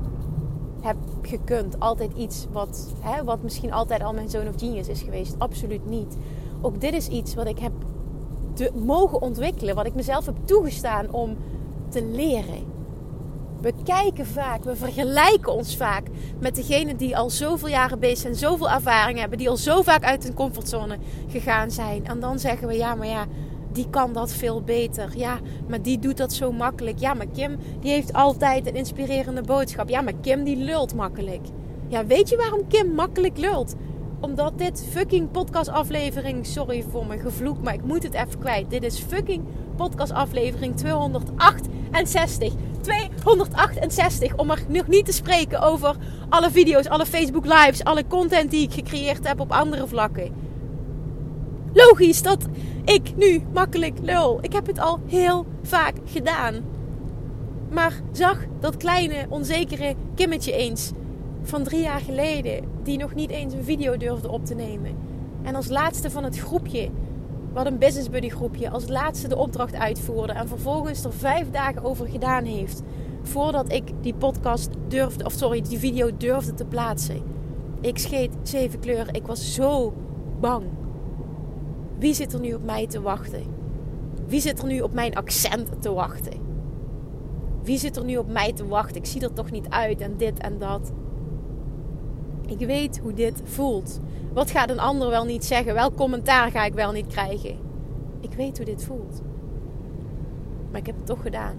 heb 0.80 0.96
gekund. 1.22 1.80
Altijd 1.80 2.12
iets 2.16 2.46
wat, 2.52 2.92
hè, 3.00 3.24
wat 3.24 3.42
misschien 3.42 3.72
altijd 3.72 4.02
al 4.02 4.12
mijn 4.12 4.28
zoon 4.28 4.48
of 4.48 4.54
genius 4.56 4.88
is 4.88 5.02
geweest. 5.02 5.34
Absoluut 5.38 5.86
niet. 5.86 6.16
Ook 6.62 6.80
dit 6.80 6.94
is 6.94 7.08
iets 7.08 7.34
wat 7.34 7.46
ik 7.46 7.58
heb 7.58 7.72
mogen 8.74 9.22
ontwikkelen. 9.22 9.74
Wat 9.74 9.86
ik 9.86 9.94
mezelf 9.94 10.26
heb 10.26 10.36
toegestaan 10.44 11.12
om 11.12 11.36
te 11.88 12.04
leren. 12.04 12.70
We 13.60 13.72
kijken 13.84 14.26
vaak, 14.26 14.64
we 14.64 14.76
vergelijken 14.76 15.52
ons 15.52 15.76
vaak 15.76 16.06
met 16.40 16.54
degene 16.54 16.96
die 16.96 17.16
al 17.16 17.30
zoveel 17.30 17.68
jaren 17.68 17.98
bezig 17.98 18.18
zijn, 18.18 18.34
zoveel 18.34 18.70
ervaring 18.70 19.18
hebben, 19.18 19.38
die 19.38 19.48
al 19.48 19.56
zo 19.56 19.82
vaak 19.82 20.04
uit 20.04 20.22
hun 20.22 20.34
comfortzone 20.34 20.98
gegaan 21.28 21.70
zijn. 21.70 22.06
En 22.06 22.20
dan 22.20 22.38
zeggen 22.38 22.68
we 22.68 22.74
ja, 22.74 22.94
maar 22.94 23.06
ja, 23.06 23.26
die 23.72 23.90
kan 23.90 24.12
dat 24.12 24.32
veel 24.32 24.62
beter. 24.62 25.10
Ja, 25.16 25.38
maar 25.68 25.82
die 25.82 25.98
doet 25.98 26.16
dat 26.16 26.32
zo 26.32 26.52
makkelijk. 26.52 26.98
Ja, 26.98 27.14
maar 27.14 27.26
Kim, 27.26 27.56
die 27.80 27.90
heeft 27.90 28.12
altijd 28.12 28.66
een 28.66 28.74
inspirerende 28.74 29.42
boodschap. 29.42 29.88
Ja, 29.88 30.00
maar 30.00 30.14
Kim, 30.20 30.44
die 30.44 30.56
lult 30.56 30.94
makkelijk. 30.94 31.46
Ja, 31.88 32.06
weet 32.06 32.28
je 32.28 32.36
waarom 32.36 32.66
Kim 32.68 32.94
makkelijk 32.94 33.38
lult? 33.38 33.74
Omdat 34.22 34.58
dit 34.58 34.86
fucking 34.90 35.30
podcastaflevering, 35.30 36.46
sorry 36.46 36.84
voor 36.90 37.06
mijn 37.06 37.20
gevloek, 37.20 37.62
maar 37.62 37.74
ik 37.74 37.84
moet 37.84 38.02
het 38.02 38.14
even 38.14 38.38
kwijt. 38.38 38.70
Dit 38.70 38.82
is 38.82 38.98
fucking 38.98 39.44
podcastaflevering 39.76 40.76
268. 40.76 42.52
268. 42.80 44.36
Om 44.36 44.50
er 44.50 44.64
nog 44.68 44.86
niet 44.86 45.04
te 45.04 45.12
spreken 45.12 45.60
over 45.60 45.96
alle 46.28 46.50
video's, 46.50 46.86
alle 46.86 47.06
Facebook 47.06 47.44
lives, 47.44 47.84
alle 47.84 48.06
content 48.06 48.50
die 48.50 48.62
ik 48.62 48.72
gecreëerd 48.72 49.28
heb 49.28 49.40
op 49.40 49.52
andere 49.52 49.86
vlakken. 49.86 50.32
Logisch 51.72 52.22
dat 52.22 52.46
ik 52.84 53.16
nu 53.16 53.42
makkelijk 53.52 53.98
lul. 54.02 54.38
Ik 54.40 54.52
heb 54.52 54.66
het 54.66 54.78
al 54.78 55.00
heel 55.06 55.46
vaak 55.62 55.94
gedaan. 56.04 56.54
Maar 57.70 58.00
zag 58.12 58.38
dat 58.60 58.76
kleine, 58.76 59.26
onzekere 59.28 59.94
Kimmetje 60.14 60.52
eens 60.52 60.92
van 61.42 61.62
drie 61.62 61.82
jaar 61.82 62.00
geleden, 62.00 62.64
die 62.82 62.98
nog 62.98 63.14
niet 63.14 63.30
eens 63.30 63.54
een 63.54 63.64
video 63.64 63.96
durfde 63.96 64.30
op 64.30 64.44
te 64.44 64.54
nemen. 64.54 64.96
En 65.42 65.54
als 65.54 65.68
laatste 65.68 66.10
van 66.10 66.24
het 66.24 66.38
groepje 66.38 66.90
wat 67.52 67.66
een 67.66 67.78
business 67.78 68.10
buddy 68.10 68.28
groepje 68.28 68.70
als 68.70 68.88
laatste 68.88 69.28
de 69.28 69.36
opdracht 69.36 69.74
uitvoerde 69.74 70.32
en 70.32 70.48
vervolgens 70.48 71.04
er 71.04 71.12
vijf 71.12 71.50
dagen 71.50 71.84
over 71.84 72.06
gedaan 72.06 72.44
heeft 72.44 72.82
voordat 73.22 73.72
ik 73.72 73.92
die 74.00 74.14
podcast 74.14 74.70
durfde, 74.88 75.24
of 75.24 75.32
sorry, 75.32 75.60
die 75.60 75.78
video 75.78 76.10
durfde 76.16 76.54
te 76.54 76.64
plaatsen. 76.64 77.22
Ik 77.80 77.98
scheet 77.98 78.36
zeven 78.42 78.80
kleuren. 78.80 79.14
Ik 79.14 79.26
was 79.26 79.54
zo 79.54 79.94
bang. 80.40 80.64
Wie 81.98 82.14
zit 82.14 82.32
er 82.32 82.40
nu 82.40 82.54
op 82.54 82.64
mij 82.64 82.86
te 82.86 83.00
wachten? 83.00 83.42
Wie 84.26 84.40
zit 84.40 84.58
er 84.58 84.66
nu 84.66 84.80
op 84.80 84.92
mijn 84.92 85.14
accent 85.14 85.82
te 85.82 85.92
wachten? 85.92 86.40
Wie 87.62 87.78
zit 87.78 87.96
er 87.96 88.04
nu 88.04 88.16
op 88.16 88.28
mij 88.28 88.52
te 88.52 88.66
wachten? 88.66 88.96
Ik 88.96 89.06
zie 89.06 89.20
er 89.20 89.32
toch 89.32 89.50
niet 89.50 89.68
uit 89.68 90.00
en 90.00 90.16
dit 90.16 90.38
en 90.38 90.58
dat. 90.58 90.92
Ik 92.46 92.66
weet 92.66 92.98
hoe 92.98 93.14
dit 93.14 93.42
voelt. 93.44 94.00
Wat 94.32 94.50
gaat 94.50 94.70
een 94.70 94.80
ander 94.80 95.10
wel 95.10 95.24
niet 95.24 95.44
zeggen? 95.44 95.74
Welk 95.74 95.96
commentaar 95.96 96.50
ga 96.50 96.64
ik 96.64 96.74
wel 96.74 96.92
niet 96.92 97.06
krijgen? 97.06 97.58
Ik 98.20 98.32
weet 98.32 98.56
hoe 98.56 98.66
dit 98.66 98.84
voelt. 98.84 99.20
Maar 100.70 100.80
ik 100.80 100.86
heb 100.86 100.96
het 100.96 101.06
toch 101.06 101.22
gedaan. 101.22 101.54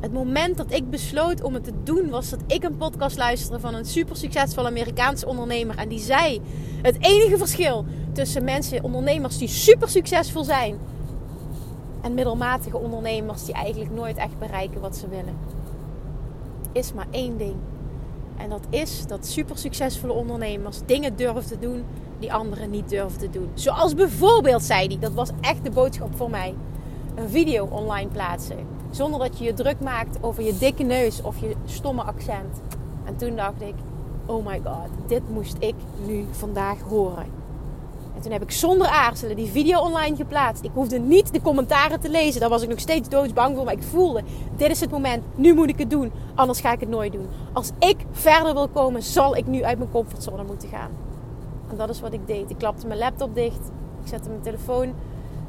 Het 0.00 0.12
moment 0.12 0.56
dat 0.56 0.72
ik 0.72 0.90
besloot 0.90 1.42
om 1.42 1.54
het 1.54 1.64
te 1.64 1.72
doen, 1.82 2.10
was 2.10 2.30
dat 2.30 2.40
ik 2.46 2.64
een 2.64 2.76
podcast 2.76 3.16
luisterde 3.16 3.60
van 3.60 3.74
een 3.74 3.84
super 3.84 4.16
succesvol 4.16 4.66
Amerikaanse 4.66 5.26
ondernemer. 5.26 5.76
En 5.76 5.88
die 5.88 5.98
zei: 5.98 6.40
Het 6.82 6.96
enige 7.00 7.38
verschil 7.38 7.84
tussen 8.12 8.44
mensen, 8.44 8.84
ondernemers 8.84 9.38
die 9.38 9.48
super 9.48 9.88
succesvol 9.88 10.44
zijn, 10.44 10.78
en 12.00 12.14
middelmatige 12.14 12.78
ondernemers 12.78 13.44
die 13.44 13.54
eigenlijk 13.54 13.94
nooit 13.94 14.16
echt 14.16 14.38
bereiken 14.38 14.80
wat 14.80 14.96
ze 14.96 15.08
willen, 15.08 15.36
is 16.72 16.92
maar 16.92 17.06
één 17.10 17.36
ding. 17.36 17.56
En 18.38 18.48
dat 18.48 18.66
is 18.70 19.06
dat 19.06 19.26
super 19.26 19.58
succesvolle 19.58 20.12
ondernemers 20.12 20.80
dingen 20.86 21.16
durven 21.16 21.46
te 21.46 21.58
doen 21.58 21.84
die 22.18 22.32
anderen 22.32 22.70
niet 22.70 22.88
durven 22.88 23.18
te 23.18 23.30
doen. 23.30 23.50
Zoals 23.54 23.94
bijvoorbeeld, 23.94 24.62
zei 24.62 24.86
hij, 24.86 24.98
dat 24.98 25.12
was 25.12 25.30
echt 25.40 25.64
de 25.64 25.70
boodschap 25.70 26.16
voor 26.16 26.30
mij: 26.30 26.54
een 27.14 27.28
video 27.28 27.64
online 27.64 28.08
plaatsen. 28.08 28.66
Zonder 28.90 29.20
dat 29.20 29.38
je 29.38 29.44
je 29.44 29.54
druk 29.54 29.80
maakt 29.80 30.18
over 30.20 30.42
je 30.42 30.58
dikke 30.58 30.82
neus 30.82 31.22
of 31.22 31.40
je 31.40 31.54
stomme 31.64 32.02
accent. 32.02 32.60
En 33.04 33.16
toen 33.16 33.36
dacht 33.36 33.60
ik, 33.60 33.74
oh 34.26 34.46
my 34.46 34.60
god, 34.64 34.88
dit 35.06 35.22
moest 35.30 35.56
ik 35.58 35.74
nu 36.06 36.26
vandaag 36.30 36.80
horen. 36.80 37.37
En 38.18 38.24
toen 38.24 38.32
heb 38.32 38.42
ik 38.42 38.50
zonder 38.50 38.86
aarzelen 38.86 39.36
die 39.36 39.46
video 39.46 39.80
online 39.80 40.16
geplaatst. 40.16 40.64
Ik 40.64 40.70
hoefde 40.74 40.98
niet 40.98 41.32
de 41.32 41.42
commentaren 41.42 42.00
te 42.00 42.10
lezen. 42.10 42.40
Daar 42.40 42.48
was 42.48 42.62
ik 42.62 42.68
nog 42.68 42.80
steeds 42.80 43.08
doodsbang 43.08 43.56
voor. 43.56 43.64
Maar 43.64 43.74
ik 43.74 43.82
voelde, 43.82 44.22
dit 44.56 44.70
is 44.70 44.80
het 44.80 44.90
moment. 44.90 45.24
Nu 45.34 45.54
moet 45.54 45.68
ik 45.68 45.78
het 45.78 45.90
doen. 45.90 46.12
Anders 46.34 46.60
ga 46.60 46.72
ik 46.72 46.80
het 46.80 46.88
nooit 46.88 47.12
doen. 47.12 47.26
Als 47.52 47.70
ik 47.78 47.96
verder 48.10 48.54
wil 48.54 48.68
komen, 48.68 49.02
zal 49.02 49.36
ik 49.36 49.46
nu 49.46 49.64
uit 49.64 49.78
mijn 49.78 49.90
comfortzone 49.90 50.44
moeten 50.44 50.68
gaan. 50.68 50.90
En 51.70 51.76
dat 51.76 51.88
is 51.88 52.00
wat 52.00 52.12
ik 52.12 52.26
deed. 52.26 52.50
Ik 52.50 52.58
klapte 52.58 52.86
mijn 52.86 52.98
laptop 52.98 53.34
dicht. 53.34 53.70
Ik 54.02 54.08
zette 54.08 54.28
mijn 54.28 54.40
telefoon. 54.40 54.94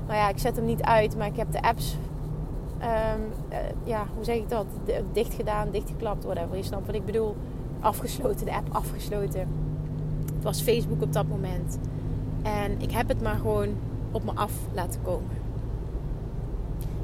Nou 0.08 0.17
ja, 0.17 0.29
ik 0.29 0.38
zet 0.38 0.55
hem 0.55 0.65
niet 0.65 0.82
uit. 0.82 1.17
Maar 1.17 1.27
ik 1.27 1.38
heb 1.38 1.51
de 1.51 1.62
apps... 1.62 1.95
Um, 2.82 2.86
uh, 3.51 3.58
ja, 3.84 4.05
hoe 4.15 4.23
zeg 4.23 4.36
ik 4.36 4.49
dat? 4.49 4.65
Dicht 5.12 5.34
gedaan, 5.34 5.67
dichtgeklapt, 5.71 6.23
whatever. 6.23 6.58
Je 6.58 6.63
snapt 6.63 6.86
wat 6.86 6.95
ik 6.95 7.05
bedoel. 7.05 7.36
Afgesloten, 7.79 8.45
de 8.45 8.53
app 8.53 8.67
afgesloten. 8.71 9.47
Het 10.36 10.43
was 10.43 10.62
Facebook 10.62 11.01
op 11.01 11.13
dat 11.13 11.27
moment. 11.27 11.77
En 12.41 12.82
ik 12.82 12.91
heb 12.91 13.08
het 13.08 13.21
maar 13.21 13.36
gewoon 13.36 13.67
op 14.12 14.23
me 14.23 14.32
af 14.36 14.52
laten 14.73 15.02
komen. 15.02 15.38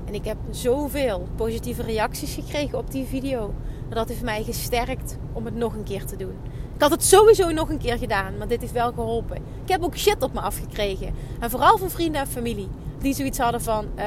En 0.06 0.13
ik 0.13 0.26
heb 0.26 0.38
zoveel 0.50 1.28
positieve 1.36 1.82
reacties 1.82 2.34
gekregen 2.34 2.78
op 2.78 2.91
die 2.91 3.06
video. 3.06 3.54
Dat 3.89 4.08
heeft 4.08 4.24
mij 4.24 4.43
gesterkt 4.43 5.17
om 5.34 5.45
het 5.45 5.56
nog 5.56 5.74
een 5.74 5.84
keer 5.84 6.06
te 6.06 6.15
doen. 6.15 6.36
Ik 6.76 6.82
had 6.82 6.91
het 6.91 7.04
sowieso 7.04 7.52
nog 7.52 7.69
een 7.69 7.78
keer 7.78 7.98
gedaan, 7.98 8.38
maar 8.38 8.48
dit 8.48 8.62
heeft 8.62 8.74
wel 8.74 8.91
geholpen. 8.91 9.38
Ik 9.38 9.69
heb 9.69 9.84
ook 9.84 9.98
shit 9.98 10.24
op 10.24 10.34
me 10.34 10.39
afgekregen. 10.39 11.13
En 11.39 11.50
vooral 11.50 11.78
van 11.78 11.89
vrienden 11.89 12.21
en 12.21 12.28
familie. 12.28 12.67
Die 13.00 13.13
zoiets 13.13 13.38
hadden 13.38 13.62
van... 13.62 13.86
Uh, 13.98 14.04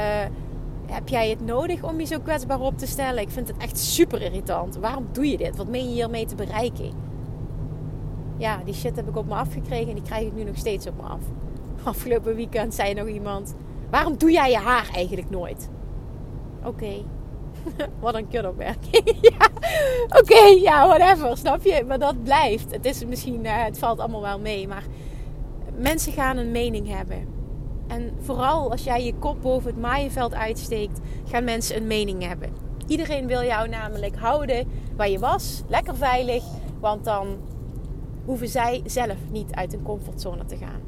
heb 0.86 1.08
jij 1.08 1.30
het 1.30 1.44
nodig 1.44 1.82
om 1.82 2.00
je 2.00 2.06
zo 2.06 2.18
kwetsbaar 2.18 2.60
op 2.60 2.78
te 2.78 2.86
stellen? 2.86 3.22
Ik 3.22 3.30
vind 3.30 3.48
het 3.48 3.56
echt 3.56 3.78
super 3.78 4.22
irritant. 4.22 4.76
Waarom 4.76 5.06
doe 5.12 5.30
je 5.30 5.36
dit? 5.36 5.56
Wat 5.56 5.68
meen 5.68 5.88
je 5.88 5.92
hiermee 5.92 6.26
te 6.26 6.34
bereiken? 6.34 6.92
Ja, 8.38 8.60
die 8.64 8.74
shit 8.74 8.96
heb 8.96 9.08
ik 9.08 9.16
op 9.16 9.26
me 9.26 9.34
afgekregen 9.34 9.88
en 9.88 9.94
die 9.94 10.04
krijg 10.04 10.26
ik 10.26 10.32
nu 10.32 10.44
nog 10.44 10.56
steeds 10.56 10.86
op 10.86 10.96
me 10.96 11.02
af. 11.02 11.20
Afgelopen 11.82 12.34
weekend 12.34 12.74
zei 12.74 12.94
nog 12.94 13.08
iemand: 13.08 13.54
Waarom 13.90 14.16
doe 14.16 14.30
jij 14.30 14.50
je 14.50 14.56
haar 14.56 14.88
eigenlijk 14.94 15.30
nooit? 15.30 15.68
Oké. 16.64 16.92
Wat 18.00 18.14
een 18.14 18.28
kutopmerking. 18.28 19.18
ja. 19.38 19.48
Oké, 20.20 20.40
ja, 20.40 20.86
whatever. 20.86 21.36
Snap 21.36 21.62
je? 21.62 21.84
Maar 21.86 21.98
dat 21.98 22.22
blijft. 22.22 22.70
Het 22.70 22.84
is 22.84 23.04
misschien, 23.04 23.44
uh, 23.44 23.64
het 23.64 23.78
valt 23.78 23.98
allemaal 23.98 24.22
wel 24.22 24.38
mee. 24.38 24.68
Maar 24.68 24.84
mensen 25.76 26.12
gaan 26.12 26.36
een 26.36 26.50
mening 26.50 26.88
hebben. 26.88 27.26
En 27.86 28.12
vooral 28.20 28.70
als 28.70 28.84
jij 28.84 29.04
je 29.04 29.14
kop 29.14 29.42
boven 29.42 29.70
het 29.70 29.80
maaienveld 29.80 30.34
uitsteekt, 30.34 31.00
gaan 31.30 31.44
mensen 31.44 31.76
een 31.76 31.86
mening 31.86 32.26
hebben. 32.26 32.50
Iedereen 32.86 33.26
wil 33.26 33.42
jou 33.42 33.68
namelijk 33.68 34.16
houden 34.16 34.68
waar 34.96 35.08
je 35.08 35.18
was. 35.18 35.62
Lekker 35.68 35.96
veilig. 35.96 36.44
Want 36.80 37.04
dan 37.04 37.36
hoeven 38.28 38.48
zij 38.48 38.82
zelf 38.84 39.16
niet 39.30 39.54
uit 39.54 39.72
hun 39.72 39.82
comfortzone 39.82 40.44
te 40.44 40.56
gaan. 40.56 40.80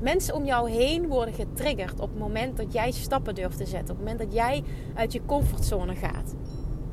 Mensen 0.00 0.34
om 0.34 0.44
jou 0.44 0.70
heen 0.70 1.06
worden 1.06 1.34
getriggerd 1.34 2.00
op 2.00 2.08
het 2.08 2.18
moment 2.18 2.56
dat 2.56 2.72
jij 2.72 2.90
stappen 2.90 3.34
durft 3.34 3.56
te 3.56 3.66
zetten. 3.66 3.94
Op 3.94 4.00
het 4.00 4.10
moment 4.10 4.18
dat 4.18 4.32
jij 4.32 4.62
uit 4.94 5.12
je 5.12 5.20
comfortzone 5.26 5.94
gaat. 5.94 6.34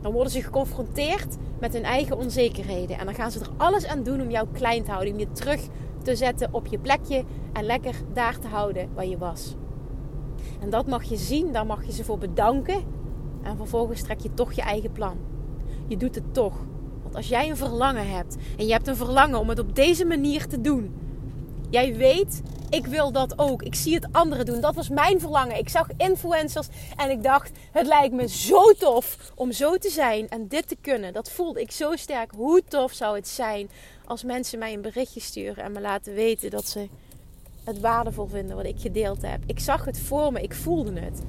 Dan 0.01 0.11
worden 0.11 0.31
ze 0.31 0.41
geconfronteerd 0.41 1.35
met 1.59 1.73
hun 1.73 1.83
eigen 1.83 2.17
onzekerheden. 2.17 2.97
En 2.97 3.05
dan 3.05 3.15
gaan 3.15 3.31
ze 3.31 3.39
er 3.39 3.49
alles 3.57 3.87
aan 3.87 4.03
doen 4.03 4.21
om 4.21 4.29
jou 4.29 4.47
klein 4.51 4.83
te 4.83 4.91
houden. 4.91 5.13
Om 5.13 5.19
je 5.19 5.31
terug 5.31 5.67
te 6.03 6.15
zetten 6.15 6.53
op 6.53 6.67
je 6.67 6.79
plekje. 6.79 7.23
En 7.53 7.63
lekker 7.63 7.95
daar 8.13 8.39
te 8.39 8.47
houden 8.47 8.89
waar 8.93 9.07
je 9.07 9.17
was. 9.17 9.55
En 10.61 10.69
dat 10.69 10.87
mag 10.87 11.03
je 11.03 11.17
zien, 11.17 11.51
daar 11.51 11.65
mag 11.65 11.85
je 11.85 11.91
ze 11.91 12.03
voor 12.03 12.17
bedanken. 12.17 12.83
En 13.41 13.57
vervolgens 13.57 14.01
trek 14.01 14.19
je 14.19 14.33
toch 14.33 14.53
je 14.53 14.61
eigen 14.61 14.91
plan. 14.91 15.17
Je 15.87 15.97
doet 15.97 16.15
het 16.15 16.33
toch 16.33 16.55
als 17.15 17.27
jij 17.27 17.49
een 17.49 17.57
verlangen 17.57 18.09
hebt 18.09 18.35
en 18.57 18.65
je 18.65 18.71
hebt 18.71 18.87
een 18.87 18.95
verlangen 18.95 19.39
om 19.39 19.49
het 19.49 19.59
op 19.59 19.75
deze 19.75 20.05
manier 20.05 20.47
te 20.47 20.61
doen. 20.61 20.93
Jij 21.69 21.95
weet, 21.95 22.41
ik 22.69 22.85
wil 22.85 23.11
dat 23.11 23.39
ook. 23.39 23.61
Ik 23.61 23.75
zie 23.75 23.95
het 23.95 24.07
anderen 24.11 24.45
doen. 24.45 24.61
Dat 24.61 24.75
was 24.75 24.89
mijn 24.89 25.19
verlangen. 25.19 25.57
Ik 25.57 25.69
zag 25.69 25.87
influencers 25.97 26.67
en 26.95 27.09
ik 27.09 27.23
dacht, 27.23 27.51
het 27.71 27.87
lijkt 27.87 28.13
me 28.13 28.27
zo 28.27 28.73
tof 28.73 29.31
om 29.35 29.51
zo 29.51 29.77
te 29.77 29.89
zijn 29.89 30.29
en 30.29 30.47
dit 30.47 30.67
te 30.67 30.77
kunnen. 30.81 31.13
Dat 31.13 31.31
voelde 31.31 31.61
ik 31.61 31.71
zo 31.71 31.95
sterk. 31.95 32.31
Hoe 32.35 32.61
tof 32.67 32.91
zou 32.91 33.15
het 33.15 33.27
zijn 33.27 33.69
als 34.05 34.23
mensen 34.23 34.59
mij 34.59 34.73
een 34.73 34.81
berichtje 34.81 35.19
sturen 35.19 35.63
en 35.63 35.71
me 35.71 35.81
laten 35.81 36.13
weten 36.13 36.49
dat 36.49 36.67
ze 36.67 36.87
het 37.63 37.79
waardevol 37.79 38.27
vinden 38.27 38.55
wat 38.55 38.65
ik 38.65 38.79
gedeeld 38.79 39.21
heb. 39.21 39.39
Ik 39.45 39.59
zag 39.59 39.85
het 39.85 39.99
voor 39.99 40.31
me, 40.31 40.41
ik 40.41 40.53
voelde 40.53 40.99
het. 40.99 41.21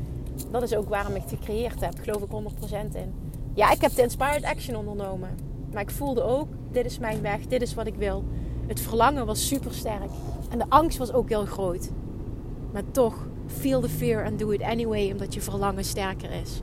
Dat 0.50 0.62
is 0.62 0.74
ook 0.74 0.88
waarom 0.88 1.14
ik 1.14 1.22
het 1.22 1.30
gecreëerd 1.30 1.80
heb, 1.80 1.94
geloof 2.02 2.22
ik 2.22 2.52
100% 2.92 2.96
in. 2.96 3.14
Ja, 3.54 3.70
ik 3.70 3.80
heb 3.80 3.94
de 3.94 4.02
Inspired 4.02 4.44
Action 4.44 4.76
ondernomen. 4.76 5.51
Maar 5.72 5.82
ik 5.82 5.90
voelde 5.90 6.22
ook, 6.22 6.48
dit 6.70 6.84
is 6.84 6.98
mijn 6.98 7.22
weg, 7.22 7.46
dit 7.46 7.62
is 7.62 7.74
wat 7.74 7.86
ik 7.86 7.94
wil. 7.94 8.24
Het 8.66 8.80
verlangen 8.80 9.26
was 9.26 9.48
super 9.48 9.74
sterk. 9.74 10.10
En 10.50 10.58
de 10.58 10.64
angst 10.68 10.98
was 10.98 11.12
ook 11.12 11.28
heel 11.28 11.44
groot. 11.44 11.90
Maar 12.72 12.82
toch, 12.90 13.26
feel 13.46 13.80
the 13.80 13.88
fear 13.88 14.24
and 14.24 14.38
do 14.38 14.50
it 14.50 14.62
anyway, 14.62 15.10
omdat 15.12 15.34
je 15.34 15.40
verlangen 15.40 15.84
sterker 15.84 16.30
is. 16.30 16.60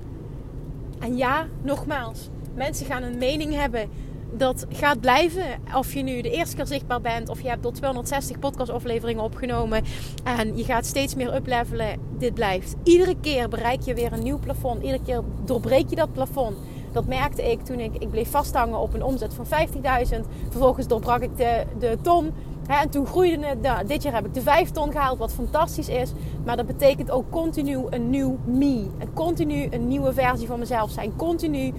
En 1.00 1.18
ja, 1.18 1.48
nogmaals, 1.62 2.30
mensen 2.54 2.86
gaan 2.86 3.04
een 3.04 3.18
mening 3.18 3.54
hebben 3.54 3.90
dat 4.32 4.66
gaat 4.70 5.00
blijven. 5.00 5.44
Of 5.76 5.94
je 5.94 6.02
nu 6.02 6.22
de 6.22 6.32
eerste 6.32 6.56
keer 6.56 6.68
zichtbaar 6.68 7.02
bent, 7.02 7.30
of 7.30 7.42
je 7.42 7.48
hebt 7.48 7.62
tot 7.62 7.76
260 7.76 8.40
podcastafleveringen 8.40 9.24
opgenomen 9.24 9.84
en 10.24 10.58
je 10.58 10.64
gaat 10.64 10.86
steeds 10.86 11.16
meer 11.16 11.36
uplevelen. 11.36 12.00
Dit 12.18 12.34
blijft. 12.34 12.76
Iedere 12.84 13.16
keer 13.22 13.50
bereik 13.50 13.82
je 13.82 13.94
weer 13.94 14.14
een 14.14 14.24
nieuw 14.24 14.40
plafond. 14.40 14.82
Iedere 14.84 15.04
keer 15.04 15.22
doorbreek 15.46 15.90
je 15.90 15.96
dat 15.96 16.14
plafond. 16.14 16.58
Dat 16.92 17.06
merkte 17.06 17.52
ik 17.52 17.64
toen 17.64 17.80
ik, 17.80 17.96
ik 18.00 18.10
bleef 18.10 18.32
vasthangen 18.32 18.80
op 18.80 18.94
een 18.94 19.04
omzet 19.04 19.34
van 19.34 19.46
50.000. 19.46 20.20
Vervolgens 20.50 20.88
doorbrak 20.88 21.22
ik 21.22 21.38
de, 21.38 21.64
de 21.80 21.98
ton. 22.02 22.34
En 22.68 22.90
toen 22.90 23.06
groeide 23.06 23.46
het. 23.46 23.62
Nou, 23.62 23.86
dit 23.86 24.04
jaar 24.04 24.14
heb 24.14 24.26
ik 24.26 24.34
de 24.34 24.42
5 24.42 24.72
ton 24.72 24.92
gehaald, 24.92 25.18
wat 25.18 25.34
fantastisch 25.34 25.90
is. 25.90 26.12
Maar 26.46 26.58
dat 26.58 26.66
betekent 26.66 27.12
ook 27.12 27.30
continu 27.30 27.80
een 27.90 28.10
nieuw 28.10 28.38
me. 28.46 28.88
En 28.98 29.14
continu 29.14 29.68
een 29.70 29.88
nieuwe 29.88 30.14
versie 30.14 30.48
van 30.48 30.60
mezelf 30.60 30.92
zijn. 30.92 31.16
Continu 31.16 31.74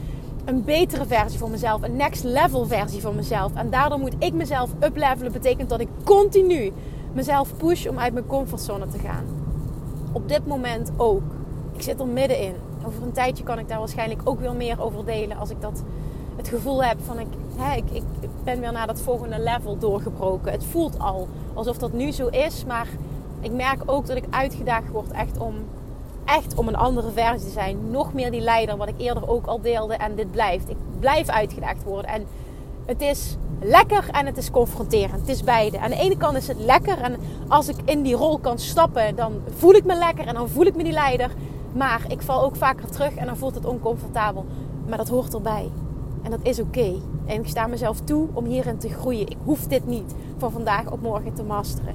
een 0.44 0.64
betere 0.64 1.06
versie 1.06 1.38
van 1.38 1.50
mezelf. 1.50 1.82
Een 1.82 1.96
next 1.96 2.24
level 2.24 2.66
versie 2.66 3.00
van 3.00 3.14
mezelf. 3.14 3.54
En 3.54 3.70
daardoor 3.70 3.98
moet 3.98 4.14
ik 4.18 4.32
mezelf 4.32 4.70
uplevelen. 4.84 5.32
Betekent 5.32 5.68
dat 5.68 5.80
ik 5.80 5.88
continu 6.04 6.72
mezelf 7.12 7.56
push 7.56 7.86
om 7.86 7.98
uit 7.98 8.12
mijn 8.12 8.26
comfortzone 8.26 8.86
te 8.86 8.98
gaan. 8.98 9.24
Op 10.12 10.28
dit 10.28 10.46
moment 10.46 10.90
ook. 10.96 11.22
Ik 11.72 11.82
zit 11.82 12.00
er 12.00 12.06
middenin 12.06 12.54
over 12.86 13.02
een 13.02 13.12
tijdje 13.12 13.44
kan 13.44 13.58
ik 13.58 13.68
daar 13.68 13.78
waarschijnlijk 13.78 14.20
ook 14.24 14.40
weer 14.40 14.54
meer 14.54 14.82
over 14.82 15.04
delen. 15.04 15.36
Als 15.36 15.50
ik 15.50 15.60
dat 15.60 15.82
het 16.36 16.48
gevoel 16.48 16.84
heb 16.84 16.98
van 17.04 17.18
ik, 17.18 17.26
hè, 17.56 17.76
ik, 17.76 17.84
ik 17.92 18.02
ben 18.44 18.60
weer 18.60 18.72
naar 18.72 18.86
dat 18.86 19.00
volgende 19.00 19.40
level 19.40 19.78
doorgebroken. 19.78 20.52
Het 20.52 20.64
voelt 20.64 20.98
al 20.98 21.28
alsof 21.54 21.78
dat 21.78 21.92
nu 21.92 22.12
zo 22.12 22.26
is. 22.26 22.64
Maar 22.64 22.86
ik 23.40 23.52
merk 23.52 23.82
ook 23.86 24.06
dat 24.06 24.16
ik 24.16 24.24
uitgedaagd 24.30 24.88
word 24.88 25.10
echt 25.10 25.38
om, 25.38 25.54
echt 26.24 26.54
om 26.54 26.68
een 26.68 26.76
andere 26.76 27.10
versie 27.10 27.46
te 27.46 27.52
zijn. 27.52 27.90
Nog 27.90 28.12
meer 28.12 28.30
die 28.30 28.40
leider, 28.40 28.76
wat 28.76 28.88
ik 28.88 28.98
eerder 28.98 29.28
ook 29.28 29.46
al 29.46 29.60
deelde. 29.60 29.94
En 29.94 30.14
dit 30.14 30.30
blijft. 30.30 30.68
Ik 30.68 30.76
blijf 30.98 31.28
uitgedaagd 31.28 31.82
worden. 31.82 32.10
En 32.10 32.26
het 32.86 33.00
is 33.00 33.36
lekker 33.60 34.08
en 34.10 34.26
het 34.26 34.36
is 34.36 34.50
confronterend. 34.50 35.20
Het 35.20 35.28
is 35.28 35.44
beide. 35.44 35.80
Aan 35.80 35.90
de 35.90 35.96
ene 35.96 36.16
kant 36.16 36.36
is 36.36 36.48
het 36.48 36.58
lekker. 36.58 36.98
En 36.98 37.16
als 37.48 37.68
ik 37.68 37.76
in 37.84 38.02
die 38.02 38.14
rol 38.14 38.38
kan 38.38 38.58
stappen, 38.58 39.16
dan 39.16 39.32
voel 39.56 39.74
ik 39.74 39.84
me 39.84 39.94
lekker. 39.94 40.26
En 40.26 40.34
dan 40.34 40.48
voel 40.48 40.66
ik 40.66 40.76
me 40.76 40.82
die 40.82 40.92
leider. 40.92 41.30
Maar 41.72 42.04
ik 42.09 42.22
val 42.22 42.42
ook 42.42 42.56
vaker 42.56 42.90
terug 42.90 43.14
en 43.14 43.26
dan 43.26 43.37
voelt 43.37 43.54
het 43.54 43.64
oncomfortabel. 43.64 44.44
Maar 44.88 44.98
dat 44.98 45.09
hoort 45.09 45.35
erbij. 45.35 45.70
En 46.22 46.30
dat 46.30 46.40
is 46.42 46.61
oké. 46.61 46.94
En 47.26 47.40
ik 47.40 47.48
sta 47.48 47.66
mezelf 47.66 48.00
toe 48.00 48.28
om 48.33 48.44
hierin 48.44 48.78
te 48.78 48.88
groeien. 48.88 49.28
Ik 49.28 49.37
hoef 49.44 49.66
dit 49.66 49.87
niet 49.87 50.14
van 50.37 50.52
vandaag 50.52 50.90
op 50.90 51.02
morgen 51.02 51.35
te 51.35 51.42
masteren. 51.42 51.94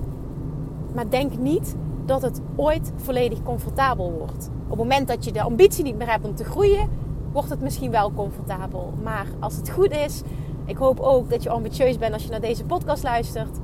Maar 0.93 1.09
denk 1.09 1.37
niet 1.37 1.75
dat 2.05 2.21
het 2.21 2.41
ooit 2.55 2.91
volledig 2.95 3.43
comfortabel 3.43 4.11
wordt. 4.11 4.49
Op 4.63 4.69
het 4.69 4.77
moment 4.77 5.07
dat 5.07 5.25
je 5.25 5.31
de 5.31 5.41
ambitie 5.41 5.83
niet 5.83 5.97
meer 5.97 6.11
hebt 6.11 6.25
om 6.25 6.35
te 6.35 6.43
groeien, 6.43 6.89
wordt 7.31 7.49
het 7.49 7.61
misschien 7.61 7.91
wel 7.91 8.13
comfortabel. 8.13 8.93
Maar 9.03 9.27
als 9.39 9.55
het 9.55 9.69
goed 9.69 9.91
is, 9.91 10.21
ik 10.65 10.77
hoop 10.77 10.99
ook 10.99 11.29
dat 11.29 11.43
je 11.43 11.49
ambitieus 11.49 11.97
bent 11.97 12.13
als 12.13 12.23
je 12.23 12.29
naar 12.29 12.41
deze 12.41 12.63
podcast 12.63 13.03
luistert. 13.03 13.57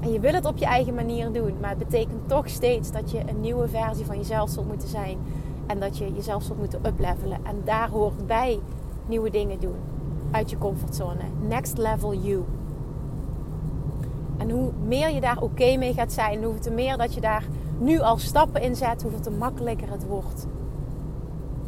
En 0.00 0.12
je 0.12 0.20
wil 0.20 0.32
het 0.32 0.44
op 0.44 0.56
je 0.56 0.64
eigen 0.64 0.94
manier 0.94 1.32
doen. 1.32 1.54
Maar 1.60 1.70
het 1.70 1.78
betekent 1.78 2.28
toch 2.28 2.48
steeds 2.48 2.90
dat 2.90 3.10
je 3.10 3.20
een 3.26 3.40
nieuwe 3.40 3.68
versie 3.68 4.04
van 4.04 4.16
jezelf 4.16 4.50
zult 4.50 4.68
moeten 4.68 4.88
zijn. 4.88 5.18
En 5.68 5.80
dat 5.80 5.98
je 5.98 6.12
jezelf 6.12 6.42
zult 6.42 6.58
moeten 6.58 6.80
uplevelen. 6.86 7.38
En 7.44 7.62
daar 7.64 7.88
hoort 7.88 8.26
bij 8.26 8.60
nieuwe 9.06 9.30
dingen 9.30 9.60
doen. 9.60 9.76
Uit 10.30 10.50
je 10.50 10.58
comfortzone. 10.58 11.22
Next 11.48 11.78
level 11.78 12.14
you. 12.14 12.44
En 14.38 14.50
hoe 14.50 14.72
meer 14.86 15.10
je 15.10 15.20
daar 15.20 15.42
oké 15.42 15.76
mee 15.76 15.94
gaat 15.94 16.12
zijn, 16.12 16.44
hoe 16.44 16.54
meer 16.72 16.96
dat 16.96 17.14
je 17.14 17.20
daar 17.20 17.44
nu 17.78 18.00
al 18.00 18.18
stappen 18.18 18.62
in 18.62 18.76
zet, 18.76 19.02
hoeveel 19.02 19.20
te 19.20 19.30
makkelijker 19.30 19.90
het 19.90 20.06
wordt. 20.06 20.46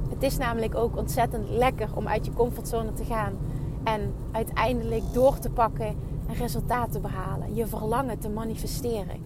Het 0.09 0.23
is 0.23 0.37
namelijk 0.39 0.75
ook 0.75 0.97
ontzettend 0.97 1.49
lekker 1.49 1.89
om 1.95 2.09
uit 2.09 2.25
je 2.25 2.33
comfortzone 2.33 2.93
te 2.93 3.05
gaan 3.05 3.33
en 3.85 4.15
uiteindelijk 4.31 5.03
door 5.13 5.39
te 5.39 5.51
pakken 5.51 5.87
en 6.27 6.35
resultaten 6.35 6.93
te 6.93 7.01
behalen. 7.01 7.55
Je 7.55 7.67
verlangen 7.67 8.19
te 8.19 8.29
manifesteren. 8.29 9.17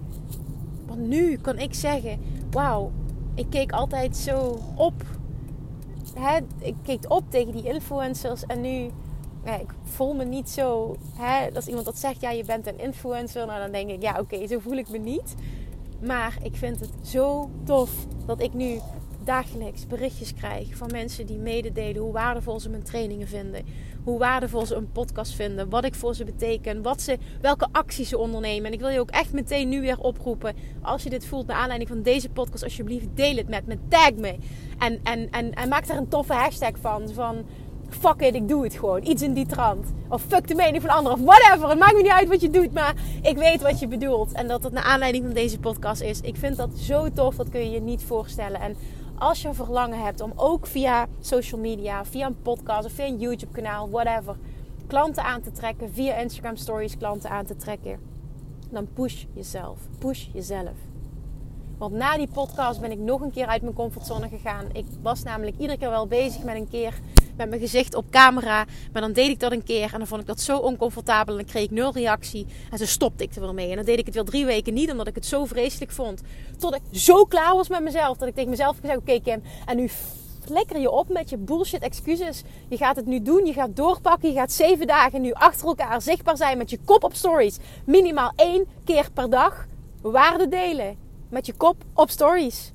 Want 0.87 1.01
nu 1.01 1.37
kan 1.37 1.59
ik 1.59 1.75
zeggen: 1.75 2.19
Wauw, 2.51 2.91
ik 3.35 3.47
keek 3.51 3.73
altijd 3.73 4.16
zo 4.16 4.59
op. 4.75 5.03
Hè, 6.14 6.38
ik 6.59 6.75
keek 6.83 7.11
op 7.11 7.31
tegen 7.31 7.53
die 7.53 7.62
influencers 7.62 8.47
en 8.47 8.61
nu 8.61 8.90
ik 9.44 9.75
voel 9.83 10.14
me 10.14 10.25
niet 10.25 10.51
zo. 10.51 10.97
Hè, 11.16 11.55
als 11.55 11.66
iemand 11.66 11.85
dat 11.85 11.99
zegt, 11.99 12.20
ja, 12.20 12.31
je 12.31 12.44
bent 12.44 12.66
een 12.66 12.79
influencer. 12.79 13.47
Nou, 13.47 13.61
dan 13.61 13.73
denk 13.73 13.90
ik, 13.90 14.03
ja, 14.03 14.18
oké, 14.20 14.47
zo 14.47 14.59
voel 14.59 14.77
ik 14.77 14.88
me 14.88 14.99
niet. 14.99 15.35
Maar 16.01 16.37
ik 16.42 16.57
vind 16.57 16.81
het 16.81 16.92
zo 17.03 17.51
tof 17.64 18.07
dat 18.27 18.40
ik 18.40 18.55
nu 18.55 18.79
dagelijks 19.25 19.87
berichtjes 19.87 20.35
krijg 20.35 20.77
van 20.77 20.91
mensen 20.93 21.27
die 21.27 21.39
mededelen 21.39 22.03
hoe 22.03 22.13
waardevol 22.13 22.61
ze 22.61 22.69
mijn 22.69 22.83
trainingen 22.83 23.29
vinden. 23.29 23.65
Hoe 24.05 24.19
waardevol 24.19 24.67
ze 24.67 24.75
een 24.75 24.93
podcast 24.93 25.35
vinden. 25.35 25.69
Wat 25.69 25.85
ik 25.85 25.95
voor 25.95 26.15
ze 26.15 26.25
beteken. 26.25 26.83
Wat 26.83 27.03
ze, 27.03 27.19
welke 27.41 27.69
acties 27.73 28.09
ze 28.09 28.19
ondernemen. 28.19 28.67
En 28.67 28.73
ik 28.73 28.81
wil 28.81 28.89
je 28.89 29.01
ook 29.01 29.11
echt 29.11 29.33
meteen 29.33 29.69
nu 29.69 29.81
weer 29.81 29.99
oproepen. 29.99 30.55
Als 30.83 31.03
je 31.03 31.11
dit 31.11 31.27
voelt 31.27 31.47
naar 31.47 31.57
aanleiding 31.57 31.91
van 31.91 32.03
deze 32.03 32.29
podcast. 32.29 32.63
Alsjeblieft 32.63 33.07
deel 33.15 33.37
het 33.37 33.49
met 33.49 33.67
me. 33.67 33.79
Tag 33.89 34.15
me. 34.15 34.37
En, 34.79 35.01
en, 35.03 35.31
en, 35.31 35.55
en 35.55 35.69
maak 35.69 35.87
daar 35.87 35.97
een 35.97 36.09
toffe 36.09 36.33
hashtag 36.33 36.73
van. 36.81 37.09
Van 37.09 37.45
fuck 37.89 38.21
it, 38.21 38.35
ik 38.35 38.49
doe 38.49 38.65
het 38.65 38.75
gewoon. 38.75 39.07
Iets 39.07 39.23
in 39.23 39.33
die 39.33 39.47
trant. 39.47 39.93
Of 40.09 40.23
fuck 40.23 40.49
de 40.49 40.55
mening 40.55 40.83
van 40.83 40.91
anderen. 40.91 41.19
Of 41.19 41.25
whatever. 41.25 41.69
Het 41.69 41.79
maakt 41.79 41.95
me 41.95 42.03
niet 42.03 42.11
uit 42.11 42.29
wat 42.29 42.41
je 42.41 42.51
doet. 42.51 42.73
Maar 42.73 42.95
ik 43.23 43.37
weet 43.37 43.63
wat 43.63 43.81
je 43.81 43.89
bedoelt. 43.89 44.33
En 44.33 44.49
dat 44.49 44.63
het 44.63 44.73
naar 44.73 44.83
aanleiding 44.83 45.25
van 45.25 45.35
deze 45.35 45.59
podcast 45.59 46.01
is. 46.01 46.21
Ik 46.21 46.37
vind 46.37 46.57
dat 46.57 46.79
zo 46.79 47.13
tof. 47.13 47.37
Dat 47.37 47.49
kun 47.49 47.61
je 47.61 47.71
je 47.71 47.81
niet 47.81 48.03
voorstellen. 48.03 48.61
En 48.61 48.77
als 49.18 49.42
je 49.42 49.55
verlangen 49.55 50.03
hebt 50.03 50.20
om 50.20 50.33
ook 50.37 50.66
via 50.66 51.07
social 51.20 51.61
media, 51.61 52.05
via 52.05 52.27
een 52.27 52.42
podcast 52.42 52.87
of 52.87 52.92
via 52.92 53.07
een 53.07 53.18
YouTube 53.18 53.53
kanaal, 53.53 53.90
whatever, 53.90 54.37
klanten 54.87 55.24
aan 55.24 55.40
te 55.40 55.50
trekken, 55.50 55.92
via 55.92 56.14
Instagram 56.14 56.57
stories 56.57 56.96
klanten 56.96 57.31
aan 57.31 57.44
te 57.44 57.57
trekken, 57.57 58.00
dan 58.70 58.88
push 58.92 59.24
jezelf. 59.33 59.79
Push 59.98 60.27
jezelf. 60.33 60.77
Want 61.79 61.92
na 61.92 62.16
die 62.16 62.29
podcast 62.33 62.81
ben 62.81 62.90
ik 62.90 62.98
nog 62.98 63.20
een 63.20 63.31
keer 63.31 63.46
uit 63.46 63.62
mijn 63.62 63.74
comfortzone 63.74 64.29
gegaan. 64.29 64.66
Ik 64.72 64.87
was 65.03 65.22
namelijk 65.22 65.59
iedere 65.59 65.79
keer 65.79 65.90
wel 65.90 66.07
bezig 66.07 66.42
met 66.42 66.57
een 66.57 66.68
keer 66.68 67.00
met 67.37 67.49
mijn 67.49 67.61
gezicht 67.61 67.94
op 67.94 68.11
camera. 68.11 68.64
Maar 68.92 69.03
dan 69.03 69.12
deed 69.12 69.29
ik 69.29 69.40
dat 69.40 69.53
een 69.53 69.62
keer 69.62 69.92
en 69.92 69.99
dan 69.99 70.07
vond 70.07 70.20
ik 70.20 70.27
dat 70.27 70.40
zo 70.40 70.59
oncomfortabel. 70.59 71.35
En 71.35 71.40
dan 71.40 71.51
kreeg 71.51 71.64
ik 71.64 71.70
nul 71.70 71.92
reactie. 71.92 72.47
En 72.70 72.79
zo 72.79 72.85
stopte 72.85 73.25
ik 73.25 73.35
er 73.35 73.40
weer 73.40 73.55
mee. 73.55 73.70
En 73.70 73.77
dan 73.77 73.85
deed 73.85 73.99
ik 73.99 74.07
het 74.07 74.14
weer 74.14 74.25
drie 74.25 74.47
weken 74.47 74.75
niet, 74.75 74.90
omdat 74.90 75.07
ik 75.07 75.14
het 75.14 75.27
zo 75.27 75.44
vreselijk 75.44 75.90
vond. 75.90 76.23
Tot 76.59 76.75
ik 76.75 76.81
zo 76.90 77.25
klaar 77.25 77.55
was 77.55 77.68
met 77.68 77.83
mezelf. 77.83 78.16
Dat 78.16 78.29
ik 78.29 78.35
tegen 78.35 78.51
mezelf 78.51 78.77
gezegd: 78.81 78.99
Oké, 78.99 79.20
Kim, 79.20 79.42
en 79.66 79.77
nu 79.77 79.90
flikker 80.44 80.81
je 80.81 80.90
op 80.90 81.09
met 81.09 81.31
je 81.31 81.37
bullshit 81.37 81.83
excuses. 81.83 82.42
Je 82.68 82.77
gaat 82.77 82.97
het 82.97 83.07
nu 83.07 83.23
doen, 83.23 83.47
je 83.47 83.53
gaat 83.53 83.77
doorpakken. 83.77 84.29
Je 84.29 84.35
gaat 84.35 84.53
zeven 84.53 84.87
dagen 84.87 85.20
nu 85.20 85.33
achter 85.33 85.66
elkaar 85.66 86.03
zichtbaar 86.03 86.37
zijn 86.37 86.59
met 86.59 86.70
je 86.70 86.79
kop 86.85 87.05
op 87.05 87.14
stories. 87.14 87.59
Minimaal 87.87 88.33
één 88.37 88.66
keer 88.85 89.11
per 89.12 89.31
dag 89.31 89.66
waarde 90.03 90.49
delen. 90.49 90.97
Met 91.29 91.47
je 91.47 91.53
kop 91.53 91.77
op 91.94 92.11
stories. 92.11 92.73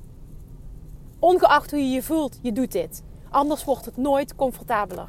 Ongeacht 1.20 1.72
hoe 1.72 1.80
je 1.80 1.90
je 1.90 2.04
voelt, 2.04 2.40
je 2.42 2.52
doet 2.52 2.72
dit. 2.72 3.04
Anders 3.30 3.64
wordt 3.64 3.86
het 3.86 3.98
nooit 3.98 4.36
comfortabeler. 4.36 5.08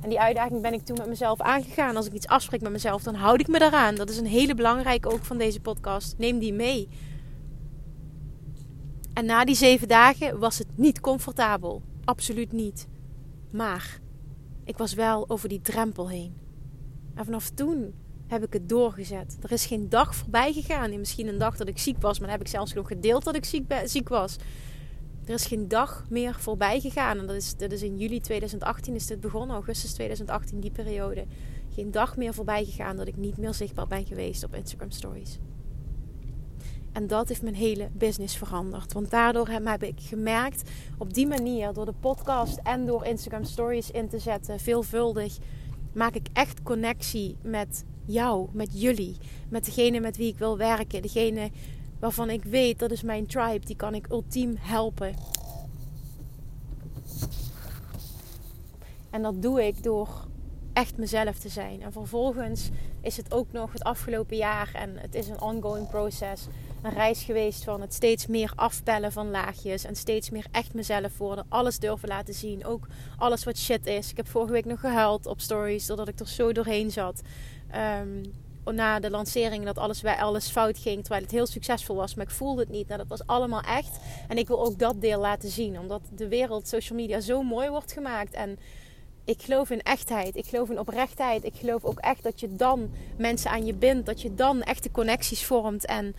En 0.00 0.08
die 0.08 0.20
uitdaging 0.20 0.62
ben 0.62 0.72
ik 0.72 0.84
toen 0.84 0.96
met 0.96 1.08
mezelf 1.08 1.40
aangegaan. 1.40 1.96
Als 1.96 2.06
ik 2.06 2.12
iets 2.12 2.26
afspreek 2.26 2.60
met 2.60 2.72
mezelf, 2.72 3.02
dan 3.02 3.14
houd 3.14 3.40
ik 3.40 3.48
me 3.48 3.58
daaraan. 3.58 3.94
Dat 3.94 4.10
is 4.10 4.18
een 4.18 4.26
hele 4.26 4.54
belangrijke 4.54 5.08
ook 5.08 5.24
van 5.24 5.38
deze 5.38 5.60
podcast. 5.60 6.14
Neem 6.18 6.38
die 6.38 6.52
mee. 6.52 6.88
En 9.12 9.24
na 9.24 9.44
die 9.44 9.54
zeven 9.54 9.88
dagen 9.88 10.38
was 10.38 10.58
het 10.58 10.66
niet 10.74 11.00
comfortabel. 11.00 11.82
Absoluut 12.04 12.52
niet. 12.52 12.86
Maar 13.50 14.00
ik 14.64 14.78
was 14.78 14.94
wel 14.94 15.28
over 15.28 15.48
die 15.48 15.60
drempel 15.60 16.08
heen. 16.08 16.34
En 17.14 17.24
vanaf 17.24 17.50
toen 17.50 17.94
heb 18.26 18.44
ik 18.44 18.52
het 18.52 18.68
doorgezet. 18.68 19.36
Er 19.42 19.52
is 19.52 19.66
geen 19.66 19.88
dag 19.88 20.14
voorbij 20.14 20.52
gegaan. 20.52 20.98
Misschien 20.98 21.28
een 21.28 21.38
dag 21.38 21.56
dat 21.56 21.68
ik 21.68 21.78
ziek 21.78 22.00
was, 22.00 22.18
maar 22.18 22.28
dan 22.28 22.36
heb 22.36 22.46
ik 22.46 22.52
zelfs 22.52 22.72
nog 22.72 22.88
gedeeld 22.88 23.24
dat 23.24 23.36
ik 23.36 23.44
ziek, 23.44 23.74
ziek 23.84 24.08
was. 24.08 24.36
Er 25.26 25.34
is 25.34 25.46
geen 25.46 25.68
dag 25.68 26.04
meer 26.08 26.34
voorbij 26.34 26.80
gegaan. 26.80 27.18
En 27.18 27.26
dat 27.26 27.36
is, 27.36 27.56
dat 27.56 27.72
is 27.72 27.82
in 27.82 27.98
juli 27.98 28.20
2018 28.20 28.94
is 28.94 29.06
dit 29.06 29.20
begonnen, 29.20 29.56
augustus 29.56 29.92
2018, 29.92 30.60
die 30.60 30.70
periode. 30.70 31.24
Geen 31.74 31.90
dag 31.90 32.16
meer 32.16 32.34
voorbij 32.34 32.64
gegaan 32.64 32.96
dat 32.96 33.06
ik 33.06 33.16
niet 33.16 33.36
meer 33.36 33.54
zichtbaar 33.54 33.86
ben 33.86 34.06
geweest 34.06 34.44
op 34.44 34.54
Instagram 34.54 34.90
Stories. 34.90 35.38
En 36.92 37.06
dat 37.06 37.28
heeft 37.28 37.42
mijn 37.42 37.54
hele 37.54 37.88
business 37.92 38.36
veranderd. 38.36 38.92
Want 38.92 39.10
daardoor 39.10 39.48
heb 39.48 39.82
ik 39.82 40.00
gemerkt, 40.00 40.70
op 40.98 41.14
die 41.14 41.26
manier, 41.26 41.72
door 41.72 41.84
de 41.86 41.94
podcast 42.00 42.58
en 42.62 42.86
door 42.86 43.04
Instagram 43.04 43.44
Stories 43.44 43.90
in 43.90 44.08
te 44.08 44.18
zetten, 44.18 44.60
veelvuldig, 44.60 45.36
maak 45.92 46.14
ik 46.14 46.26
echt 46.32 46.62
connectie 46.62 47.36
met 47.42 47.84
jou, 48.04 48.48
met 48.52 48.80
jullie, 48.80 49.16
met 49.48 49.64
degene 49.64 50.00
met 50.00 50.16
wie 50.16 50.28
ik 50.28 50.38
wil 50.38 50.56
werken, 50.56 51.02
degene 51.02 51.50
waarvan 51.98 52.30
ik 52.30 52.44
weet 52.44 52.78
dat 52.78 52.90
is 52.90 53.02
mijn 53.02 53.26
tribe, 53.26 53.66
die 53.66 53.76
kan 53.76 53.94
ik 53.94 54.06
ultiem 54.10 54.56
helpen. 54.58 55.14
En 59.10 59.22
dat 59.22 59.42
doe 59.42 59.66
ik 59.66 59.82
door 59.82 60.08
echt 60.72 60.96
mezelf 60.96 61.38
te 61.38 61.48
zijn. 61.48 61.82
En 61.82 61.92
vervolgens 61.92 62.70
is 63.00 63.16
het 63.16 63.32
ook 63.32 63.52
nog 63.52 63.72
het 63.72 63.82
afgelopen 63.82 64.36
jaar 64.36 64.70
en 64.74 64.96
het 64.98 65.14
is 65.14 65.28
een 65.28 65.40
ongoing 65.40 65.88
proces. 65.88 66.46
Een 66.82 66.92
reis 66.92 67.22
geweest 67.22 67.64
van 67.64 67.80
het 67.80 67.94
steeds 67.94 68.26
meer 68.26 68.52
afpellen 68.54 69.12
van 69.12 69.30
laagjes 69.30 69.84
en 69.84 69.96
steeds 69.96 70.30
meer 70.30 70.46
echt 70.50 70.74
mezelf 70.74 71.18
worden. 71.18 71.46
Alles 71.48 71.78
durven 71.78 72.08
laten 72.08 72.34
zien. 72.34 72.64
Ook 72.64 72.86
alles 73.16 73.44
wat 73.44 73.58
shit 73.58 73.86
is. 73.86 74.10
Ik 74.10 74.16
heb 74.16 74.28
vorige 74.28 74.52
week 74.52 74.64
nog 74.64 74.80
gehuild 74.80 75.26
op 75.26 75.40
stories 75.40 75.86
doordat 75.86 76.08
ik 76.08 76.20
er 76.20 76.28
zo 76.28 76.52
doorheen 76.52 76.90
zat. 76.90 77.22
Um, 78.00 78.22
na 78.74 79.00
de 79.00 79.10
lancering 79.10 79.64
dat 79.64 79.78
alles, 79.78 80.00
bij 80.00 80.16
alles 80.16 80.48
fout 80.48 80.78
ging. 80.78 81.00
Terwijl 81.00 81.22
het 81.22 81.30
heel 81.30 81.46
succesvol 81.46 81.96
was. 81.96 82.14
Maar 82.14 82.24
ik 82.24 82.30
voelde 82.30 82.60
het 82.60 82.70
niet. 82.70 82.86
Nou, 82.88 82.98
dat 82.98 83.08
was 83.08 83.26
allemaal 83.26 83.60
echt. 83.60 83.98
En 84.28 84.38
ik 84.38 84.48
wil 84.48 84.64
ook 84.64 84.78
dat 84.78 85.00
deel 85.00 85.20
laten 85.20 85.48
zien. 85.48 85.78
Omdat 85.78 86.00
de 86.16 86.28
wereld, 86.28 86.68
social 86.68 86.98
media, 86.98 87.20
zo 87.20 87.42
mooi 87.42 87.68
wordt 87.68 87.92
gemaakt. 87.92 88.34
En 88.34 88.58
ik 89.24 89.42
geloof 89.42 89.70
in 89.70 89.82
echtheid. 89.82 90.36
Ik 90.36 90.46
geloof 90.46 90.70
in 90.70 90.78
oprechtheid. 90.78 91.44
Ik 91.44 91.54
geloof 91.54 91.84
ook 91.84 91.98
echt 91.98 92.22
dat 92.22 92.40
je 92.40 92.56
dan 92.56 92.90
mensen 93.16 93.50
aan 93.50 93.66
je 93.66 93.74
bindt. 93.74 94.06
Dat 94.06 94.22
je 94.22 94.34
dan 94.34 94.62
echte 94.62 94.90
connecties 94.90 95.44
vormt. 95.44 95.86
En, 95.86 96.14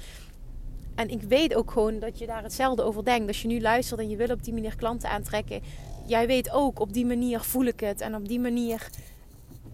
en 0.95 1.09
ik 1.09 1.21
weet 1.21 1.55
ook 1.55 1.71
gewoon 1.71 1.99
dat 1.99 2.19
je 2.19 2.25
daar 2.25 2.43
hetzelfde 2.43 2.83
over 2.83 3.05
denkt. 3.05 3.27
Als 3.27 3.41
je 3.41 3.47
nu 3.47 3.61
luistert 3.61 3.99
en 3.99 4.09
je 4.09 4.15
wil 4.15 4.29
op 4.29 4.43
die 4.43 4.53
manier 4.53 4.75
klanten 4.75 5.09
aantrekken. 5.09 5.61
Jij 6.05 6.27
weet 6.27 6.51
ook, 6.51 6.79
op 6.79 6.93
die 6.93 7.05
manier 7.05 7.39
voel 7.39 7.65
ik 7.65 7.79
het. 7.79 8.01
En 8.01 8.15
op 8.15 8.27
die 8.27 8.39
manier 8.39 8.89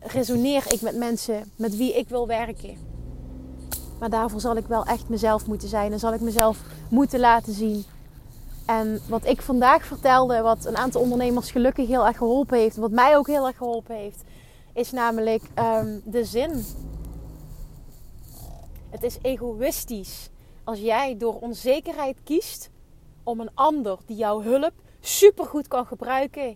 resoneer 0.03 0.63
ik 0.73 0.81
met 0.81 0.95
mensen 0.95 1.51
met 1.55 1.77
wie 1.77 1.97
ik 1.97 2.09
wil 2.09 2.27
werken. 2.27 2.77
Maar 3.99 4.09
daarvoor 4.09 4.39
zal 4.39 4.55
ik 4.55 4.67
wel 4.67 4.85
echt 4.85 5.09
mezelf 5.09 5.47
moeten 5.47 5.67
zijn 5.67 5.91
en 5.91 5.99
zal 5.99 6.13
ik 6.13 6.21
mezelf 6.21 6.61
moeten 6.89 7.19
laten 7.19 7.53
zien. 7.53 7.83
En 8.65 9.01
wat 9.09 9.25
ik 9.25 9.41
vandaag 9.41 9.85
vertelde, 9.85 10.41
wat 10.41 10.65
een 10.65 10.77
aantal 10.77 11.01
ondernemers 11.01 11.51
gelukkig 11.51 11.87
heel 11.87 12.05
erg 12.05 12.17
geholpen 12.17 12.57
heeft, 12.57 12.75
wat 12.75 12.91
mij 12.91 13.17
ook 13.17 13.27
heel 13.27 13.47
erg 13.47 13.57
geholpen 13.57 13.95
heeft, 13.95 14.23
is 14.73 14.91
namelijk 14.91 15.43
um, 15.59 16.01
de 16.05 16.25
zin. 16.25 16.65
Het 18.89 19.03
is 19.03 19.17
egoïstisch 19.21 20.29
als 20.63 20.79
jij 20.79 21.17
door 21.17 21.39
onzekerheid 21.39 22.17
kiest 22.23 22.69
om 23.23 23.39
een 23.39 23.51
ander 23.53 23.97
die 24.05 24.17
jouw 24.17 24.41
hulp 24.41 24.73
supergoed 24.99 25.67
kan 25.67 25.85
gebruiken, 25.85 26.55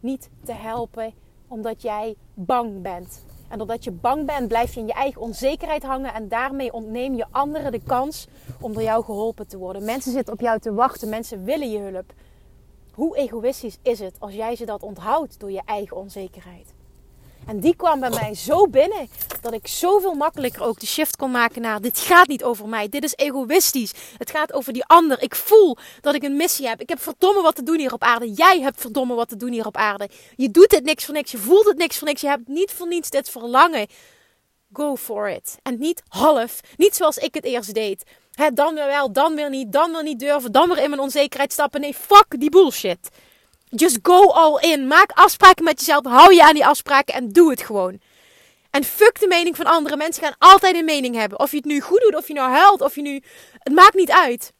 niet 0.00 0.30
te 0.44 0.52
helpen 0.52 1.14
omdat 1.52 1.82
jij 1.82 2.14
bang 2.34 2.82
bent. 2.82 3.24
En 3.48 3.58
doordat 3.58 3.84
je 3.84 3.90
bang 3.90 4.26
bent, 4.26 4.48
blijf 4.48 4.74
je 4.74 4.80
in 4.80 4.86
je 4.86 4.92
eigen 4.92 5.20
onzekerheid 5.20 5.82
hangen. 5.82 6.14
En 6.14 6.28
daarmee 6.28 6.72
ontneem 6.72 7.14
je 7.14 7.26
anderen 7.30 7.72
de 7.72 7.80
kans 7.86 8.26
om 8.60 8.72
door 8.72 8.82
jou 8.82 9.04
geholpen 9.04 9.46
te 9.48 9.58
worden. 9.58 9.84
Mensen 9.84 10.12
zitten 10.12 10.32
op 10.32 10.40
jou 10.40 10.58
te 10.58 10.74
wachten. 10.74 11.08
Mensen 11.08 11.44
willen 11.44 11.70
je 11.70 11.78
hulp. 11.78 12.12
Hoe 12.92 13.16
egoïstisch 13.16 13.78
is 13.82 13.98
het 13.98 14.16
als 14.18 14.34
jij 14.34 14.56
ze 14.56 14.64
dat 14.64 14.82
onthoudt 14.82 15.40
door 15.40 15.50
je 15.50 15.62
eigen 15.64 15.96
onzekerheid? 15.96 16.74
En 17.46 17.60
die 17.60 17.76
kwam 17.76 18.00
bij 18.00 18.10
mij 18.10 18.34
zo 18.34 18.68
binnen 18.68 19.08
dat 19.40 19.52
ik 19.52 19.66
zoveel 19.66 20.14
makkelijker 20.14 20.62
ook 20.62 20.80
de 20.80 20.86
shift 20.86 21.16
kon 21.16 21.30
maken 21.30 21.62
naar 21.62 21.80
dit 21.80 21.98
gaat 21.98 22.28
niet 22.28 22.44
over 22.44 22.68
mij. 22.68 22.88
Dit 22.88 23.04
is 23.04 23.16
egoïstisch. 23.16 23.92
Het 24.16 24.30
gaat 24.30 24.52
over 24.52 24.72
die 24.72 24.84
ander. 24.84 25.22
Ik 25.22 25.34
voel 25.34 25.76
dat 26.00 26.14
ik 26.14 26.22
een 26.22 26.36
missie 26.36 26.68
heb. 26.68 26.80
Ik 26.80 26.88
heb 26.88 27.00
verdomme 27.00 27.42
wat 27.42 27.54
te 27.54 27.62
doen 27.62 27.78
hier 27.78 27.92
op 27.92 28.02
aarde. 28.02 28.32
Jij 28.32 28.60
hebt 28.60 28.80
verdomme 28.80 29.14
wat 29.14 29.28
te 29.28 29.36
doen 29.36 29.52
hier 29.52 29.66
op 29.66 29.76
aarde. 29.76 30.08
Je 30.36 30.50
doet 30.50 30.70
dit 30.70 30.84
niks 30.84 31.04
voor 31.04 31.14
niks. 31.14 31.30
Je 31.30 31.38
voelt 31.38 31.66
het 31.66 31.76
niks 31.76 31.98
voor 31.98 32.08
niks. 32.08 32.20
Je 32.20 32.28
hebt 32.28 32.48
niet 32.48 32.70
voor 32.72 32.88
niets 32.88 33.10
dit 33.10 33.30
verlangen. 33.30 33.86
Go 34.72 34.96
for 34.96 35.30
it. 35.30 35.58
En 35.62 35.78
niet 35.78 36.02
half. 36.08 36.60
Niet 36.76 36.96
zoals 36.96 37.16
ik 37.16 37.34
het 37.34 37.44
eerst 37.44 37.74
deed. 37.74 38.04
dan 38.54 38.74
weer 38.74 38.86
wel, 38.86 39.12
dan 39.12 39.34
weer 39.34 39.50
niet, 39.50 39.72
dan 39.72 39.92
weer 39.92 40.02
niet 40.02 40.18
durven, 40.18 40.52
dan 40.52 40.68
weer 40.68 40.82
in 40.82 40.90
mijn 40.90 41.02
onzekerheid 41.02 41.52
stappen. 41.52 41.80
Nee, 41.80 41.94
fuck 41.94 42.40
die 42.40 42.50
bullshit. 42.50 43.08
Just 43.76 43.98
go 44.02 44.30
all 44.30 44.58
in. 44.60 44.86
Maak 44.86 45.10
afspraken 45.12 45.64
met 45.64 45.78
jezelf. 45.78 46.04
Hou 46.04 46.34
je 46.34 46.42
aan 46.42 46.54
die 46.54 46.66
afspraken 46.66 47.14
en 47.14 47.28
doe 47.28 47.50
het 47.50 47.62
gewoon. 47.62 48.00
En 48.70 48.84
fuck 48.84 49.20
de 49.20 49.26
mening 49.26 49.56
van 49.56 49.66
anderen. 49.66 49.98
Mensen 49.98 50.22
gaan 50.22 50.34
altijd 50.38 50.74
een 50.76 50.84
mening 50.84 51.14
hebben. 51.14 51.38
Of 51.38 51.50
je 51.50 51.56
het 51.56 51.64
nu 51.64 51.80
goed 51.80 52.00
doet, 52.00 52.16
of 52.16 52.28
je 52.28 52.34
nou 52.34 52.50
huilt, 52.50 52.80
of 52.80 52.94
je 52.94 53.02
nu. 53.02 53.22
Het 53.58 53.74
maakt 53.74 53.94
niet 53.94 54.10
uit. 54.10 54.52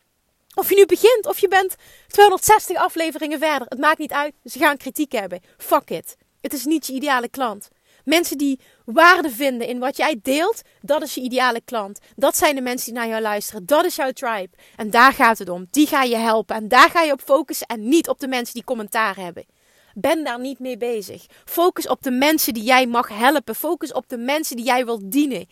Of 0.55 0.69
je 0.69 0.75
nu 0.75 0.87
begint, 0.87 1.27
of 1.27 1.39
je 1.39 1.49
bent 1.49 1.75
260 2.07 2.77
afleveringen 2.77 3.39
verder. 3.39 3.67
Het 3.69 3.79
maakt 3.79 3.99
niet 3.99 4.13
uit. 4.13 4.35
Ze 4.45 4.59
gaan 4.59 4.77
kritiek 4.77 5.13
hebben. 5.13 5.41
Fuck 5.57 5.91
it. 5.91 6.17
Het 6.41 6.53
is 6.53 6.65
niet 6.65 6.87
je 6.87 6.93
ideale 6.93 7.29
klant. 7.29 7.69
Mensen 8.05 8.39
die 8.39 8.61
waarde 8.85 9.31
vinden 9.31 9.67
in 9.67 9.79
wat 9.79 9.97
jij 9.97 10.19
deelt, 10.23 10.63
dat 10.81 11.03
is 11.03 11.15
je 11.15 11.21
ideale 11.21 11.61
klant. 11.65 12.01
Dat 12.17 12.37
zijn 12.37 12.55
de 12.55 12.61
mensen 12.61 12.93
die 12.93 13.01
naar 13.01 13.09
jou 13.09 13.23
luisteren. 13.23 13.67
Dat 13.67 13.85
is 13.85 13.97
jouw 13.97 14.13
tribe. 14.13 14.51
En 14.77 14.91
daar 14.91 15.13
gaat 15.13 15.39
het 15.39 15.49
om. 15.49 15.67
Die 15.71 15.87
ga 15.87 16.03
je 16.03 16.17
helpen. 16.17 16.57
En 16.57 16.69
daar 16.69 16.91
ga 16.91 17.03
je 17.03 17.13
op 17.13 17.21
focussen 17.21 17.67
en 17.67 17.89
niet 17.89 18.09
op 18.09 18.21
de 18.21 18.29
mensen 18.29 18.55
die 18.55 18.65
commentaar 18.65 19.17
hebben. 19.17 19.47
Ben 19.95 20.25
daar 20.25 20.41
niet 20.41 20.59
mee 20.59 20.77
bezig. 20.77 21.27
Focus 21.45 21.89
op 21.89 22.03
de 22.03 22.11
mensen 22.11 22.55
die 22.55 22.63
jij 22.63 22.87
mag 22.87 23.09
helpen. 23.09 23.55
Focus 23.55 23.93
op 23.93 24.09
de 24.09 24.19
mensen 24.19 24.57
die 24.57 24.65
jij 24.65 24.85
wilt 24.85 25.11
dienen. 25.11 25.49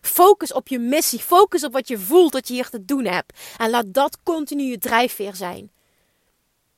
Focus 0.00 0.52
op 0.52 0.68
je 0.68 0.78
missie. 0.78 1.18
Focus 1.18 1.64
op 1.64 1.72
wat 1.72 1.88
je 1.88 1.98
voelt 1.98 2.32
dat 2.32 2.48
je 2.48 2.54
hier 2.54 2.68
te 2.68 2.84
doen 2.84 3.04
hebt. 3.04 3.38
En 3.56 3.70
laat 3.70 3.94
dat 3.94 4.18
continu 4.22 4.62
je 4.62 4.78
drijfveer 4.78 5.34
zijn. 5.34 5.70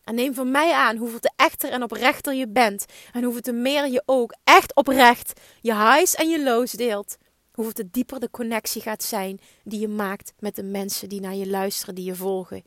En 0.05 0.15
neem 0.15 0.35
van 0.35 0.51
mij 0.51 0.73
aan 0.73 0.97
hoeveel 0.97 1.19
te 1.19 1.33
echter 1.37 1.71
en 1.71 1.83
oprechter 1.83 2.35
je 2.35 2.49
bent. 2.49 2.85
En 3.13 3.23
hoeveel 3.23 3.41
te 3.41 3.53
meer 3.53 3.87
je 3.87 4.03
ook 4.07 4.35
echt 4.45 4.75
oprecht 4.75 5.41
je 5.61 5.75
highs 5.75 6.15
en 6.15 6.29
je 6.29 6.43
lows 6.43 6.73
deelt. 6.73 7.17
Hoeveel 7.53 7.73
te 7.73 7.91
dieper 7.91 8.21
de 8.21 8.31
connectie 8.31 8.83
gaat 8.83 9.03
zijn 9.03 9.41
die 9.65 9.81
je 9.81 9.89
maakt 9.89 10.33
met 10.39 10.57
de 10.57 10.63
mensen 10.63 11.09
die 11.09 11.21
naar 11.21 11.35
je 11.35 11.49
luisteren, 11.49 11.95
die 11.95 12.05
je 12.05 12.15
volgen. 12.15 12.63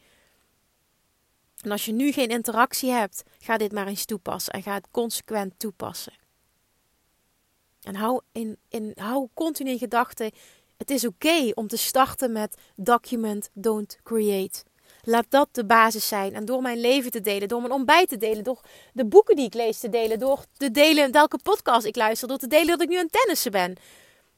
En 1.62 1.72
als 1.72 1.86
je 1.86 1.92
nu 1.92 2.12
geen 2.12 2.30
interactie 2.30 2.92
hebt, 2.92 3.24
ga 3.40 3.58
dit 3.58 3.72
maar 3.72 3.88
eens 3.88 4.06
toepassen 4.06 4.54
en 4.54 4.64
ga 4.64 4.74
het 4.74 4.88
consequent 4.92 5.54
toepassen. 5.58 6.14
En 7.82 7.96
hou, 7.96 8.22
in, 8.32 8.58
in, 8.70 8.92
hou 8.96 9.28
continu 9.34 9.70
in 9.70 9.78
gedachten: 9.78 10.32
het 10.78 10.90
is 10.90 11.06
oké 11.06 11.52
om 11.54 11.68
te 11.68 11.78
starten 11.78 12.32
met 12.32 12.58
document, 12.76 13.50
don't 13.54 13.98
create. 14.04 14.64
Laat 15.08 15.26
dat 15.30 15.48
de 15.52 15.66
basis 15.66 16.08
zijn. 16.08 16.34
En 16.34 16.46
door 16.46 16.62
mijn 16.62 16.80
leven 16.80 17.12
te 17.12 17.22
delen, 17.22 17.48
door 17.48 17.62
mijn 17.62 17.74
ontbijt 17.74 18.10
te 18.10 18.18
delen, 18.18 18.44
door 18.44 18.62
de 18.94 19.06
boeken 19.06 19.36
die 19.36 19.46
ik 19.46 19.54
lees 19.54 19.80
te 19.80 19.90
delen, 19.90 20.20
door 20.20 20.46
te 20.58 20.72
delen 20.72 21.12
welke 21.12 21.40
podcast 21.44 21.86
ik 21.86 21.96
luister, 21.96 22.28
door 22.28 22.38
te 22.38 22.48
delen 22.48 22.68
dat 22.68 22.82
ik 22.82 22.90
nu 22.90 22.98
aan 22.98 23.10
tennissen 23.10 23.52
ben. 23.52 23.76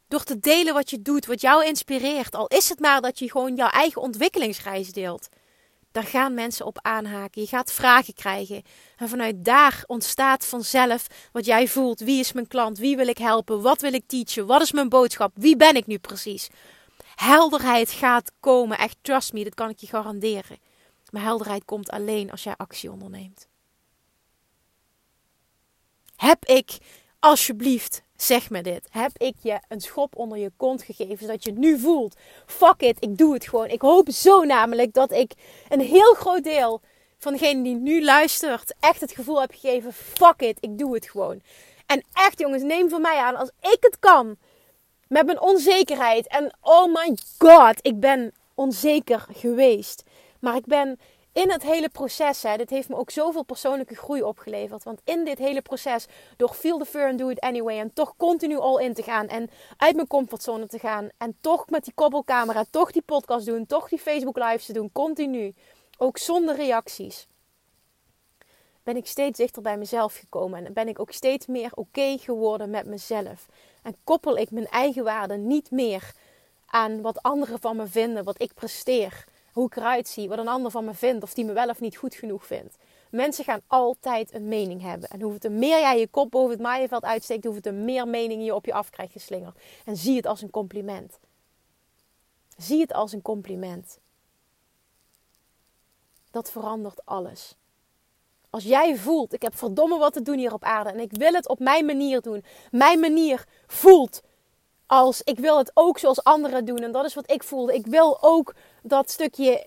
Door 0.07 0.23
te 0.23 0.39
delen 0.39 0.73
wat 0.73 0.89
je 0.89 1.01
doet, 1.01 1.25
wat 1.25 1.41
jou 1.41 1.65
inspireert. 1.65 2.35
Al 2.35 2.47
is 2.47 2.69
het 2.69 2.79
maar 2.79 3.01
dat 3.01 3.19
je 3.19 3.31
gewoon 3.31 3.55
jouw 3.55 3.69
eigen 3.69 4.01
ontwikkelingsreis 4.01 4.91
deelt. 4.91 5.29
Daar 5.91 6.03
gaan 6.03 6.33
mensen 6.33 6.65
op 6.65 6.79
aanhaken. 6.81 7.41
Je 7.41 7.47
gaat 7.47 7.71
vragen 7.71 8.13
krijgen. 8.13 8.63
En 8.97 9.09
vanuit 9.09 9.45
daar 9.45 9.83
ontstaat 9.85 10.45
vanzelf 10.45 11.07
wat 11.31 11.45
jij 11.45 11.67
voelt. 11.67 11.99
Wie 11.99 12.19
is 12.19 12.31
mijn 12.31 12.47
klant? 12.47 12.77
Wie 12.77 12.95
wil 12.95 13.07
ik 13.07 13.17
helpen? 13.17 13.61
Wat 13.61 13.81
wil 13.81 13.93
ik 13.93 14.03
teachen? 14.07 14.45
Wat 14.45 14.61
is 14.61 14.71
mijn 14.71 14.89
boodschap? 14.89 15.31
Wie 15.35 15.55
ben 15.55 15.75
ik 15.75 15.87
nu 15.87 15.97
precies? 15.97 16.49
Helderheid 17.17 17.91
gaat 17.91 18.31
komen. 18.39 18.77
Echt, 18.77 18.97
trust 19.01 19.33
me, 19.33 19.43
dat 19.43 19.53
kan 19.53 19.69
ik 19.69 19.79
je 19.79 19.87
garanderen. 19.87 20.57
Maar 21.09 21.21
helderheid 21.21 21.65
komt 21.65 21.89
alleen 21.89 22.31
als 22.31 22.43
jij 22.43 22.53
actie 22.57 22.91
onderneemt. 22.91 23.47
Heb 26.15 26.45
ik, 26.45 26.77
alsjeblieft, 27.19 28.03
zeg 28.15 28.49
me 28.49 28.61
dit. 28.61 28.87
Heb 28.91 29.11
ik 29.17 29.35
je 29.41 29.59
een 29.67 29.81
schop 29.81 30.15
onder 30.15 30.37
je 30.37 30.51
kont 30.57 30.83
gegeven, 30.83 31.17
zodat 31.17 31.43
je 31.43 31.51
nu 31.51 31.79
voelt: 31.79 32.15
fuck 32.45 32.81
it, 32.81 32.97
ik 33.03 33.17
doe 33.17 33.33
het 33.33 33.47
gewoon. 33.47 33.67
Ik 33.67 33.81
hoop 33.81 34.09
zo 34.11 34.43
namelijk 34.43 34.93
dat 34.93 35.11
ik 35.11 35.31
een 35.69 35.81
heel 35.81 36.13
groot 36.13 36.43
deel 36.43 36.81
van 37.17 37.33
degene 37.33 37.63
die 37.63 37.75
nu 37.75 38.03
luistert, 38.03 38.73
echt 38.79 39.01
het 39.01 39.11
gevoel 39.11 39.41
heb 39.41 39.51
gegeven: 39.51 39.93
fuck 39.93 40.41
it, 40.41 40.57
ik 40.59 40.77
doe 40.77 40.93
het 40.93 41.09
gewoon. 41.09 41.41
En 41.85 42.03
echt, 42.13 42.39
jongens, 42.39 42.63
neem 42.63 42.89
van 42.89 43.01
mij 43.01 43.17
aan, 43.17 43.35
als 43.35 43.51
ik 43.61 43.77
het 43.79 43.99
kan 43.99 44.37
met 45.09 45.25
mijn 45.25 45.41
onzekerheid. 45.41 46.27
En 46.27 46.57
oh 46.61 46.85
my 46.93 47.17
god, 47.37 47.79
ik 47.81 47.99
ben 47.99 48.33
onzeker 48.53 49.25
geweest. 49.31 50.03
Maar 50.39 50.55
ik 50.55 50.65
ben 50.65 50.99
in 51.37 51.51
het 51.51 51.63
hele 51.63 51.89
proces, 51.89 52.43
hè, 52.43 52.57
dit 52.57 52.69
heeft 52.69 52.89
me 52.89 52.95
ook 52.95 53.09
zoveel 53.09 53.43
persoonlijke 53.43 53.95
groei 53.95 54.23
opgeleverd. 54.23 54.83
Want 54.83 55.01
in 55.03 55.25
dit 55.25 55.37
hele 55.37 55.61
proces, 55.61 56.05
door 56.37 56.53
feel 56.53 56.77
the 56.77 56.85
fear 56.85 57.09
and 57.09 57.19
do 57.19 57.29
it 57.29 57.39
anyway. 57.39 57.79
En 57.79 57.93
toch 57.93 58.13
continu 58.15 58.57
all 58.57 58.83
in 58.83 58.93
te 58.93 59.03
gaan. 59.03 59.27
En 59.27 59.49
uit 59.77 59.95
mijn 59.95 60.07
comfortzone 60.07 60.67
te 60.67 60.79
gaan. 60.79 61.09
En 61.17 61.37
toch 61.41 61.69
met 61.69 61.83
die 61.83 61.93
koppelcamera, 61.93 62.65
toch 62.69 62.91
die 62.91 63.01
podcast 63.01 63.45
doen. 63.45 63.65
Toch 63.65 63.89
die 63.89 63.99
Facebook 63.99 64.37
lives 64.37 64.65
te 64.65 64.73
doen. 64.73 64.91
Continu. 64.91 65.53
Ook 65.97 66.17
zonder 66.17 66.55
reacties. 66.55 67.27
Ben 68.83 68.97
ik 68.97 69.07
steeds 69.07 69.37
dichter 69.37 69.61
bij 69.61 69.77
mezelf 69.77 70.15
gekomen. 70.15 70.65
En 70.65 70.73
ben 70.73 70.87
ik 70.87 70.99
ook 70.99 71.11
steeds 71.11 71.45
meer 71.45 71.71
oké 71.73 72.17
geworden 72.17 72.69
met 72.69 72.85
mezelf. 72.85 73.45
En 73.87 73.95
koppel 74.03 74.37
ik 74.37 74.51
mijn 74.51 74.67
eigen 74.67 75.03
waarde 75.03 75.37
niet 75.37 75.71
meer 75.71 76.11
aan 76.65 77.01
wat 77.01 77.21
anderen 77.21 77.59
van 77.59 77.75
me 77.75 77.87
vinden, 77.87 78.23
wat 78.23 78.41
ik 78.41 78.53
presteer 78.53 79.25
hoe 79.51 79.65
ik 79.65 79.75
eruit 79.75 80.07
zie, 80.07 80.27
wat 80.29 80.37
een 80.37 80.47
ander 80.47 80.71
van 80.71 80.85
me 80.85 80.93
vindt, 80.93 81.23
of 81.23 81.33
die 81.33 81.45
me 81.45 81.53
wel 81.53 81.69
of 81.69 81.79
niet 81.79 81.97
goed 81.97 82.15
genoeg 82.15 82.45
vindt. 82.45 82.75
Mensen 83.11 83.43
gaan 83.43 83.61
altijd 83.67 84.33
een 84.33 84.47
mening 84.47 84.81
hebben. 84.81 85.09
En 85.09 85.39
te 85.39 85.49
meer 85.49 85.79
jij 85.79 85.99
je 85.99 86.07
kop 86.07 86.31
boven 86.31 86.51
het 86.51 86.59
maaienveld 86.59 87.03
uitsteekt, 87.03 87.63
te 87.63 87.71
meer 87.71 88.07
meningen 88.07 88.45
je 88.45 88.55
op 88.55 88.65
je 88.65 88.73
af 88.73 88.89
krijgt 88.89 89.11
geslingerd. 89.11 89.59
En 89.85 89.97
zie 89.97 90.15
het 90.15 90.25
als 90.25 90.41
een 90.41 90.49
compliment. 90.49 91.19
Zie 92.57 92.81
het 92.81 92.93
als 92.93 93.13
een 93.13 93.21
compliment. 93.21 93.99
Dat 96.31 96.51
verandert 96.51 97.05
alles. 97.05 97.55
Als 98.49 98.63
jij 98.63 98.95
voelt, 98.95 99.33
ik 99.33 99.41
heb 99.41 99.57
verdomme 99.57 99.97
wat 99.97 100.13
te 100.13 100.21
doen 100.21 100.37
hier 100.37 100.53
op 100.53 100.63
aarde 100.63 100.89
en 100.89 100.99
ik 100.99 101.11
wil 101.11 101.33
het 101.33 101.47
op 101.47 101.59
mijn 101.59 101.85
manier 101.85 102.21
doen. 102.21 102.43
Mijn 102.71 102.99
manier 102.99 103.43
voelt 103.67 104.21
als 104.87 105.21
ik 105.21 105.39
wil 105.39 105.57
het 105.57 105.71
ook 105.73 105.99
zoals 105.99 106.23
anderen 106.23 106.65
doen. 106.65 106.77
En 106.77 106.91
dat 106.91 107.05
is 107.05 107.13
wat 107.13 107.31
ik 107.31 107.43
voelde. 107.43 107.73
Ik 107.73 107.85
wil 107.85 108.17
ook 108.21 108.53
dat 108.83 109.09
stukje, 109.09 109.65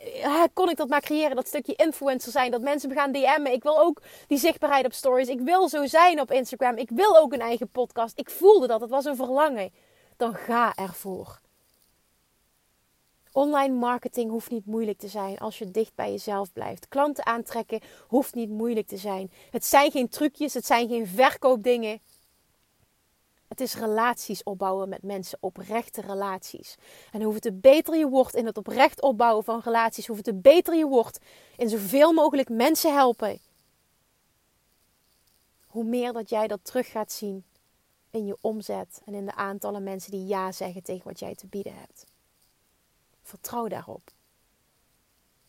kon 0.52 0.68
ik 0.68 0.76
dat 0.76 0.88
maar 0.88 1.00
creëren, 1.00 1.36
dat 1.36 1.46
stukje 1.46 1.74
influencer 1.74 2.32
zijn. 2.32 2.50
Dat 2.50 2.60
mensen 2.60 2.88
me 2.88 2.94
gaan 2.94 3.12
DM'en. 3.12 3.52
Ik 3.52 3.62
wil 3.62 3.78
ook 3.78 4.02
die 4.26 4.38
zichtbaarheid 4.38 4.84
op 4.84 4.92
stories. 4.92 5.28
Ik 5.28 5.40
wil 5.40 5.68
zo 5.68 5.86
zijn 5.86 6.20
op 6.20 6.30
Instagram. 6.30 6.76
Ik 6.76 6.90
wil 6.90 7.16
ook 7.16 7.32
een 7.32 7.40
eigen 7.40 7.68
podcast. 7.68 8.18
Ik 8.18 8.30
voelde 8.30 8.66
dat. 8.66 8.80
Het 8.80 8.90
was 8.90 9.04
een 9.04 9.16
verlangen. 9.16 9.72
Dan 10.16 10.34
ga 10.34 10.74
ervoor. 10.74 11.40
Online 13.32 13.74
marketing 13.74 14.30
hoeft 14.30 14.50
niet 14.50 14.66
moeilijk 14.66 14.98
te 14.98 15.08
zijn 15.08 15.38
als 15.38 15.58
je 15.58 15.70
dicht 15.70 15.94
bij 15.94 16.10
jezelf 16.10 16.52
blijft. 16.52 16.88
Klanten 16.88 17.26
aantrekken 17.26 17.80
hoeft 18.08 18.34
niet 18.34 18.50
moeilijk 18.50 18.86
te 18.86 18.96
zijn. 18.96 19.30
Het 19.50 19.64
zijn 19.64 19.90
geen 19.90 20.08
trucjes, 20.08 20.54
het 20.54 20.66
zijn 20.66 20.88
geen 20.88 21.06
verkoopdingen. 21.06 22.00
Het 23.48 23.60
is 23.60 23.74
relaties 23.74 24.42
opbouwen 24.42 24.88
met 24.88 25.02
mensen, 25.02 25.38
oprechte 25.40 26.00
relaties. 26.00 26.74
En 27.12 27.22
hoe 27.22 27.38
te 27.38 27.52
beter 27.52 27.96
je 27.96 28.08
wordt 28.08 28.34
in 28.34 28.46
het 28.46 28.58
oprecht 28.58 29.02
opbouwen 29.02 29.44
van 29.44 29.60
relaties, 29.64 30.06
hoe 30.06 30.20
te 30.20 30.34
beter 30.34 30.74
je 30.74 30.86
wordt 30.86 31.18
in 31.56 31.68
zoveel 31.68 32.12
mogelijk 32.12 32.48
mensen 32.48 32.94
helpen, 32.94 33.38
hoe 35.66 35.84
meer 35.84 36.12
dat 36.12 36.28
jij 36.28 36.46
dat 36.46 36.64
terug 36.64 36.90
gaat 36.90 37.12
zien 37.12 37.44
in 38.10 38.26
je 38.26 38.36
omzet 38.40 39.00
en 39.04 39.14
in 39.14 39.26
de 39.26 39.34
aantallen 39.34 39.82
mensen 39.82 40.10
die 40.10 40.26
ja 40.26 40.52
zeggen 40.52 40.82
tegen 40.82 41.04
wat 41.04 41.18
jij 41.18 41.34
te 41.34 41.46
bieden 41.46 41.74
hebt. 41.74 42.09
Vertrouw 43.30 43.68
daarop. 43.68 44.10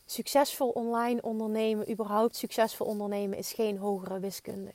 Succesvol 0.06 0.70
online 0.70 1.22
ondernemen, 1.22 1.92
überhaupt 1.92 2.36
succesvol 2.36 2.86
ondernemen, 2.86 3.38
is 3.38 3.54
geen 3.54 3.78
hogere 3.78 4.20
wiskunde. 4.20 4.74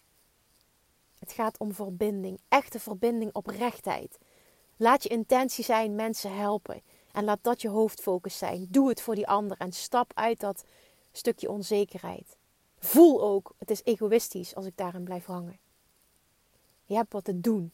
Het 1.19 1.33
gaat 1.33 1.59
om 1.59 1.73
verbinding, 1.73 2.41
echte 2.49 2.81
verbinding, 2.81 3.35
oprechtheid. 3.35 4.19
Laat 4.77 5.03
je 5.03 5.09
intentie 5.09 5.65
zijn 5.65 5.95
mensen 5.95 6.37
helpen. 6.37 6.83
En 7.13 7.25
laat 7.25 7.39
dat 7.43 7.63
je 7.63 7.69
hoofdfocus 7.69 8.39
zijn. 8.39 8.67
Doe 8.71 8.89
het 8.89 9.01
voor 9.01 9.15
die 9.15 9.29
ander 9.29 9.57
en 9.59 9.73
stap 9.73 10.13
uit 10.15 10.41
dat 10.41 10.65
stukje 11.13 11.51
onzekerheid. 11.51 12.37
Voel 12.79 13.23
ook, 13.23 13.53
het 13.59 13.71
is 13.71 13.85
egoïstisch 13.85 14.55
als 14.55 14.67
ik 14.67 14.77
daarin 14.77 15.05
blijf 15.05 15.25
hangen. 15.25 15.59
Je 16.85 16.95
hebt 16.95 17.13
wat 17.13 17.25
te 17.25 17.41
doen. 17.41 17.73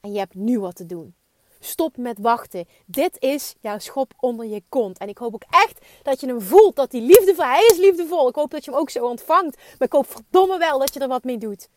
En 0.00 0.12
je 0.12 0.18
hebt 0.18 0.34
nu 0.34 0.60
wat 0.60 0.76
te 0.76 0.86
doen. 0.86 1.14
Stop 1.60 1.96
met 1.96 2.18
wachten. 2.18 2.68
Dit 2.86 3.16
is 3.18 3.54
jouw 3.60 3.78
schop 3.78 4.12
onder 4.16 4.46
je 4.46 4.62
kont. 4.68 4.98
En 4.98 5.08
ik 5.08 5.18
hoop 5.18 5.34
ook 5.34 5.44
echt 5.50 5.78
dat 6.02 6.20
je 6.20 6.26
hem 6.26 6.40
voelt. 6.40 6.76
Dat 6.76 6.90
die 6.90 7.02
liefdevol, 7.02 7.44
hij 7.44 7.66
is 7.70 7.76
liefdevol. 7.76 8.28
Ik 8.28 8.34
hoop 8.34 8.50
dat 8.50 8.64
je 8.64 8.70
hem 8.70 8.80
ook 8.80 8.90
zo 8.90 9.06
ontvangt. 9.06 9.56
Maar 9.56 9.88
ik 9.88 9.92
hoop 9.92 10.10
verdomme 10.10 10.58
wel 10.58 10.78
dat 10.78 10.94
je 10.94 11.00
er 11.00 11.08
wat 11.08 11.24
mee 11.24 11.38
doet. 11.38 11.68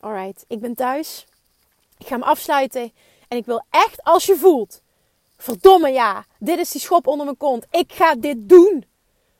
Alright, 0.00 0.44
ik 0.48 0.60
ben 0.60 0.74
thuis. 0.74 1.26
Ik 1.98 2.06
ga 2.06 2.14
hem 2.14 2.22
afsluiten. 2.22 2.92
En 3.28 3.36
ik 3.36 3.46
wil 3.46 3.62
echt, 3.70 4.02
als 4.02 4.26
je 4.26 4.36
voelt, 4.36 4.82
verdomme 5.36 5.90
ja, 5.90 6.26
dit 6.38 6.58
is 6.58 6.70
die 6.70 6.80
schop 6.80 7.06
onder 7.06 7.24
mijn 7.24 7.36
kont. 7.36 7.66
Ik 7.70 7.92
ga 7.92 8.14
dit 8.14 8.48
doen. 8.48 8.84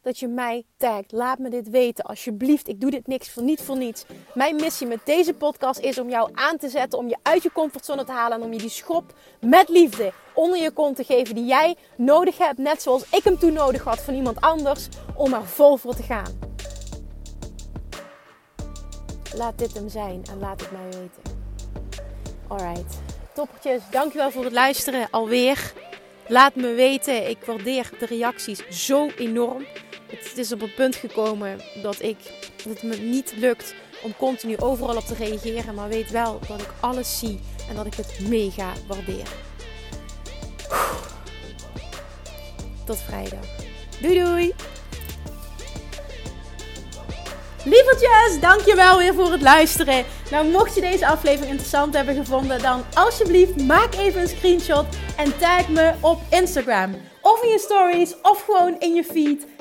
Dat 0.03 0.19
je 0.19 0.29
mij 0.29 0.65
tagt. 0.77 1.13
Laat 1.13 1.39
me 1.39 1.51
dit 1.51 1.71
weten, 1.71 2.05
alsjeblieft. 2.05 2.69
Ik 2.69 2.81
doe 2.81 2.91
dit 2.91 3.07
niks 3.07 3.31
voor 3.31 3.43
niet 3.43 3.61
voor 3.61 3.77
niets. 3.77 4.05
Mijn 4.35 4.57
missie 4.57 4.87
met 4.87 5.01
deze 5.05 5.35
podcast 5.35 5.81
is 5.81 5.99
om 5.99 6.09
jou 6.09 6.31
aan 6.35 6.57
te 6.57 6.69
zetten, 6.69 6.99
om 6.99 7.09
je 7.09 7.17
uit 7.23 7.43
je 7.43 7.53
comfortzone 7.53 8.05
te 8.05 8.13
halen 8.13 8.39
en 8.39 8.45
om 8.45 8.53
je 8.53 8.59
die 8.59 8.69
schop 8.69 9.15
met 9.41 9.69
liefde 9.69 10.13
onder 10.35 10.59
je 10.59 10.71
kont 10.71 10.97
te 10.97 11.05
geven 11.05 11.35
die 11.35 11.45
jij 11.45 11.77
nodig 11.97 12.39
hebt, 12.39 12.59
net 12.59 12.83
zoals 12.83 13.03
ik 13.11 13.25
hem 13.25 13.39
toen 13.39 13.53
nodig 13.53 13.85
had 13.85 14.01
van 14.01 14.15
iemand 14.15 14.41
anders, 14.41 14.89
om 15.17 15.33
er 15.33 15.47
vol 15.47 15.77
voor 15.77 15.95
te 15.95 16.03
gaan. 16.03 16.39
Laat 19.35 19.59
dit 19.59 19.75
hem 19.75 19.89
zijn 19.89 20.23
en 20.31 20.39
laat 20.39 20.61
het 20.61 20.71
mij 20.73 20.85
weten. 20.85 21.39
Alright, 22.49 22.99
toppertjes. 23.35 23.83
Dankjewel 23.91 24.31
voor 24.31 24.45
het 24.45 24.53
luisteren 24.53 25.09
alweer. 25.11 25.73
Laat 26.27 26.55
me 26.55 26.75
weten. 26.75 27.29
Ik 27.29 27.45
waardeer 27.45 27.91
de 27.99 28.07
reacties 28.07 28.87
zo 28.87 29.09
enorm. 29.17 29.67
Het 30.11 30.39
is 30.39 30.53
op 30.53 30.61
het 30.61 30.75
punt 30.75 30.97
gekomen 30.97 31.61
dat, 31.83 32.03
ik, 32.03 32.17
dat 32.65 32.73
het 32.73 32.83
me 32.83 32.97
niet 32.97 33.33
lukt 33.37 33.75
om 34.03 34.17
continu 34.17 34.57
overal 34.59 34.97
op 34.97 35.05
te 35.05 35.15
reageren. 35.15 35.75
Maar 35.75 35.89
weet 35.89 36.11
wel 36.11 36.41
dat 36.49 36.61
ik 36.61 36.69
alles 36.81 37.19
zie 37.19 37.41
en 37.69 37.75
dat 37.75 37.87
ik 37.87 37.95
het 37.95 38.29
mega 38.29 38.73
waardeer. 38.87 39.29
Tot 42.85 42.99
vrijdag. 42.99 43.45
Doei 44.01 44.25
doei! 44.25 44.55
Lievertjes, 47.65 48.41
dankjewel 48.41 48.99
weer 48.99 49.15
voor 49.15 49.33
het 49.33 49.43
luisteren. 49.43 50.05
Nou, 50.31 50.47
mocht 50.47 50.75
je 50.75 50.81
deze 50.81 51.07
aflevering 51.07 51.51
interessant 51.51 51.95
hebben 51.95 52.15
gevonden, 52.15 52.63
dan 52.63 52.85
alsjeblieft 52.95 53.63
maak 53.63 53.95
even 53.95 54.21
een 54.21 54.29
screenshot 54.29 54.87
en 55.17 55.39
tag 55.39 55.69
me 55.69 55.93
op 56.01 56.21
Instagram. 56.31 56.95
Of 57.21 57.43
in 57.43 57.49
je 57.49 57.59
stories, 57.59 58.15
of 58.23 58.45
gewoon 58.45 58.77
in 58.79 58.95
je 58.95 59.05
feed. 59.05 59.47